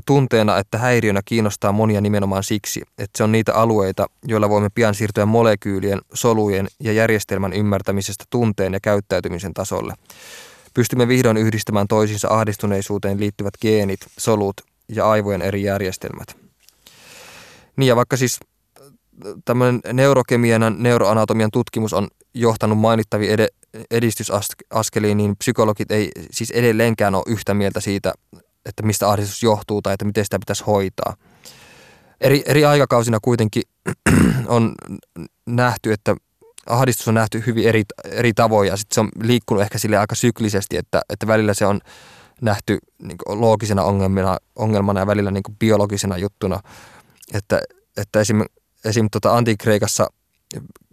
tunteena 0.06 0.58
että 0.58 0.78
häiriönä 0.78 1.22
kiinnostaa 1.26 1.72
monia 1.72 2.02
nimenomaan 2.02 2.44
siksi, 2.44 2.82
että 2.98 3.18
se 3.18 3.24
on 3.24 3.32
niitä 3.32 3.56
alueita, 3.56 4.08
joilla 4.26 4.50
voimme 4.50 4.70
pian 4.74 4.96
siirtyä 4.96 5.26
molekyylien, 5.26 6.00
solujen 6.14 6.68
ja 6.80 6.94
järjestelmän 6.94 7.54
ymmärtämisestä 7.54 8.24
tunteen 8.30 8.74
ja 8.74 8.80
käyttäytymisen 8.80 9.54
tasolle. 9.54 9.94
Pystymme 10.74 11.08
vihdoin 11.08 11.38
yhdistämään 11.38 11.88
toisiinsa 11.88 12.28
ahdistuneisuuteen 12.28 13.20
liittyvät 13.20 13.54
geenit, 13.62 14.00
solut 14.18 14.62
ja 14.88 15.10
aivojen 15.10 15.42
eri 15.42 15.64
järjestelmät. 15.64 16.38
Niin 17.76 17.88
ja 17.88 17.96
vaikka 17.96 18.18
siis 18.18 18.40
tämmöinen 19.46 19.82
neurokemian 19.94 20.62
ja 20.62 20.70
neuroanatomian 20.70 21.52
tutkimus 21.52 21.94
on 21.94 22.08
johtanut 22.34 22.78
mainittaviin 22.78 23.32
ed- 23.32 23.48
edistysaskeliin, 23.92 25.18
niin 25.18 25.36
psykologit 25.38 25.92
ei 25.92 26.12
siis 26.32 26.52
edelleenkään 26.52 27.16
ole 27.16 27.24
yhtä 27.28 27.54
mieltä 27.54 27.80
siitä, 27.80 28.14
että 28.70 28.84
mistä 28.84 29.10
ahdistus 29.10 29.44
johtuu 29.44 29.82
tai 29.82 29.94
että 29.94 30.06
miten 30.06 30.24
sitä 30.24 30.40
pitäisi 30.40 30.64
hoitaa. 30.68 31.16
Eri, 32.22 32.44
eri 32.46 32.66
aikakausina 32.66 33.20
kuitenkin 33.22 33.64
on 34.48 34.76
nähty, 35.46 35.94
että 35.94 36.16
ahdistus 36.70 37.08
on 37.08 37.14
nähty 37.14 37.44
hyvin 37.48 37.68
eri, 37.68 37.84
eri 38.06 38.34
tavoin 38.34 38.68
ja 38.68 38.78
sitten 38.78 38.96
se 38.96 39.00
on 39.00 39.10
liikkunut 39.24 39.64
ehkä 39.64 39.78
sille 39.78 39.98
aika 39.98 40.16
syklisesti, 40.16 40.78
että, 40.78 41.02
että 41.10 41.28
välillä 41.28 41.54
se 41.54 41.66
on 41.66 41.80
nähty 42.42 42.78
niin 43.00 43.18
loogisena 43.28 43.84
ongelmana, 43.84 44.38
ongelmana 44.56 45.00
ja 45.00 45.08
välillä 45.08 45.32
niin 45.32 45.44
biologisena 45.60 46.18
juttuna. 46.18 46.60
Että, 47.34 47.62
että 47.98 48.20
esim. 48.20 48.42
esim. 48.86 49.08
Tota 49.12 49.38
Antikreikassa, 49.38 50.08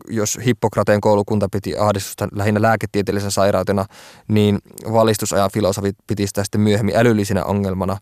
jos 0.09 0.39
Hippokrateen 0.45 1.01
koulukunta 1.01 1.49
piti 1.53 1.77
ahdistusta 1.77 2.29
lähinnä 2.33 2.63
lääketieteellisenä 2.63 3.31
sairautena, 3.31 3.85
niin 4.29 4.59
valistusajan 4.93 5.51
filosofit 5.53 5.97
piti 6.07 6.27
sitä 6.27 6.45
sitten 6.45 6.61
myöhemmin 6.61 6.97
älyllisenä 6.97 7.45
ongelmana. 7.45 7.99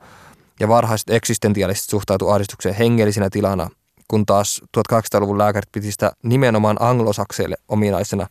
Ja 0.60 0.68
varhaiset 0.68 1.10
eksistentiaaliset 1.10 1.90
suhtautu 1.90 2.28
ahdistukseen 2.28 2.74
hengellisenä 2.74 3.30
tilana– 3.30 3.70
kun 4.08 4.26
taas 4.26 4.62
1800-luvun 4.78 5.38
lääkärit 5.38 5.72
piti 5.72 5.92
sitä 5.92 6.12
nimenomaan 6.22 6.76
anglosakseille 6.80 7.56
ominaisena 7.68 8.26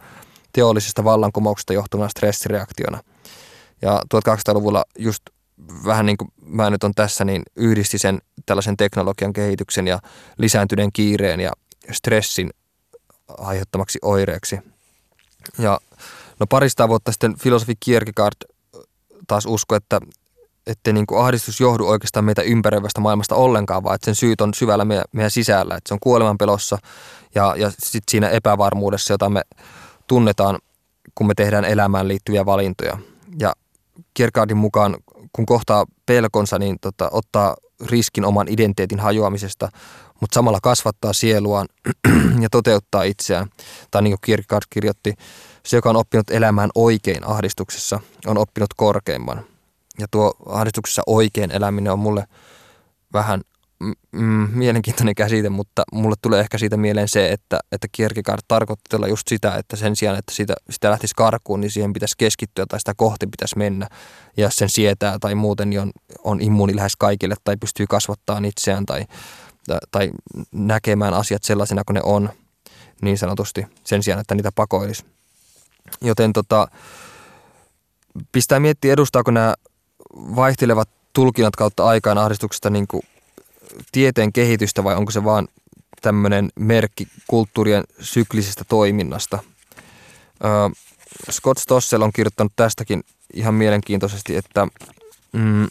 teollisesta 0.54 1.04
vallankumouksesta 1.04 1.74
johtuvana 1.74 2.10
stressireaktiona. 2.10 3.00
Ja 3.82 4.02
1800-luvulla 4.16 4.84
just 5.00 5.22
vähän 5.86 6.06
niin 6.06 6.18
kuin 6.18 6.32
mä 6.46 6.70
nyt 6.70 6.84
on 6.84 6.94
tässä, 6.96 7.26
niin 7.26 7.44
yhdisti 7.56 7.98
sen 7.98 8.22
tällaisen 8.46 8.78
teknologian 8.78 9.34
kehityksen 9.34 9.88
ja 9.88 10.00
lisääntyneen 10.38 10.90
kiireen 10.94 11.40
ja 11.40 11.52
stressin 11.92 12.50
aiheuttamaksi 13.38 14.00
oireeksi. 14.02 14.60
Ja 15.60 15.80
no 16.40 16.46
parista 16.50 16.88
vuotta 16.88 17.12
sitten 17.12 17.38
filosofi 17.40 17.74
Kierkegaard 17.80 18.36
taas 19.28 19.46
uskoi, 19.46 19.78
että 19.78 20.00
että 20.68 20.94
niin 20.94 21.06
kuin 21.06 21.22
ahdistus 21.22 21.60
johdu 21.60 21.88
oikeastaan 21.88 22.26
meitä 22.26 22.42
ympäröivästä 22.42 23.02
maailmasta 23.02 23.36
ollenkaan, 23.36 23.84
vaan 23.84 23.96
että 23.96 24.06
sen 24.06 24.16
syyt 24.16 24.42
on 24.42 24.54
syvällä 24.54 24.86
meidän, 24.86 25.06
meidän 25.12 25.32
sisällä. 25.32 25.76
Että 25.76 25.88
se 25.88 25.94
on 25.94 26.00
kuoleman 26.00 26.38
pelossa 26.38 26.78
ja, 27.36 27.56
ja 27.58 27.70
sitten 27.70 28.12
siinä 28.12 28.30
epävarmuudessa, 28.30 29.14
jota 29.14 29.30
me 29.30 29.42
tunnetaan, 30.08 30.60
kun 31.16 31.28
me 31.28 31.34
tehdään 31.34 31.66
elämään 31.66 32.08
liittyviä 32.08 32.46
valintoja. 32.46 32.98
Ja 33.40 33.54
Kierkegaardin 34.14 34.58
mukaan, 34.58 34.98
kun 35.34 35.46
kohtaa 35.46 35.86
pelkonsa, 36.06 36.60
niin 36.60 36.78
tota, 36.82 37.10
ottaa 37.12 37.56
riskin 37.86 38.26
oman 38.26 38.48
identiteetin 38.48 39.00
hajoamisesta, 39.00 39.70
mutta 40.24 40.36
samalla 40.36 40.60
kasvattaa 40.64 41.14
sieluaan 41.14 41.68
ja 42.44 42.50
toteuttaa 42.52 43.04
itseään. 43.04 43.48
Tai 43.92 44.02
niin 44.02 44.12
kuin 44.12 44.20
Kierkegaard 44.22 44.64
kirjoitti, 44.70 45.14
se, 45.66 45.78
joka 45.78 45.90
on 45.90 45.96
oppinut 45.96 46.30
elämään 46.30 46.70
oikein 46.76 47.28
ahdistuksessa, 47.28 48.00
on 48.26 48.38
oppinut 48.38 48.74
korkeimman– 48.74 49.46
ja 50.00 50.08
tuo 50.12 50.34
ahdistuksessa 50.46 51.02
oikein 51.08 51.52
eläminen 51.52 51.94
on 51.94 52.00
mulle 52.00 52.28
vähän 53.14 53.42
mm, 54.12 54.50
mielenkiintoinen 54.54 55.16
käsite, 55.16 55.50
mutta 55.50 55.84
mulle 55.92 56.16
tulee 56.22 56.40
ehkä 56.40 56.58
siitä 56.58 56.78
mieleen 56.78 57.08
se, 57.08 57.32
että, 57.32 57.60
että 57.72 57.88
Kierkegaard 57.92 58.42
tarkoitti 58.48 58.98
just 59.10 59.28
sitä, 59.28 59.56
että 59.56 59.76
sen 59.76 59.96
sijaan, 59.96 60.18
että 60.18 60.34
sitä, 60.34 60.54
sitä 60.70 60.92
lähtisi 60.92 61.14
karkuun, 61.16 61.62
niin 61.62 61.72
siihen 61.72 61.94
pitäisi 61.94 62.16
keskittyä 62.18 62.66
tai 62.70 62.80
sitä 62.80 62.94
kohti 62.98 63.28
pitäisi 63.28 63.58
mennä. 63.58 63.88
Ja 64.38 64.44
jos 64.44 64.56
sen 64.56 64.70
sietää 64.70 65.20
tai 65.20 65.36
muuten 65.36 65.70
niin 65.70 65.80
on, 65.80 65.92
on 66.24 66.42
immuuni 66.42 66.76
lähes 66.76 66.96
kaikille 66.96 67.36
tai 67.44 67.58
pystyy 67.58 67.86
kasvattamaan 67.90 68.46
itseään 68.46 68.86
tai, 68.86 69.06
tai 69.92 70.12
näkemään 70.52 71.14
asiat 71.14 71.44
sellaisena 71.44 71.84
kuin 71.84 71.96
ne 71.96 72.02
on 72.04 72.30
niin 73.02 73.18
sanotusti 73.18 73.66
sen 73.84 74.04
sijaan, 74.04 74.22
että 74.22 74.36
niitä 74.36 74.52
pakoilisi. 74.56 75.06
Joten 76.02 76.34
tota, 76.34 76.68
pistää 78.32 78.60
miettiä, 78.60 78.94
edustaako 78.94 79.32
nämä 79.32 79.54
vaihtelevat 80.16 80.90
tulkinnat 81.14 81.56
kautta 81.56 81.86
aikaan 81.86 82.18
ahdistuksesta 82.18 82.70
niin 82.70 82.88
kuin 82.88 83.04
tieteen 83.92 84.34
kehitystä 84.34 84.84
vai 84.84 84.96
onko 84.96 85.12
se 85.12 85.24
vaan 85.24 85.48
tämmöinen 86.02 86.50
merkki 86.56 87.08
kulttuurien 87.28 87.84
syklisestä 88.00 88.64
toiminnasta. 88.64 89.40
Scott 91.32 91.60
Stossel 91.60 92.02
on 92.02 92.14
kirjoittanut 92.14 92.54
tästäkin 92.56 93.04
ihan 93.34 93.54
mielenkiintoisesti, 93.54 94.36
että 94.36 94.68
mm, 95.32 95.68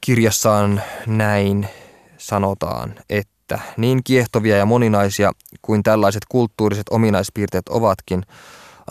kirjassaan 0.00 0.82
näin 1.06 1.68
sanotaan, 2.20 2.94
että 3.10 3.58
niin 3.76 4.00
kiehtovia 4.04 4.56
ja 4.56 4.66
moninaisia 4.66 5.32
kuin 5.62 5.82
tällaiset 5.82 6.22
kulttuuriset 6.28 6.86
ominaispiirteet 6.90 7.68
ovatkin– 7.68 8.22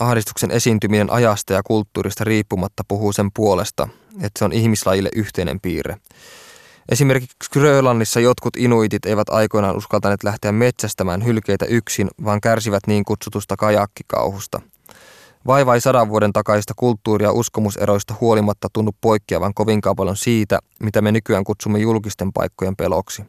ahdistuksen 0.00 0.50
esiintyminen 0.50 1.12
ajasta 1.12 1.52
ja 1.52 1.62
kulttuurista 1.62 2.24
riippumatta 2.24 2.82
puhuu 2.88 3.12
sen 3.12 3.30
puolesta, 3.34 3.88
että 4.14 4.38
se 4.38 4.44
on 4.44 4.52
ihmislajille 4.52 5.08
yhteinen 5.14 5.60
piirre. 5.60 5.96
Esimerkiksi 6.88 7.50
Grönlannissa 7.52 8.20
jotkut 8.20 8.56
inuitit 8.56 9.06
eivät 9.06 9.28
aikoinaan 9.28 9.76
uskaltaneet 9.76 10.24
lähteä 10.24 10.52
metsästämään 10.52 11.24
hylkeitä 11.24 11.64
yksin, 11.64 12.08
vaan 12.24 12.40
kärsivät 12.40 12.86
niin 12.86 13.04
kutsutusta 13.04 13.56
kajakkikauhusta. 13.56 14.60
Vaiva 15.46 15.74
ei 15.74 15.80
sadan 15.80 16.08
vuoden 16.08 16.32
takaista 16.32 16.74
kulttuuria 16.76 17.28
ja 17.28 17.32
uskomuseroista 17.32 18.14
huolimatta 18.20 18.68
tunnu 18.72 18.90
poikkeavan 19.00 19.54
kovinkaan 19.54 19.96
paljon 19.96 20.16
siitä, 20.16 20.58
mitä 20.80 21.02
me 21.02 21.12
nykyään 21.12 21.44
kutsumme 21.44 21.78
julkisten 21.78 22.32
paikkojen 22.32 22.76
peloksi. 22.76 23.22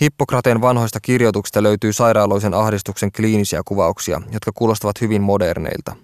Hippokrateen 0.00 0.60
vanhoista 0.60 1.00
kirjoituksista 1.00 1.62
löytyy 1.62 1.92
sairaaloisen 1.92 2.54
ahdistuksen 2.54 3.12
kliinisiä 3.12 3.62
kuvauksia, 3.64 4.20
jotka 4.32 4.52
kuulostavat 4.54 5.00
hyvin 5.00 5.22
moderneilta. 5.22 5.96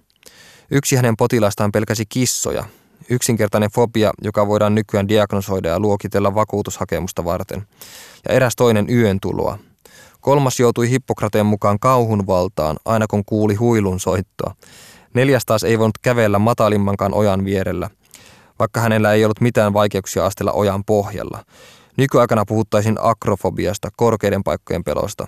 Yksi 0.71 0.95
hänen 0.95 1.17
potilaistaan 1.17 1.71
pelkäsi 1.71 2.03
kissoja, 2.09 2.63
yksinkertainen 3.09 3.71
fobia, 3.71 4.11
joka 4.21 4.47
voidaan 4.47 4.75
nykyään 4.75 5.07
diagnosoida 5.07 5.69
ja 5.69 5.79
luokitella 5.79 6.35
vakuutushakemusta 6.35 7.25
varten, 7.25 7.67
ja 8.27 8.33
eräs 8.33 8.55
toinen 8.55 8.89
yön 8.89 9.19
tuloa. 9.19 9.57
Kolmas 10.23 10.59
joutui 10.59 10.89
Hippokrateen 10.89 11.45
mukaan 11.45 11.79
kauhun 11.79 12.27
valtaan, 12.27 12.77
aina 12.85 13.07
kun 13.07 13.25
kuuli 13.25 13.55
huilun 13.55 13.99
soittoa. 13.99 14.55
Neljäs 15.13 15.45
taas 15.45 15.63
ei 15.63 15.79
voinut 15.79 15.97
kävellä 16.01 16.39
matalimmankaan 16.39 17.13
ojan 17.13 17.45
vierellä, 17.45 17.89
vaikka 18.59 18.79
hänellä 18.79 19.13
ei 19.13 19.25
ollut 19.25 19.41
mitään 19.41 19.73
vaikeuksia 19.73 20.25
astella 20.25 20.51
ojan 20.51 20.83
pohjalla. 20.83 21.43
Nykyaikana 21.97 22.45
puhuttaisiin 22.47 22.97
akrofobiasta, 23.01 23.89
korkeiden 23.97 24.43
paikkojen 24.43 24.83
pelosta. 24.83 25.27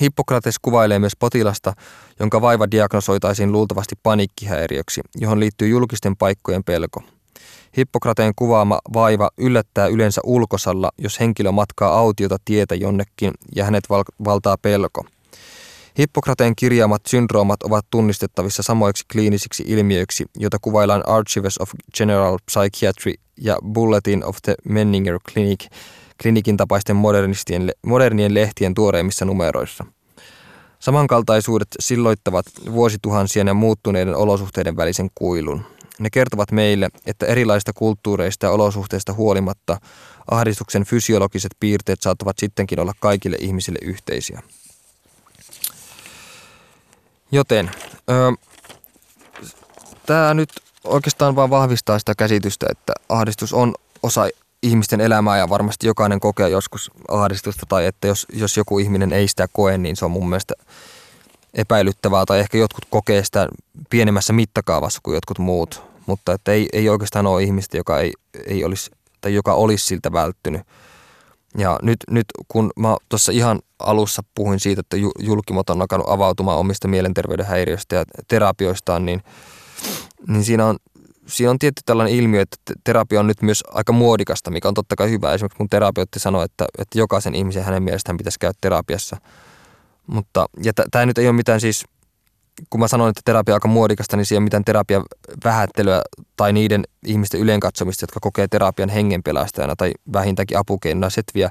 Hippokrates 0.00 0.58
kuvailee 0.62 0.98
myös 0.98 1.16
potilasta, 1.18 1.72
jonka 2.20 2.40
vaiva 2.40 2.70
diagnosoitaisiin 2.70 3.52
luultavasti 3.52 3.94
paniikkihäiriöksi, 4.02 5.00
johon 5.14 5.40
liittyy 5.40 5.68
julkisten 5.68 6.16
paikkojen 6.16 6.64
pelko. 6.64 7.02
Hippokrateen 7.78 8.32
kuvaama 8.36 8.78
vaiva 8.94 9.30
yllättää 9.36 9.86
yleensä 9.86 10.20
ulkosalla, 10.24 10.90
jos 10.98 11.20
henkilö 11.20 11.52
matkaa 11.52 11.98
autiota 11.98 12.36
tietä 12.44 12.74
jonnekin 12.74 13.32
ja 13.56 13.64
hänet 13.64 13.84
val- 13.90 14.04
valtaa 14.24 14.56
pelko. 14.62 15.04
Hippokrateen 15.98 16.56
kirjaamat 16.56 17.02
syndroomat 17.06 17.62
ovat 17.62 17.86
tunnistettavissa 17.90 18.62
samoiksi 18.62 19.04
kliinisiksi 19.12 19.64
ilmiöiksi, 19.66 20.26
joita 20.36 20.58
kuvaillaan 20.60 21.08
Archives 21.08 21.58
of 21.58 21.70
General 21.96 22.38
Psychiatry 22.46 23.14
ja 23.40 23.56
Bulletin 23.72 24.24
of 24.24 24.36
the 24.42 24.54
Menninger 24.64 25.18
Clinic 25.32 25.66
klinikin 26.22 26.56
tapaisten 26.56 26.96
modernien 27.86 28.34
lehtien 28.34 28.74
tuoreimmissa 28.74 29.24
numeroissa. 29.24 29.84
Samankaltaisuudet 30.78 31.68
silloittavat 31.80 32.46
vuosituhansien 32.72 33.46
ja 33.46 33.54
muuttuneiden 33.54 34.16
olosuhteiden 34.16 34.76
välisen 34.76 35.10
kuilun. 35.14 35.77
Ne 35.98 36.10
kertovat 36.10 36.52
meille, 36.52 36.88
että 37.06 37.26
erilaisista 37.26 37.72
kulttuureista 37.72 38.46
ja 38.46 38.52
olosuhteista 38.52 39.12
huolimatta 39.12 39.80
ahdistuksen 40.30 40.84
fysiologiset 40.84 41.52
piirteet 41.60 42.00
saattavat 42.00 42.38
sittenkin 42.38 42.80
olla 42.80 42.92
kaikille 43.00 43.36
ihmisille 43.40 43.78
yhteisiä. 43.82 44.42
Joten 47.32 47.70
tämä 50.06 50.34
nyt 50.34 50.50
oikeastaan 50.84 51.36
vaan 51.36 51.50
vahvistaa 51.50 51.98
sitä 51.98 52.14
käsitystä, 52.18 52.66
että 52.70 52.92
ahdistus 53.08 53.52
on 53.52 53.74
osa 54.02 54.28
ihmisten 54.62 55.00
elämää 55.00 55.38
ja 55.38 55.48
varmasti 55.48 55.86
jokainen 55.86 56.20
kokee 56.20 56.48
joskus 56.48 56.90
ahdistusta 57.08 57.66
tai 57.68 57.86
että 57.86 58.06
jos, 58.06 58.26
jos 58.32 58.56
joku 58.56 58.78
ihminen 58.78 59.12
ei 59.12 59.28
sitä 59.28 59.46
koe, 59.52 59.78
niin 59.78 59.96
se 59.96 60.04
on 60.04 60.10
mun 60.10 60.28
mielestä 60.28 60.54
epäilyttävää 61.54 62.24
tai 62.26 62.40
ehkä 62.40 62.58
jotkut 62.58 62.84
kokee 62.90 63.24
sitä 63.24 63.48
pienemmässä 63.90 64.32
mittakaavassa 64.32 65.00
kuin 65.02 65.14
jotkut 65.14 65.38
muut, 65.38 65.82
mutta 66.08 66.32
että 66.32 66.52
ei, 66.52 66.68
ei 66.72 66.88
oikeastaan 66.88 67.26
ole 67.26 67.42
ihmistä, 67.42 67.76
joka 67.76 68.00
ei, 68.00 68.12
ei 68.46 68.64
olisi 68.64 68.90
tai 69.20 69.34
joka 69.34 69.54
olisi 69.54 69.86
siltä 69.86 70.12
välttynyt. 70.12 70.62
Ja 71.58 71.78
nyt, 71.82 71.96
nyt 72.10 72.26
kun 72.48 72.70
mä 72.76 72.96
tuossa 73.08 73.32
ihan 73.32 73.58
alussa 73.78 74.22
puhuin 74.34 74.60
siitä, 74.60 74.80
että 74.80 74.96
julkimot 75.18 75.70
on 75.70 75.80
alkanut 75.80 76.08
avautumaan 76.08 76.58
omista 76.58 76.88
mielenterveyden 76.88 77.46
häiriöistä 77.46 77.96
ja 77.96 78.04
terapioistaan, 78.28 79.06
niin, 79.06 79.22
niin 80.28 80.44
siinä 80.44 80.66
on 80.66 80.76
siinä 81.26 81.50
on 81.50 81.58
tietty 81.58 81.82
tällainen 81.86 82.14
ilmiö, 82.14 82.42
että 82.42 82.56
terapia 82.84 83.20
on 83.20 83.26
nyt 83.26 83.42
myös 83.42 83.64
aika 83.68 83.92
muodikasta, 83.92 84.50
mikä 84.50 84.68
on 84.68 84.74
totta 84.74 84.96
kai 84.96 85.10
hyvä. 85.10 85.34
Esimerkiksi 85.34 85.56
kun 85.56 85.68
terapeutti 85.68 86.18
sanoo, 86.18 86.42
että, 86.42 86.66
että 86.78 86.98
jokaisen 86.98 87.34
ihmisen 87.34 87.64
hänen 87.64 87.82
mielestään 87.82 88.16
pitäisi 88.16 88.38
käydä 88.38 88.54
terapiassa. 88.60 89.16
Mutta, 90.06 90.46
ja 90.62 90.72
tämä 90.90 91.06
nyt 91.06 91.18
ei 91.18 91.26
ole 91.26 91.36
mitään 91.36 91.60
siis, 91.60 91.84
kun 92.70 92.80
mä 92.80 92.88
sanoin, 92.88 93.10
että 93.10 93.20
terapia 93.24 93.54
on 93.54 93.56
aika 93.56 93.68
muodikasta, 93.68 94.16
niin 94.16 94.26
siinä 94.26 94.36
ei 94.36 94.54
ole 94.54 94.60
mitään 94.60 94.64
vähättelyä 95.44 96.02
tai 96.36 96.52
niiden 96.52 96.84
ihmisten 97.06 97.40
yleenkatsomista, 97.40 98.02
jotka 98.02 98.20
kokee 98.20 98.48
terapian 98.48 98.88
hengenpelastajana 98.88 99.76
tai 99.76 99.92
vähintäänkin 100.12 100.58
apukeinona 100.58 101.10
setviä 101.10 101.50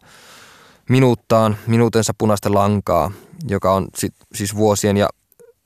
minuuttaan, 0.89 1.57
minuutensa 1.67 2.13
punaista 2.17 2.53
lankaa, 2.53 3.11
joka 3.47 3.73
on 3.73 3.87
sit, 3.95 4.13
siis 4.35 4.55
vuosien 4.55 4.97
ja 4.97 5.09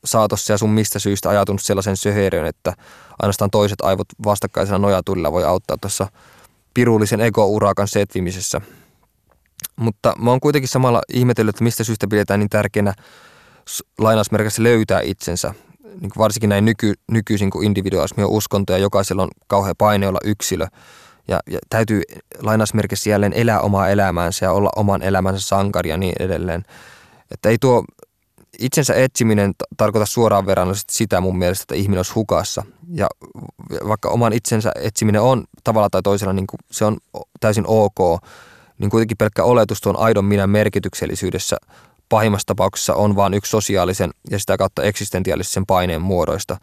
saatossa 0.05 0.53
ja 0.53 0.57
sun 0.57 0.69
mistä 0.69 0.99
syystä 0.99 1.29
ajatunut 1.29 1.61
sellaisen 1.61 1.97
söherön, 1.97 2.45
että 2.45 2.73
ainoastaan 3.21 3.51
toiset 3.51 3.81
aivot 3.81 4.07
vastakkaisena 4.25 4.77
nojatulilla 4.77 5.31
voi 5.31 5.43
auttaa 5.43 5.77
tuossa 5.81 6.07
pirullisen 6.73 7.21
ego-urakan 7.21 7.87
setvimisessä. 7.87 8.61
Mutta 9.75 10.13
mä 10.19 10.29
oon 10.29 10.39
kuitenkin 10.39 10.69
samalla 10.69 11.01
ihmetellyt, 11.13 11.55
että 11.55 11.63
mistä 11.63 11.83
syystä 11.83 12.07
pidetään 12.07 12.39
niin 12.39 12.49
tärkeänä 12.49 12.93
lainausmerkissä 13.97 14.63
löytää 14.63 15.01
itsensä. 15.01 15.53
Niin 16.01 16.11
varsinkin 16.17 16.49
näin 16.49 16.65
nyky, 16.65 16.93
nykyisin, 17.11 17.49
kun 17.49 17.63
individualismi 17.63 18.23
on 18.23 18.29
uskonto 18.29 18.73
ja 18.73 18.79
jokaisella 18.79 19.23
on 19.23 19.29
kauhean 19.47 19.75
paine 19.77 20.07
olla 20.07 20.19
yksilö. 20.23 20.67
Ja, 21.27 21.39
ja 21.49 21.59
täytyy 21.69 22.01
lainausmerkissä 22.41 23.09
jälleen 23.09 23.33
elää 23.33 23.61
omaa 23.61 23.89
elämäänsä 23.89 24.45
ja 24.45 24.51
olla 24.51 24.69
oman 24.75 25.01
elämänsä 25.01 25.47
sankari 25.47 25.89
ja 25.89 25.97
niin 25.97 26.13
edelleen. 26.19 26.63
Että 27.31 27.49
ei 27.49 27.57
tuo 27.57 27.83
itsensä 28.59 28.93
etsiminen 28.93 29.53
tarkoita 29.77 30.05
suoraan 30.05 30.45
verrannollisesti 30.45 30.93
sitä 30.93 31.21
mun 31.21 31.37
mielestä, 31.37 31.63
että 31.63 31.75
ihminen 31.75 31.99
olisi 31.99 32.13
hukassa. 32.13 32.63
Ja 32.93 33.07
vaikka 33.87 34.09
oman 34.09 34.33
itsensä 34.33 34.71
etsiminen 34.75 35.21
on 35.21 35.43
tavalla 35.63 35.89
tai 35.89 36.01
toisella, 36.01 36.33
niin 36.33 36.47
kuin 36.47 36.59
se 36.71 36.85
on 36.85 36.97
täysin 37.39 37.63
ok, 37.67 38.23
niin 38.77 38.89
kuitenkin 38.89 39.17
pelkkä 39.17 39.43
oletus 39.43 39.81
tuon 39.81 39.99
aidon 39.99 40.25
minä 40.25 40.47
merkityksellisyydessä 40.47 41.57
pahimmassa 42.11 42.45
tapauksessa 42.45 42.95
on 42.95 43.15
vain 43.15 43.33
yksi 43.33 43.49
sosiaalisen 43.49 44.11
ja 44.29 44.39
sitä 44.39 44.57
kautta 44.57 44.83
eksistentiaalisen 44.83 45.65
paineen 45.65 46.01
muodoista, 46.01 46.57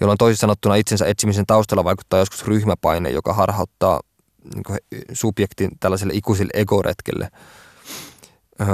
jolloin 0.00 0.18
toisin 0.18 0.40
sanottuna 0.40 0.74
itsensä 0.74 1.06
etsimisen 1.06 1.46
taustalla 1.46 1.84
vaikuttaa 1.84 2.18
joskus 2.18 2.46
ryhmäpaine, 2.46 3.10
joka 3.10 3.32
harhauttaa 3.32 4.00
niin 4.54 4.78
subjektin 5.12 5.70
tällaiselle 5.80 6.12
ikuiselle 6.14 6.50
egoretkelle– 6.54 7.28
öö, 8.60 8.68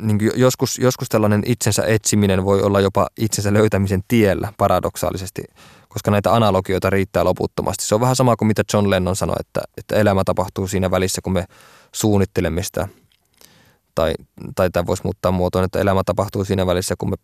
niin 0.00 0.18
joskus, 0.36 0.78
joskus 0.78 1.08
tällainen 1.08 1.42
itsensä 1.46 1.82
etsiminen 1.86 2.44
voi 2.44 2.62
olla 2.62 2.80
jopa 2.80 3.06
itsensä 3.20 3.52
löytämisen 3.52 4.02
tiellä 4.08 4.52
paradoksaalisesti, 4.56 5.42
koska 5.88 6.10
näitä 6.10 6.34
analogioita 6.34 6.90
riittää 6.90 7.24
loputtomasti. 7.24 7.84
Se 7.84 7.94
on 7.94 8.00
vähän 8.00 8.16
sama 8.16 8.36
kuin 8.36 8.46
mitä 8.46 8.62
John 8.72 8.90
Lennon 8.90 9.16
sanoi, 9.16 9.36
että, 9.40 9.60
että 9.76 9.96
elämä 9.96 10.22
tapahtuu 10.24 10.66
siinä 10.66 10.90
välissä, 10.90 11.20
kun 11.22 11.32
me 11.32 11.44
suunnittelemme 11.94 12.62
sitä. 12.62 12.88
Tai, 13.94 14.14
tai 14.54 14.70
tämä 14.70 14.86
voisi 14.86 15.02
muuttaa 15.04 15.32
muotoon, 15.32 15.64
että 15.64 15.80
elämä 15.80 16.02
tapahtuu 16.06 16.44
siinä 16.44 16.66
välissä, 16.66 16.94
kun 16.98 17.10
me 17.10 17.16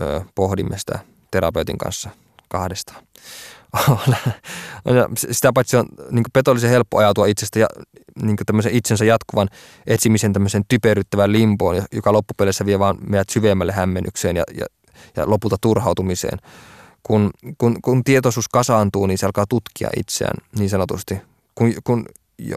ö, 0.00 0.20
pohdimme 0.34 0.78
sitä 0.78 0.98
terapeutin 1.30 1.78
kanssa 1.78 2.10
kahdestaan. 2.48 3.04
sitä 5.30 5.52
paitsi 5.52 5.76
on 5.76 5.86
niin 6.10 6.24
petollisen 6.32 6.70
helppo 6.70 6.98
ajatua 6.98 7.26
itsestä 7.26 7.58
ja 7.58 7.66
niin 8.22 8.36
itsensä 8.70 9.04
jatkuvan 9.04 9.48
etsimisen 9.86 10.32
tämmöisen 10.32 10.62
typeryttävän 10.68 11.32
limpoon, 11.32 11.82
joka 11.92 12.12
loppupeleissä 12.12 12.66
vie 12.66 12.78
vaan 12.78 12.98
meidät 13.06 13.30
syvemmälle 13.30 13.72
hämmennykseen 13.72 14.36
ja, 14.36 14.44
ja, 14.54 14.66
ja 15.16 15.30
lopulta 15.30 15.56
turhautumiseen. 15.60 16.38
Kun, 17.02 17.30
kun, 17.58 17.82
kun 17.82 18.04
tietoisuus 18.04 18.48
kasaantuu, 18.48 19.06
niin 19.06 19.18
se 19.18 19.26
alkaa 19.26 19.44
tutkia 19.48 19.88
itseään 19.96 20.36
niin 20.58 20.70
sanotusti. 20.70 21.18
Kun, 21.54 21.72
kun 21.84 22.06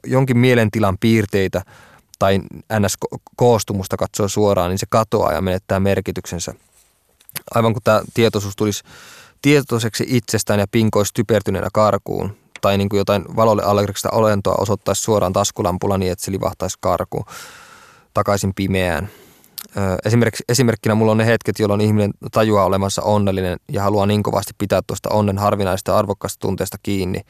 jonkin 0.05 0.37
mielentilan 0.37 0.97
piirteitä 0.99 1.61
tai 2.19 2.39
ns-koostumusta 2.79 3.97
katsoo 3.97 4.27
suoraan, 4.27 4.69
niin 4.69 4.79
se 4.79 4.85
katoaa 4.89 5.33
ja 5.33 5.41
menettää 5.41 5.79
merkityksensä. 5.79 6.53
Aivan 7.55 7.73
kun 7.73 7.81
tämä 7.83 8.01
tietoisuus 8.13 8.55
tulisi 8.55 8.83
tietoiseksi 9.41 10.05
itsestään 10.07 10.59
ja 10.59 10.65
pinkoisi 10.71 11.13
typertyneenä 11.13 11.67
karkuun, 11.73 12.37
tai 12.61 12.77
niin 12.77 12.89
kuin 12.89 12.97
jotain 12.97 13.25
valolle 13.35 13.63
allergista 13.63 14.09
olentoa 14.11 14.55
osoittaisi 14.57 15.01
suoraan 15.01 15.33
taskulampulla 15.33 15.97
niin, 15.97 16.11
että 16.11 16.25
se 16.25 16.31
livahtaisi 16.31 16.77
karkuun 16.81 17.25
takaisin 18.13 18.53
pimeään. 18.55 19.09
Esimerkiksi, 20.05 20.43
esimerkkinä 20.49 20.95
mulla 20.95 21.11
on 21.11 21.17
ne 21.17 21.25
hetket, 21.25 21.59
jolloin 21.59 21.81
ihminen 21.81 22.11
tajuaa 22.31 22.65
olevansa 22.65 23.01
onnellinen 23.01 23.59
ja 23.71 23.83
haluaa 23.83 24.05
niin 24.05 24.23
kovasti 24.23 24.53
pitää 24.57 24.81
tuosta 24.87 25.09
onnen 25.09 25.37
harvinaista 25.37 25.97
arvokkaasta 25.97 26.39
tunteesta 26.39 26.77
kiinni, 26.83 27.21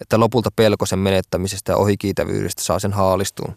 että 0.00 0.20
lopulta 0.20 0.50
pelko 0.56 0.86
sen 0.86 0.98
menettämisestä 0.98 1.72
ja 1.72 1.76
ohikiitävyydestä 1.76 2.62
saa 2.62 2.78
sen 2.78 2.92
haalistuun. 2.92 3.54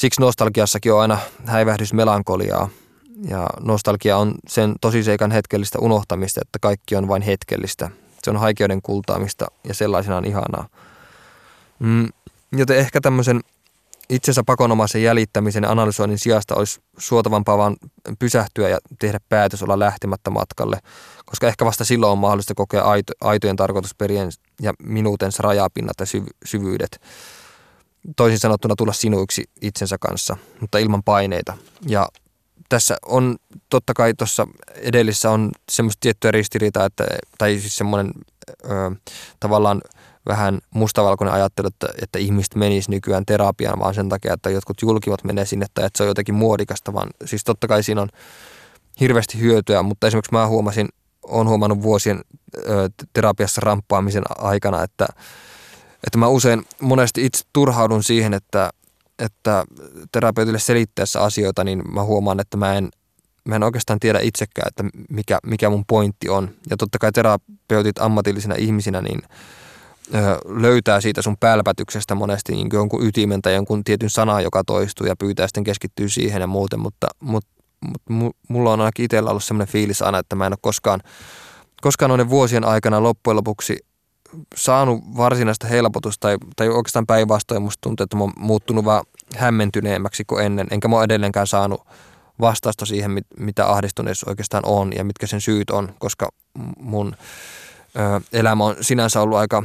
Siksi 0.00 0.20
nostalgiassakin 0.20 0.92
on 0.92 1.00
aina 1.00 1.18
häivähdys 1.46 1.92
melankoliaa, 1.92 2.68
ja 3.28 3.46
nostalgia 3.60 4.16
on 4.16 4.34
sen 4.48 4.74
tosiseikan 4.80 5.30
hetkellistä 5.30 5.78
unohtamista, 5.78 6.40
että 6.42 6.58
kaikki 6.58 6.96
on 6.96 7.08
vain 7.08 7.22
hetkellistä. 7.22 7.90
Se 8.22 8.30
on 8.30 8.36
haikeuden 8.36 8.82
kultaamista 8.82 9.46
ja 9.64 9.74
sellaisenaan 9.74 10.24
ihanaa. 10.24 10.68
Mm, 11.78 12.08
joten 12.52 12.76
ehkä 12.76 13.00
tämmöisen 13.00 13.40
itsensä 14.08 14.42
pakonomaisen 14.46 15.02
jäljittämisen 15.02 15.62
ja 15.62 15.70
analysoinnin 15.70 16.18
sijasta 16.18 16.54
olisi 16.54 16.80
suotavampaa 16.98 17.58
vaan 17.58 17.76
pysähtyä 18.18 18.68
ja 18.68 18.78
tehdä 18.98 19.18
päätös 19.28 19.62
olla 19.62 19.78
lähtemättä 19.78 20.30
matkalle, 20.30 20.78
koska 21.24 21.48
ehkä 21.48 21.64
vasta 21.64 21.84
silloin 21.84 22.12
on 22.12 22.18
mahdollista 22.18 22.54
kokea 22.54 22.82
aito, 22.82 23.12
aitojen 23.20 23.56
tarkoitusperien 23.56 24.30
ja 24.62 24.72
minuutensa 24.82 25.42
rajapinnat 25.42 26.00
ja 26.00 26.06
syv- 26.06 26.34
syvyydet. 26.44 27.00
Toisin 28.16 28.38
sanottuna 28.38 28.76
tulla 28.76 28.92
sinuiksi 28.92 29.44
itsensä 29.62 29.96
kanssa, 30.00 30.36
mutta 30.60 30.78
ilman 30.78 31.02
paineita. 31.02 31.56
Ja 31.88 32.08
tässä 32.68 32.96
on 33.06 33.36
totta 33.68 33.94
kai 33.94 34.14
tuossa 34.14 34.46
edellisessä 34.74 35.30
on 35.30 35.50
semmoista 35.70 36.00
tiettyä 36.00 36.30
ristiriitaa, 36.30 36.84
että, 36.84 37.04
tai 37.38 37.58
siis 37.58 37.76
semmoinen 37.76 38.12
ö, 38.64 38.68
tavallaan 39.40 39.80
vähän 40.28 40.58
mustavalkoinen 40.74 41.34
ajattelu, 41.34 41.66
että, 41.66 41.88
että 42.02 42.18
ihmiset 42.18 42.54
menis 42.54 42.88
nykyään 42.88 43.26
terapiaan 43.26 43.78
vaan 43.78 43.94
sen 43.94 44.08
takia, 44.08 44.34
että 44.34 44.50
jotkut 44.50 44.82
julkivat 44.82 45.24
menee 45.24 45.46
sinne 45.46 45.66
tai 45.74 45.84
että 45.86 45.96
se 45.96 46.02
on 46.02 46.08
jotenkin 46.08 46.34
muodikasta, 46.34 46.92
vaan 46.92 47.10
siis 47.24 47.44
totta 47.44 47.68
kai 47.68 47.82
siinä 47.82 48.02
on 48.02 48.08
hirveästi 49.00 49.40
hyötyä, 49.40 49.82
mutta 49.82 50.06
esimerkiksi 50.06 50.32
mä 50.32 50.46
huomasin, 50.46 50.88
olen 51.22 51.48
huomannut 51.48 51.82
vuosien 51.82 52.20
ö, 52.56 52.88
terapiassa 53.12 53.60
ramppaamisen 53.64 54.22
aikana, 54.38 54.82
että, 54.82 55.06
että 56.06 56.18
mä 56.18 56.28
usein 56.28 56.64
monesti 56.80 57.26
itse 57.26 57.44
turhaudun 57.52 58.04
siihen, 58.04 58.34
että, 58.34 58.70
että 59.18 59.64
terapeutille 60.12 60.58
selittäessä 60.58 61.20
asioita, 61.20 61.64
niin 61.64 61.82
mä 61.92 62.04
huomaan, 62.04 62.40
että 62.40 62.56
mä 62.56 62.74
en, 62.74 62.88
mä 63.44 63.56
en 63.56 63.62
oikeastaan 63.62 64.00
tiedä 64.00 64.18
itsekään, 64.22 64.68
että 64.68 64.84
mikä, 65.10 65.38
mikä 65.46 65.70
mun 65.70 65.84
pointti 65.86 66.28
on. 66.28 66.50
Ja 66.70 66.76
totta 66.76 66.98
kai 66.98 67.12
terapeutit 67.12 67.98
ammatillisina 67.98 68.54
ihmisinä, 68.58 69.00
niin 69.00 69.22
löytää 70.44 71.00
siitä 71.00 71.22
sun 71.22 71.36
pälpätyksestä 71.40 72.14
monesti 72.14 72.52
niin 72.52 72.68
jonkun 72.72 73.06
ytimen 73.06 73.42
tai 73.42 73.54
jonkun 73.54 73.84
tietyn 73.84 74.10
sana, 74.10 74.40
joka 74.40 74.64
toistuu 74.64 75.06
ja 75.06 75.16
pyytää 75.16 75.46
sitten 75.46 75.64
keskittyä 75.64 76.08
siihen 76.08 76.40
ja 76.40 76.46
muuten, 76.46 76.80
mutta, 76.80 77.06
mutta, 77.20 77.50
mutta 77.80 78.38
mulla 78.48 78.72
on 78.72 78.80
ainakin 78.80 79.04
itsellä 79.04 79.30
ollut 79.30 79.44
sellainen 79.44 79.72
fiilis 79.72 80.02
aina, 80.02 80.18
että 80.18 80.36
mä 80.36 80.46
en 80.46 80.52
ole 80.52 80.58
koskaan, 80.62 81.00
koskaan 81.80 82.08
noiden 82.08 82.30
vuosien 82.30 82.64
aikana 82.64 83.02
loppujen 83.02 83.36
lopuksi 83.36 83.78
saanut 84.54 85.00
varsinaista 85.16 85.66
helpotusta 85.66 86.20
tai, 86.20 86.38
tai 86.56 86.68
oikeastaan 86.68 87.06
päinvastoin 87.06 87.62
musta 87.62 87.78
tuntuu, 87.80 88.04
että 88.04 88.16
mä 88.16 88.22
oon 88.22 88.32
muuttunut 88.36 88.84
vaan 88.84 89.04
hämmentyneemmäksi 89.36 90.24
kuin 90.24 90.44
ennen. 90.44 90.66
Enkä 90.70 90.88
mä 90.88 91.04
edelleenkään 91.04 91.46
saanut 91.46 91.86
vastausta 92.40 92.86
siihen, 92.86 93.10
mitä 93.38 93.70
ahdistuneessa 93.70 94.30
oikeastaan 94.30 94.64
on 94.66 94.92
ja 94.96 95.04
mitkä 95.04 95.26
sen 95.26 95.40
syyt 95.40 95.70
on, 95.70 95.94
koska 95.98 96.28
mun 96.78 97.16
ö, 97.96 98.20
elämä 98.32 98.64
on 98.64 98.76
sinänsä 98.80 99.20
ollut 99.20 99.38
aika, 99.38 99.62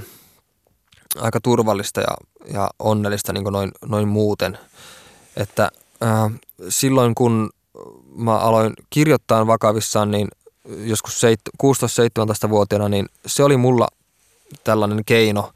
aika 1.20 1.39
turvallista 1.41 2.01
ja, 2.01 2.18
ja 2.53 2.70
onnellista 2.80 3.34
niin 3.34 3.43
noin, 3.43 3.72
noin 3.86 4.07
muuten. 4.07 4.57
Että 5.38 5.72
ö, 6.03 6.05
silloin 6.70 7.16
kun 7.16 7.49
mä 8.16 8.38
aloin 8.38 8.74
kirjoittaa 8.89 9.47
vakavissaan, 9.47 10.11
niin 10.11 10.28
joskus 10.68 11.22
16-17-vuotiaana, 11.63 12.89
niin 12.89 13.05
se 13.26 13.43
oli 13.43 13.57
mulla 13.57 13.88
tällainen 14.63 15.05
keino 15.05 15.51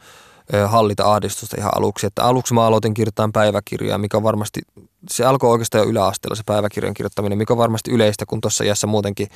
hallita 0.68 1.14
ahdistusta 1.14 1.56
ihan 1.60 1.72
aluksi. 1.78 2.08
Että 2.08 2.24
aluksi 2.24 2.54
mä 2.54 2.66
aloitin 2.66 2.94
kirjoittaa 2.94 3.30
päiväkirjaa, 3.34 3.98
mikä 3.98 4.24
varmasti, 4.24 4.62
se 5.10 5.26
alkoi 5.26 5.50
oikeastaan 5.50 5.84
jo 5.84 5.90
yläasteella 5.90 6.36
se 6.36 6.44
päiväkirjan 6.46 6.94
kirjoittaminen, 6.94 7.38
mikä 7.38 7.54
on 7.54 7.58
varmasti 7.58 7.92
yleistä, 7.92 8.26
kun 8.26 8.42
tuossa 8.42 8.64
iässä 8.64 8.88
muutenkin 8.88 9.28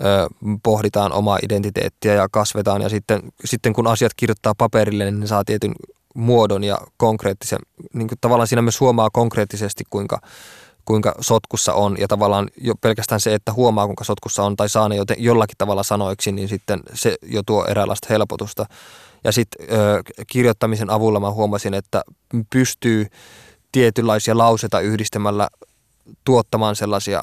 ö, 0.00 0.28
pohditaan 0.62 1.12
omaa 1.12 1.38
identiteettiä 1.42 2.14
ja 2.14 2.28
kasvetaan. 2.30 2.82
Ja 2.82 2.88
sitten, 2.88 3.22
sitten 3.44 3.72
kun 3.72 3.86
asiat 3.86 4.12
kirjoittaa 4.16 4.54
paperille, 4.58 5.04
niin 5.04 5.20
ne 5.20 5.26
saa 5.26 5.44
tietyn 5.44 5.72
muodon 6.14 6.64
ja 6.64 6.78
konkreettisen, 6.96 7.58
niin 7.92 8.08
kuin 8.08 8.18
tavallaan 8.20 8.46
siinä 8.46 8.62
myös 8.62 8.80
huomaa 8.80 9.10
konkreettisesti, 9.10 9.84
kuinka, 9.90 10.20
kuinka 10.84 11.14
sotkussa 11.20 11.74
on 11.74 11.96
ja 11.98 12.08
tavallaan 12.08 12.48
jo 12.56 12.74
pelkästään 12.80 13.20
se, 13.20 13.34
että 13.34 13.52
huomaa 13.52 13.86
kuinka 13.86 14.04
sotkussa 14.04 14.42
on 14.42 14.56
tai 14.56 14.68
saa 14.68 14.88
ne 14.88 14.96
joten, 14.96 15.16
jollakin 15.18 15.58
tavalla 15.58 15.82
sanoiksi, 15.82 16.32
niin 16.32 16.48
sitten 16.48 16.80
se 16.94 17.16
jo 17.22 17.42
tuo 17.46 17.64
eräänlaista 17.64 18.06
helpotusta. 18.10 18.66
Ja 19.24 19.32
sitten 19.32 19.66
kirjoittamisen 20.26 20.90
avulla 20.90 21.20
mä 21.20 21.30
huomasin, 21.30 21.74
että 21.74 22.02
pystyy 22.50 23.06
tietynlaisia 23.72 24.38
lauseita 24.38 24.80
yhdistämällä 24.80 25.48
tuottamaan 26.24 26.76
sellaisia 26.76 27.22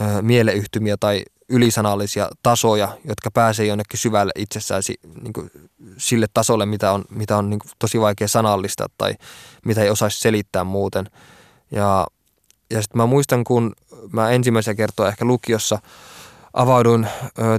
ö, 0.00 0.22
mieleyhtymiä 0.22 0.96
tai 1.00 1.22
ylisanallisia 1.48 2.28
tasoja, 2.42 2.98
jotka 3.04 3.30
pääsee 3.30 3.66
jonnekin 3.66 3.98
syvälle 3.98 4.32
itsessään 4.36 4.82
niin 5.22 5.32
kuin 5.32 5.50
sille 5.98 6.26
tasolle, 6.34 6.66
mitä 6.66 6.92
on, 6.92 7.04
mitä 7.10 7.36
on 7.36 7.50
niin 7.50 7.60
kuin 7.60 7.70
tosi 7.78 8.00
vaikea 8.00 8.28
sanallistaa 8.28 8.86
tai 8.98 9.14
mitä 9.64 9.82
ei 9.82 9.90
osaisi 9.90 10.20
selittää 10.20 10.64
muuten. 10.64 11.10
Ja, 11.70 12.06
ja 12.72 12.82
sitten 12.82 12.98
mä 13.00 13.06
muistan, 13.06 13.44
kun 13.44 13.72
mä 14.12 14.30
ensimmäisen 14.30 14.76
kertoa 14.76 15.08
ehkä 15.08 15.24
lukiossa 15.24 15.78
avauduin 16.54 17.08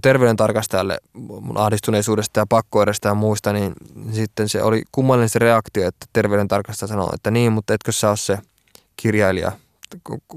terveydentarkastajalle 0.02 0.98
mun 1.14 1.58
ahdistuneisuudesta 1.58 2.40
ja 2.40 2.46
pakkoireista 2.50 3.08
ja 3.08 3.14
muista, 3.14 3.54
niin 3.54 3.74
sitten 4.12 4.50
se 4.50 4.64
oli 4.64 4.84
kummallinen 4.92 5.30
se 5.30 5.40
reaktio, 5.40 5.88
että 5.88 6.06
terveydentarkastaja 6.14 6.88
sanoi, 6.88 7.10
että 7.14 7.32
niin, 7.32 7.52
mutta 7.52 7.74
etkö 7.74 7.92
sä 7.92 8.10
ole 8.10 8.18
se 8.18 8.38
kirjailija, 8.96 9.52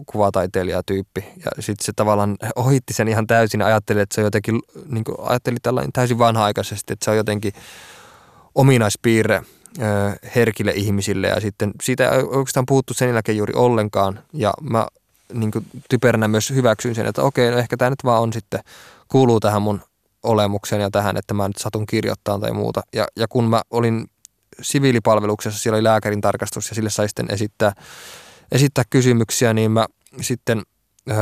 kuvataiteilija 0.07 0.83
tyyppi. 0.83 1.25
Ja 1.45 1.63
sitten 1.63 1.85
se 1.85 1.93
tavallaan 1.97 2.37
ohitti 2.57 2.93
sen 2.93 3.09
ihan 3.09 3.27
täysin 3.27 3.61
ja 3.61 3.67
ajatteli, 3.67 4.01
että 4.01 4.15
se 4.15 4.21
on 4.21 4.25
jotenkin, 4.25 4.63
niin 4.89 5.05
ajatteli 5.23 5.57
tällainen 5.63 5.93
täysin 5.93 6.19
vanha-aikaisesti, 6.19 6.93
että 6.93 7.05
se 7.05 7.11
on 7.11 7.17
jotenkin 7.17 7.53
ominaispiirre 8.55 9.43
herkille 10.35 10.73
ihmisille 10.75 11.27
ja 11.27 11.41
sitten 11.41 11.73
siitä 11.83 12.09
ei 12.09 12.23
oikeastaan 12.23 12.67
puhuttu 12.67 12.95
sen 12.95 13.09
jälkeen 13.09 13.39
juuri 13.39 13.55
ollenkaan 13.55 14.21
ja 14.33 14.55
mä 14.61 14.87
niin 15.33 15.51
kuin 15.51 15.67
typeränä 15.91 16.29
myös 16.29 16.51
hyväksyin 16.51 16.95
sen, 16.95 17.07
että 17.07 17.23
okei, 17.23 17.51
no 17.51 17.59
ehkä 17.59 17.77
tämä 17.77 17.91
nyt 17.91 18.05
vaan 18.05 18.23
on 18.23 18.33
sitten, 18.33 18.61
kuuluu 19.09 19.41
tähän 19.41 19.63
mun 19.63 19.81
olemukseen 20.23 20.83
ja 20.83 20.91
tähän, 20.91 21.17
että 21.17 21.35
mä 21.35 21.49
nyt 21.49 21.57
satun 21.57 21.87
kirjoittamaan 21.87 22.41
tai 22.41 22.53
muuta. 22.53 22.83
Ja, 22.93 23.07
ja 23.17 23.29
kun 23.29 23.45
mä 23.45 23.63
olin 23.71 24.11
siviilipalveluksessa, 24.63 25.61
siellä 25.61 25.77
oli 25.77 25.85
lääkärin 25.85 26.21
tarkastus 26.21 26.69
ja 26.69 26.75
sille 26.75 26.91
sai 26.91 27.09
sitten 27.09 27.27
esittää, 27.31 27.73
esittää 28.53 28.85
kysymyksiä, 28.91 29.55
niin 29.55 29.71
mä 29.71 29.87
sitten 30.21 30.63
äh, 31.11 31.17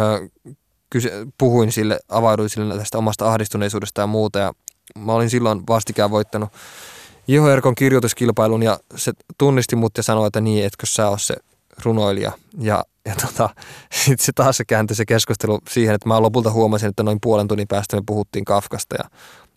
kyse, 0.90 1.10
puhuin 1.38 1.72
sille, 1.72 1.98
avauduin 2.08 2.50
sille 2.50 2.78
tästä 2.78 2.98
omasta 2.98 3.28
ahdistuneisuudesta 3.28 4.00
ja 4.00 4.06
muuta 4.06 4.38
ja 4.38 4.52
mä 4.98 5.12
olin 5.12 5.30
silloin 5.30 5.62
vastikään 5.68 6.10
voittanut 6.10 6.50
Juho 7.28 7.50
Erkon 7.50 7.74
kirjoituskilpailun 7.74 8.62
ja 8.62 8.78
se 8.96 9.12
tunnisti 9.38 9.76
mut 9.76 9.96
ja 9.96 10.02
sanoi, 10.02 10.26
että 10.26 10.40
niin, 10.40 10.64
etkö 10.64 10.86
sä 10.86 11.08
ole 11.08 11.18
se 11.18 11.36
runoilija. 11.84 12.32
Ja, 12.58 12.84
ja 13.04 13.14
tota, 13.26 13.50
sitten 14.04 14.26
se 14.26 14.32
taas 14.32 14.62
kääntyi 14.66 14.96
se 14.96 15.06
keskustelu 15.06 15.58
siihen, 15.70 15.94
että 15.94 16.08
mä 16.08 16.22
lopulta 16.22 16.50
huomasin, 16.50 16.88
että 16.88 17.02
noin 17.02 17.18
puolen 17.22 17.48
tunnin 17.48 17.68
päästä 17.68 17.96
me 17.96 18.02
puhuttiin 18.06 18.44
Kafkasta 18.44 18.94
ja 18.98 19.04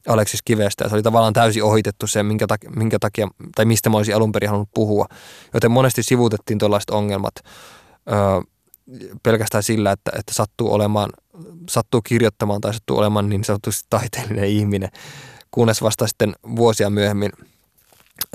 Aleksis 0.07 0.41
Kivestä. 0.45 0.84
Ja 0.84 0.89
se 0.89 0.95
oli 0.95 1.03
tavallaan 1.03 1.34
täysin 1.34 1.63
ohitettu 1.63 2.07
se, 2.07 2.24
minkä 2.24 2.47
takia, 2.47 2.70
minkä 2.70 2.99
takia 2.99 3.28
tai 3.55 3.65
mistä 3.65 3.89
mä 3.89 3.97
olisin 3.97 4.15
alun 4.15 4.32
perin 4.32 4.49
halunnut 4.49 4.70
puhua. 4.74 5.05
Joten 5.53 5.72
monesti 5.72 6.03
sivuutettiin 6.03 6.59
tuollaiset 6.59 6.89
ongelmat 6.89 7.36
öö, 8.11 8.41
pelkästään 9.24 9.63
sillä, 9.63 9.91
että, 9.91 10.11
että 10.20 10.34
sattuu 10.34 10.74
olemaan, 10.74 11.09
sattuu 11.70 12.01
kirjoittamaan 12.01 12.61
tai 12.61 12.74
sattuu 12.74 12.97
olemaan 12.97 13.30
niin 13.30 13.43
sanotusti 13.43 13.88
taiteellinen 13.89 14.49
ihminen. 14.49 14.89
Kunnes 15.51 15.82
vasta 15.82 16.07
sitten 16.07 16.36
vuosia 16.55 16.89
myöhemmin 16.89 17.32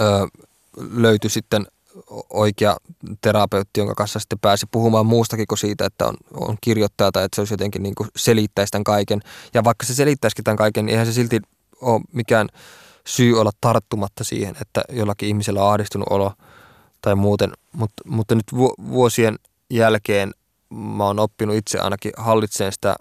öö, 0.00 0.26
löytyi 0.76 1.30
sitten 1.30 1.66
oikea 2.30 2.76
terapeutti, 3.20 3.80
jonka 3.80 3.94
kanssa 3.94 4.18
sitten 4.18 4.38
pääsi 4.38 4.66
puhumaan 4.70 5.06
muustakin 5.06 5.46
kuin 5.46 5.58
siitä, 5.58 5.86
että 5.86 6.06
on, 6.06 6.14
on 6.34 6.56
kirjoittaja 6.60 7.12
tai 7.12 7.24
että 7.24 7.34
se 7.34 7.40
olisi 7.40 7.54
jotenkin 7.54 7.82
niin 7.82 7.94
kuin 7.94 8.08
selittäisi 8.16 8.70
tämän 8.70 8.84
kaiken. 8.84 9.20
Ja 9.54 9.64
vaikka 9.64 9.86
se 9.86 9.94
selittäisikin 9.94 10.44
tämän 10.44 10.56
kaiken, 10.56 10.86
niin 10.86 10.92
eihän 10.92 11.06
se 11.06 11.12
silti 11.12 11.40
ole 11.80 12.00
mikään 12.12 12.48
syy 13.06 13.40
olla 13.40 13.50
tarttumatta 13.60 14.24
siihen, 14.24 14.56
että 14.60 14.82
jollakin 14.88 15.28
ihmisellä 15.28 15.64
on 15.64 15.70
ahdistunut 15.70 16.08
olo 16.10 16.32
tai 17.02 17.14
muuten. 17.14 17.52
Mut, 17.72 17.90
mutta 18.04 18.34
nyt 18.34 18.46
vuosien 18.88 19.38
jälkeen 19.70 20.32
mä 20.70 21.04
oon 21.04 21.18
oppinut 21.18 21.56
itse 21.56 21.78
ainakin 21.78 22.12
hallitseen 22.16 22.72
sitä 22.72 22.96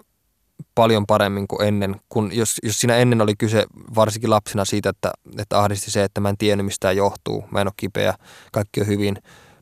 paljon 0.74 1.06
paremmin 1.06 1.48
kuin 1.48 1.68
ennen, 1.68 1.96
kun 2.08 2.30
jos, 2.32 2.56
jos 2.62 2.80
siinä 2.80 2.96
ennen 2.96 3.20
oli 3.20 3.34
kyse 3.38 3.66
varsinkin 3.94 4.30
lapsena 4.30 4.64
siitä, 4.64 4.88
että, 4.88 5.12
että 5.38 5.58
ahdisti 5.58 5.90
se, 5.90 6.04
että 6.04 6.20
mä 6.20 6.28
en 6.28 6.36
tiennyt 6.38 6.66
mistä 6.66 6.80
tämä 6.80 6.92
johtuu, 6.92 7.44
mä 7.50 7.60
en 7.60 7.66
ole 7.66 7.74
kipeä, 7.76 8.14
kaikki 8.52 8.80
on 8.80 8.86
hyvin, 8.86 9.16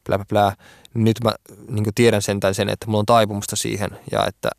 plää, 0.05 0.19
plää, 0.19 0.25
plää. 0.29 0.55
Nyt 0.95 1.17
mä 1.25 1.33
niin 1.69 1.85
tiedän 1.95 2.23
sentään 2.23 2.55
sen, 2.55 2.69
että 2.69 2.87
mulla 2.87 2.99
on 2.99 3.07
taipumusta 3.07 3.57
siihen 3.57 3.91
ja 4.13 4.27
että 4.27 4.51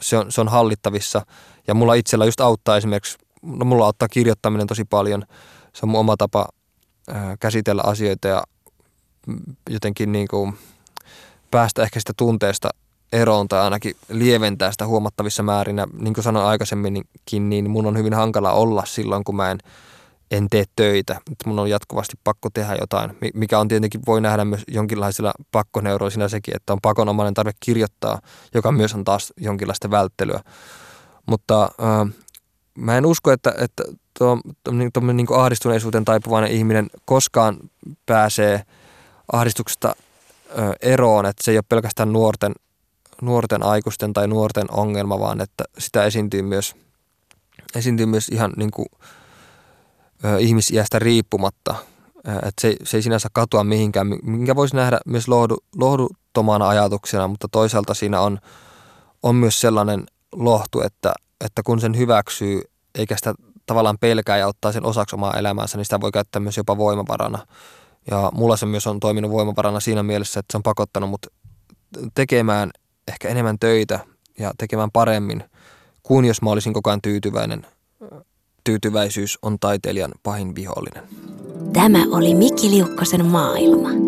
se, 0.00 0.18
on, 0.18 0.32
se 0.32 0.40
on 0.40 0.48
hallittavissa 0.48 1.26
ja 1.66 1.74
mulla 1.74 1.94
itsellä 1.94 2.24
just 2.24 2.40
auttaa 2.40 2.76
esimerkiksi, 2.76 3.18
no 3.42 3.64
mulla 3.64 3.86
auttaa 3.86 4.08
kirjoittaminen 4.08 4.66
tosi 4.66 4.84
paljon, 4.84 5.24
se 5.72 5.80
on 5.82 5.88
mun 5.88 6.00
oma 6.00 6.16
tapa 6.16 6.48
käsitellä 7.40 7.82
asioita 7.86 8.28
ja 8.28 8.42
jotenkin 9.70 10.12
niin 10.12 10.28
kuin 10.28 10.58
päästä 11.50 11.82
ehkä 11.82 12.00
sitä 12.00 12.12
tunteesta– 12.16 12.68
eroon 13.12 13.48
tai 13.48 13.60
ainakin 13.60 13.96
lieventää 14.08 14.72
sitä 14.72 14.86
huomattavissa 14.86 15.42
määrin. 15.42 15.78
Ja 15.78 15.86
niin 16.00 16.14
kuin 16.14 16.24
sanoin 16.24 16.46
aikaisemminkin, 16.46 17.48
niin 17.48 17.70
mun 17.70 17.86
on 17.86 17.98
hyvin 17.98 18.14
hankala 18.14 18.52
olla 18.52 18.84
silloin, 18.86 19.24
kun 19.24 19.36
mä 19.36 19.50
en, 19.50 19.58
en 20.30 20.48
tee 20.50 20.64
töitä. 20.76 21.20
Että 21.32 21.48
mun 21.48 21.58
on 21.58 21.70
jatkuvasti 21.70 22.16
pakko 22.24 22.48
tehdä 22.54 22.76
jotain, 22.80 23.18
mikä 23.34 23.58
on 23.58 23.68
tietenkin, 23.68 24.00
voi 24.06 24.20
nähdä 24.20 24.44
myös 24.44 24.62
jonkinlaisilla 24.68 25.32
pakkoneuroisina 25.52 26.28
sekin, 26.28 26.56
että 26.56 26.72
on 26.72 26.78
pakonomainen 26.82 27.34
tarve 27.34 27.52
kirjoittaa, 27.60 28.20
joka 28.54 28.72
myös 28.72 28.94
on 28.94 29.04
taas 29.04 29.32
jonkinlaista 29.36 29.90
välttelyä. 29.90 30.40
Mutta 31.26 31.62
äh, 31.62 32.14
mä 32.74 32.98
en 32.98 33.06
usko, 33.06 33.32
että, 33.32 33.54
että 33.58 33.82
niin, 34.70 34.92
tuo 34.92 35.02
niin 35.12 35.26
ahdistuneisuuteen 35.34 36.04
taipuvainen 36.04 36.50
ihminen 36.50 36.86
koskaan 37.04 37.56
pääsee 38.06 38.62
ahdistuksesta 39.32 39.96
eroon, 40.82 41.26
että 41.26 41.44
se 41.44 41.50
ei 41.50 41.56
ole 41.56 41.64
pelkästään 41.68 42.12
nuorten 42.12 42.52
nuorten 43.22 43.62
aikuisten 43.62 44.12
tai 44.12 44.28
nuorten 44.28 44.66
ongelma, 44.70 45.20
vaan 45.20 45.40
että 45.40 45.64
sitä 45.78 46.04
esiintyy 46.04 46.42
myös, 46.42 46.76
esiintyy 47.74 48.06
myös 48.06 48.28
ihan 48.28 48.52
niin 48.56 48.70
kuin, 48.70 48.86
ö, 50.24 50.38
ihmisiästä 50.38 50.98
riippumatta. 50.98 51.74
Että 52.18 52.60
se, 52.60 52.76
se 52.82 52.96
ei 52.96 53.02
sinänsä 53.02 53.28
katoa 53.32 53.64
mihinkään, 53.64 54.06
minkä 54.22 54.56
voisi 54.56 54.76
nähdä 54.76 54.98
myös 55.06 55.28
lohdu, 55.28 55.56
lohduttomana 55.76 56.68
ajatuksena, 56.68 57.28
mutta 57.28 57.48
toisaalta 57.52 57.94
siinä 57.94 58.20
on, 58.20 58.38
on 59.22 59.34
myös 59.34 59.60
sellainen 59.60 60.06
lohtu, 60.32 60.80
että, 60.80 61.12
että 61.44 61.62
kun 61.62 61.80
sen 61.80 61.96
hyväksyy 61.96 62.60
eikä 62.94 63.16
sitä 63.16 63.34
tavallaan 63.66 63.98
pelkää 63.98 64.36
ja 64.36 64.46
ottaa 64.46 64.72
sen 64.72 64.86
osaksi 64.86 65.16
omaa 65.16 65.34
elämäänsä, 65.34 65.76
niin 65.76 65.84
sitä 65.84 66.00
voi 66.00 66.12
käyttää 66.12 66.40
myös 66.40 66.56
jopa 66.56 66.76
voimavarana. 66.76 67.46
Ja 68.10 68.30
mulla 68.34 68.56
se 68.56 68.66
myös 68.66 68.86
on 68.86 69.00
toiminut 69.00 69.30
voimavarana 69.30 69.80
siinä 69.80 70.02
mielessä, 70.02 70.40
että 70.40 70.52
se 70.52 70.58
on 70.58 70.62
pakottanut 70.62 71.10
mut 71.10 71.26
tekemään 72.14 72.70
ehkä 73.08 73.28
enemmän 73.28 73.58
töitä 73.58 74.00
ja 74.38 74.52
tekemään 74.58 74.90
paremmin 74.90 75.44
kuin 76.02 76.24
jos 76.24 76.42
mä 76.42 76.50
olisin 76.50 76.72
koko 76.72 76.90
ajan 76.90 77.02
tyytyväinen. 77.02 77.66
Tyytyväisyys 78.64 79.38
on 79.42 79.58
taiteilijan 79.58 80.12
pahin 80.22 80.54
vihollinen. 80.54 81.02
Tämä 81.72 82.04
oli 82.10 82.34
Mikki 82.34 82.70
Liukkosen 82.70 83.26
maailma. 83.26 84.07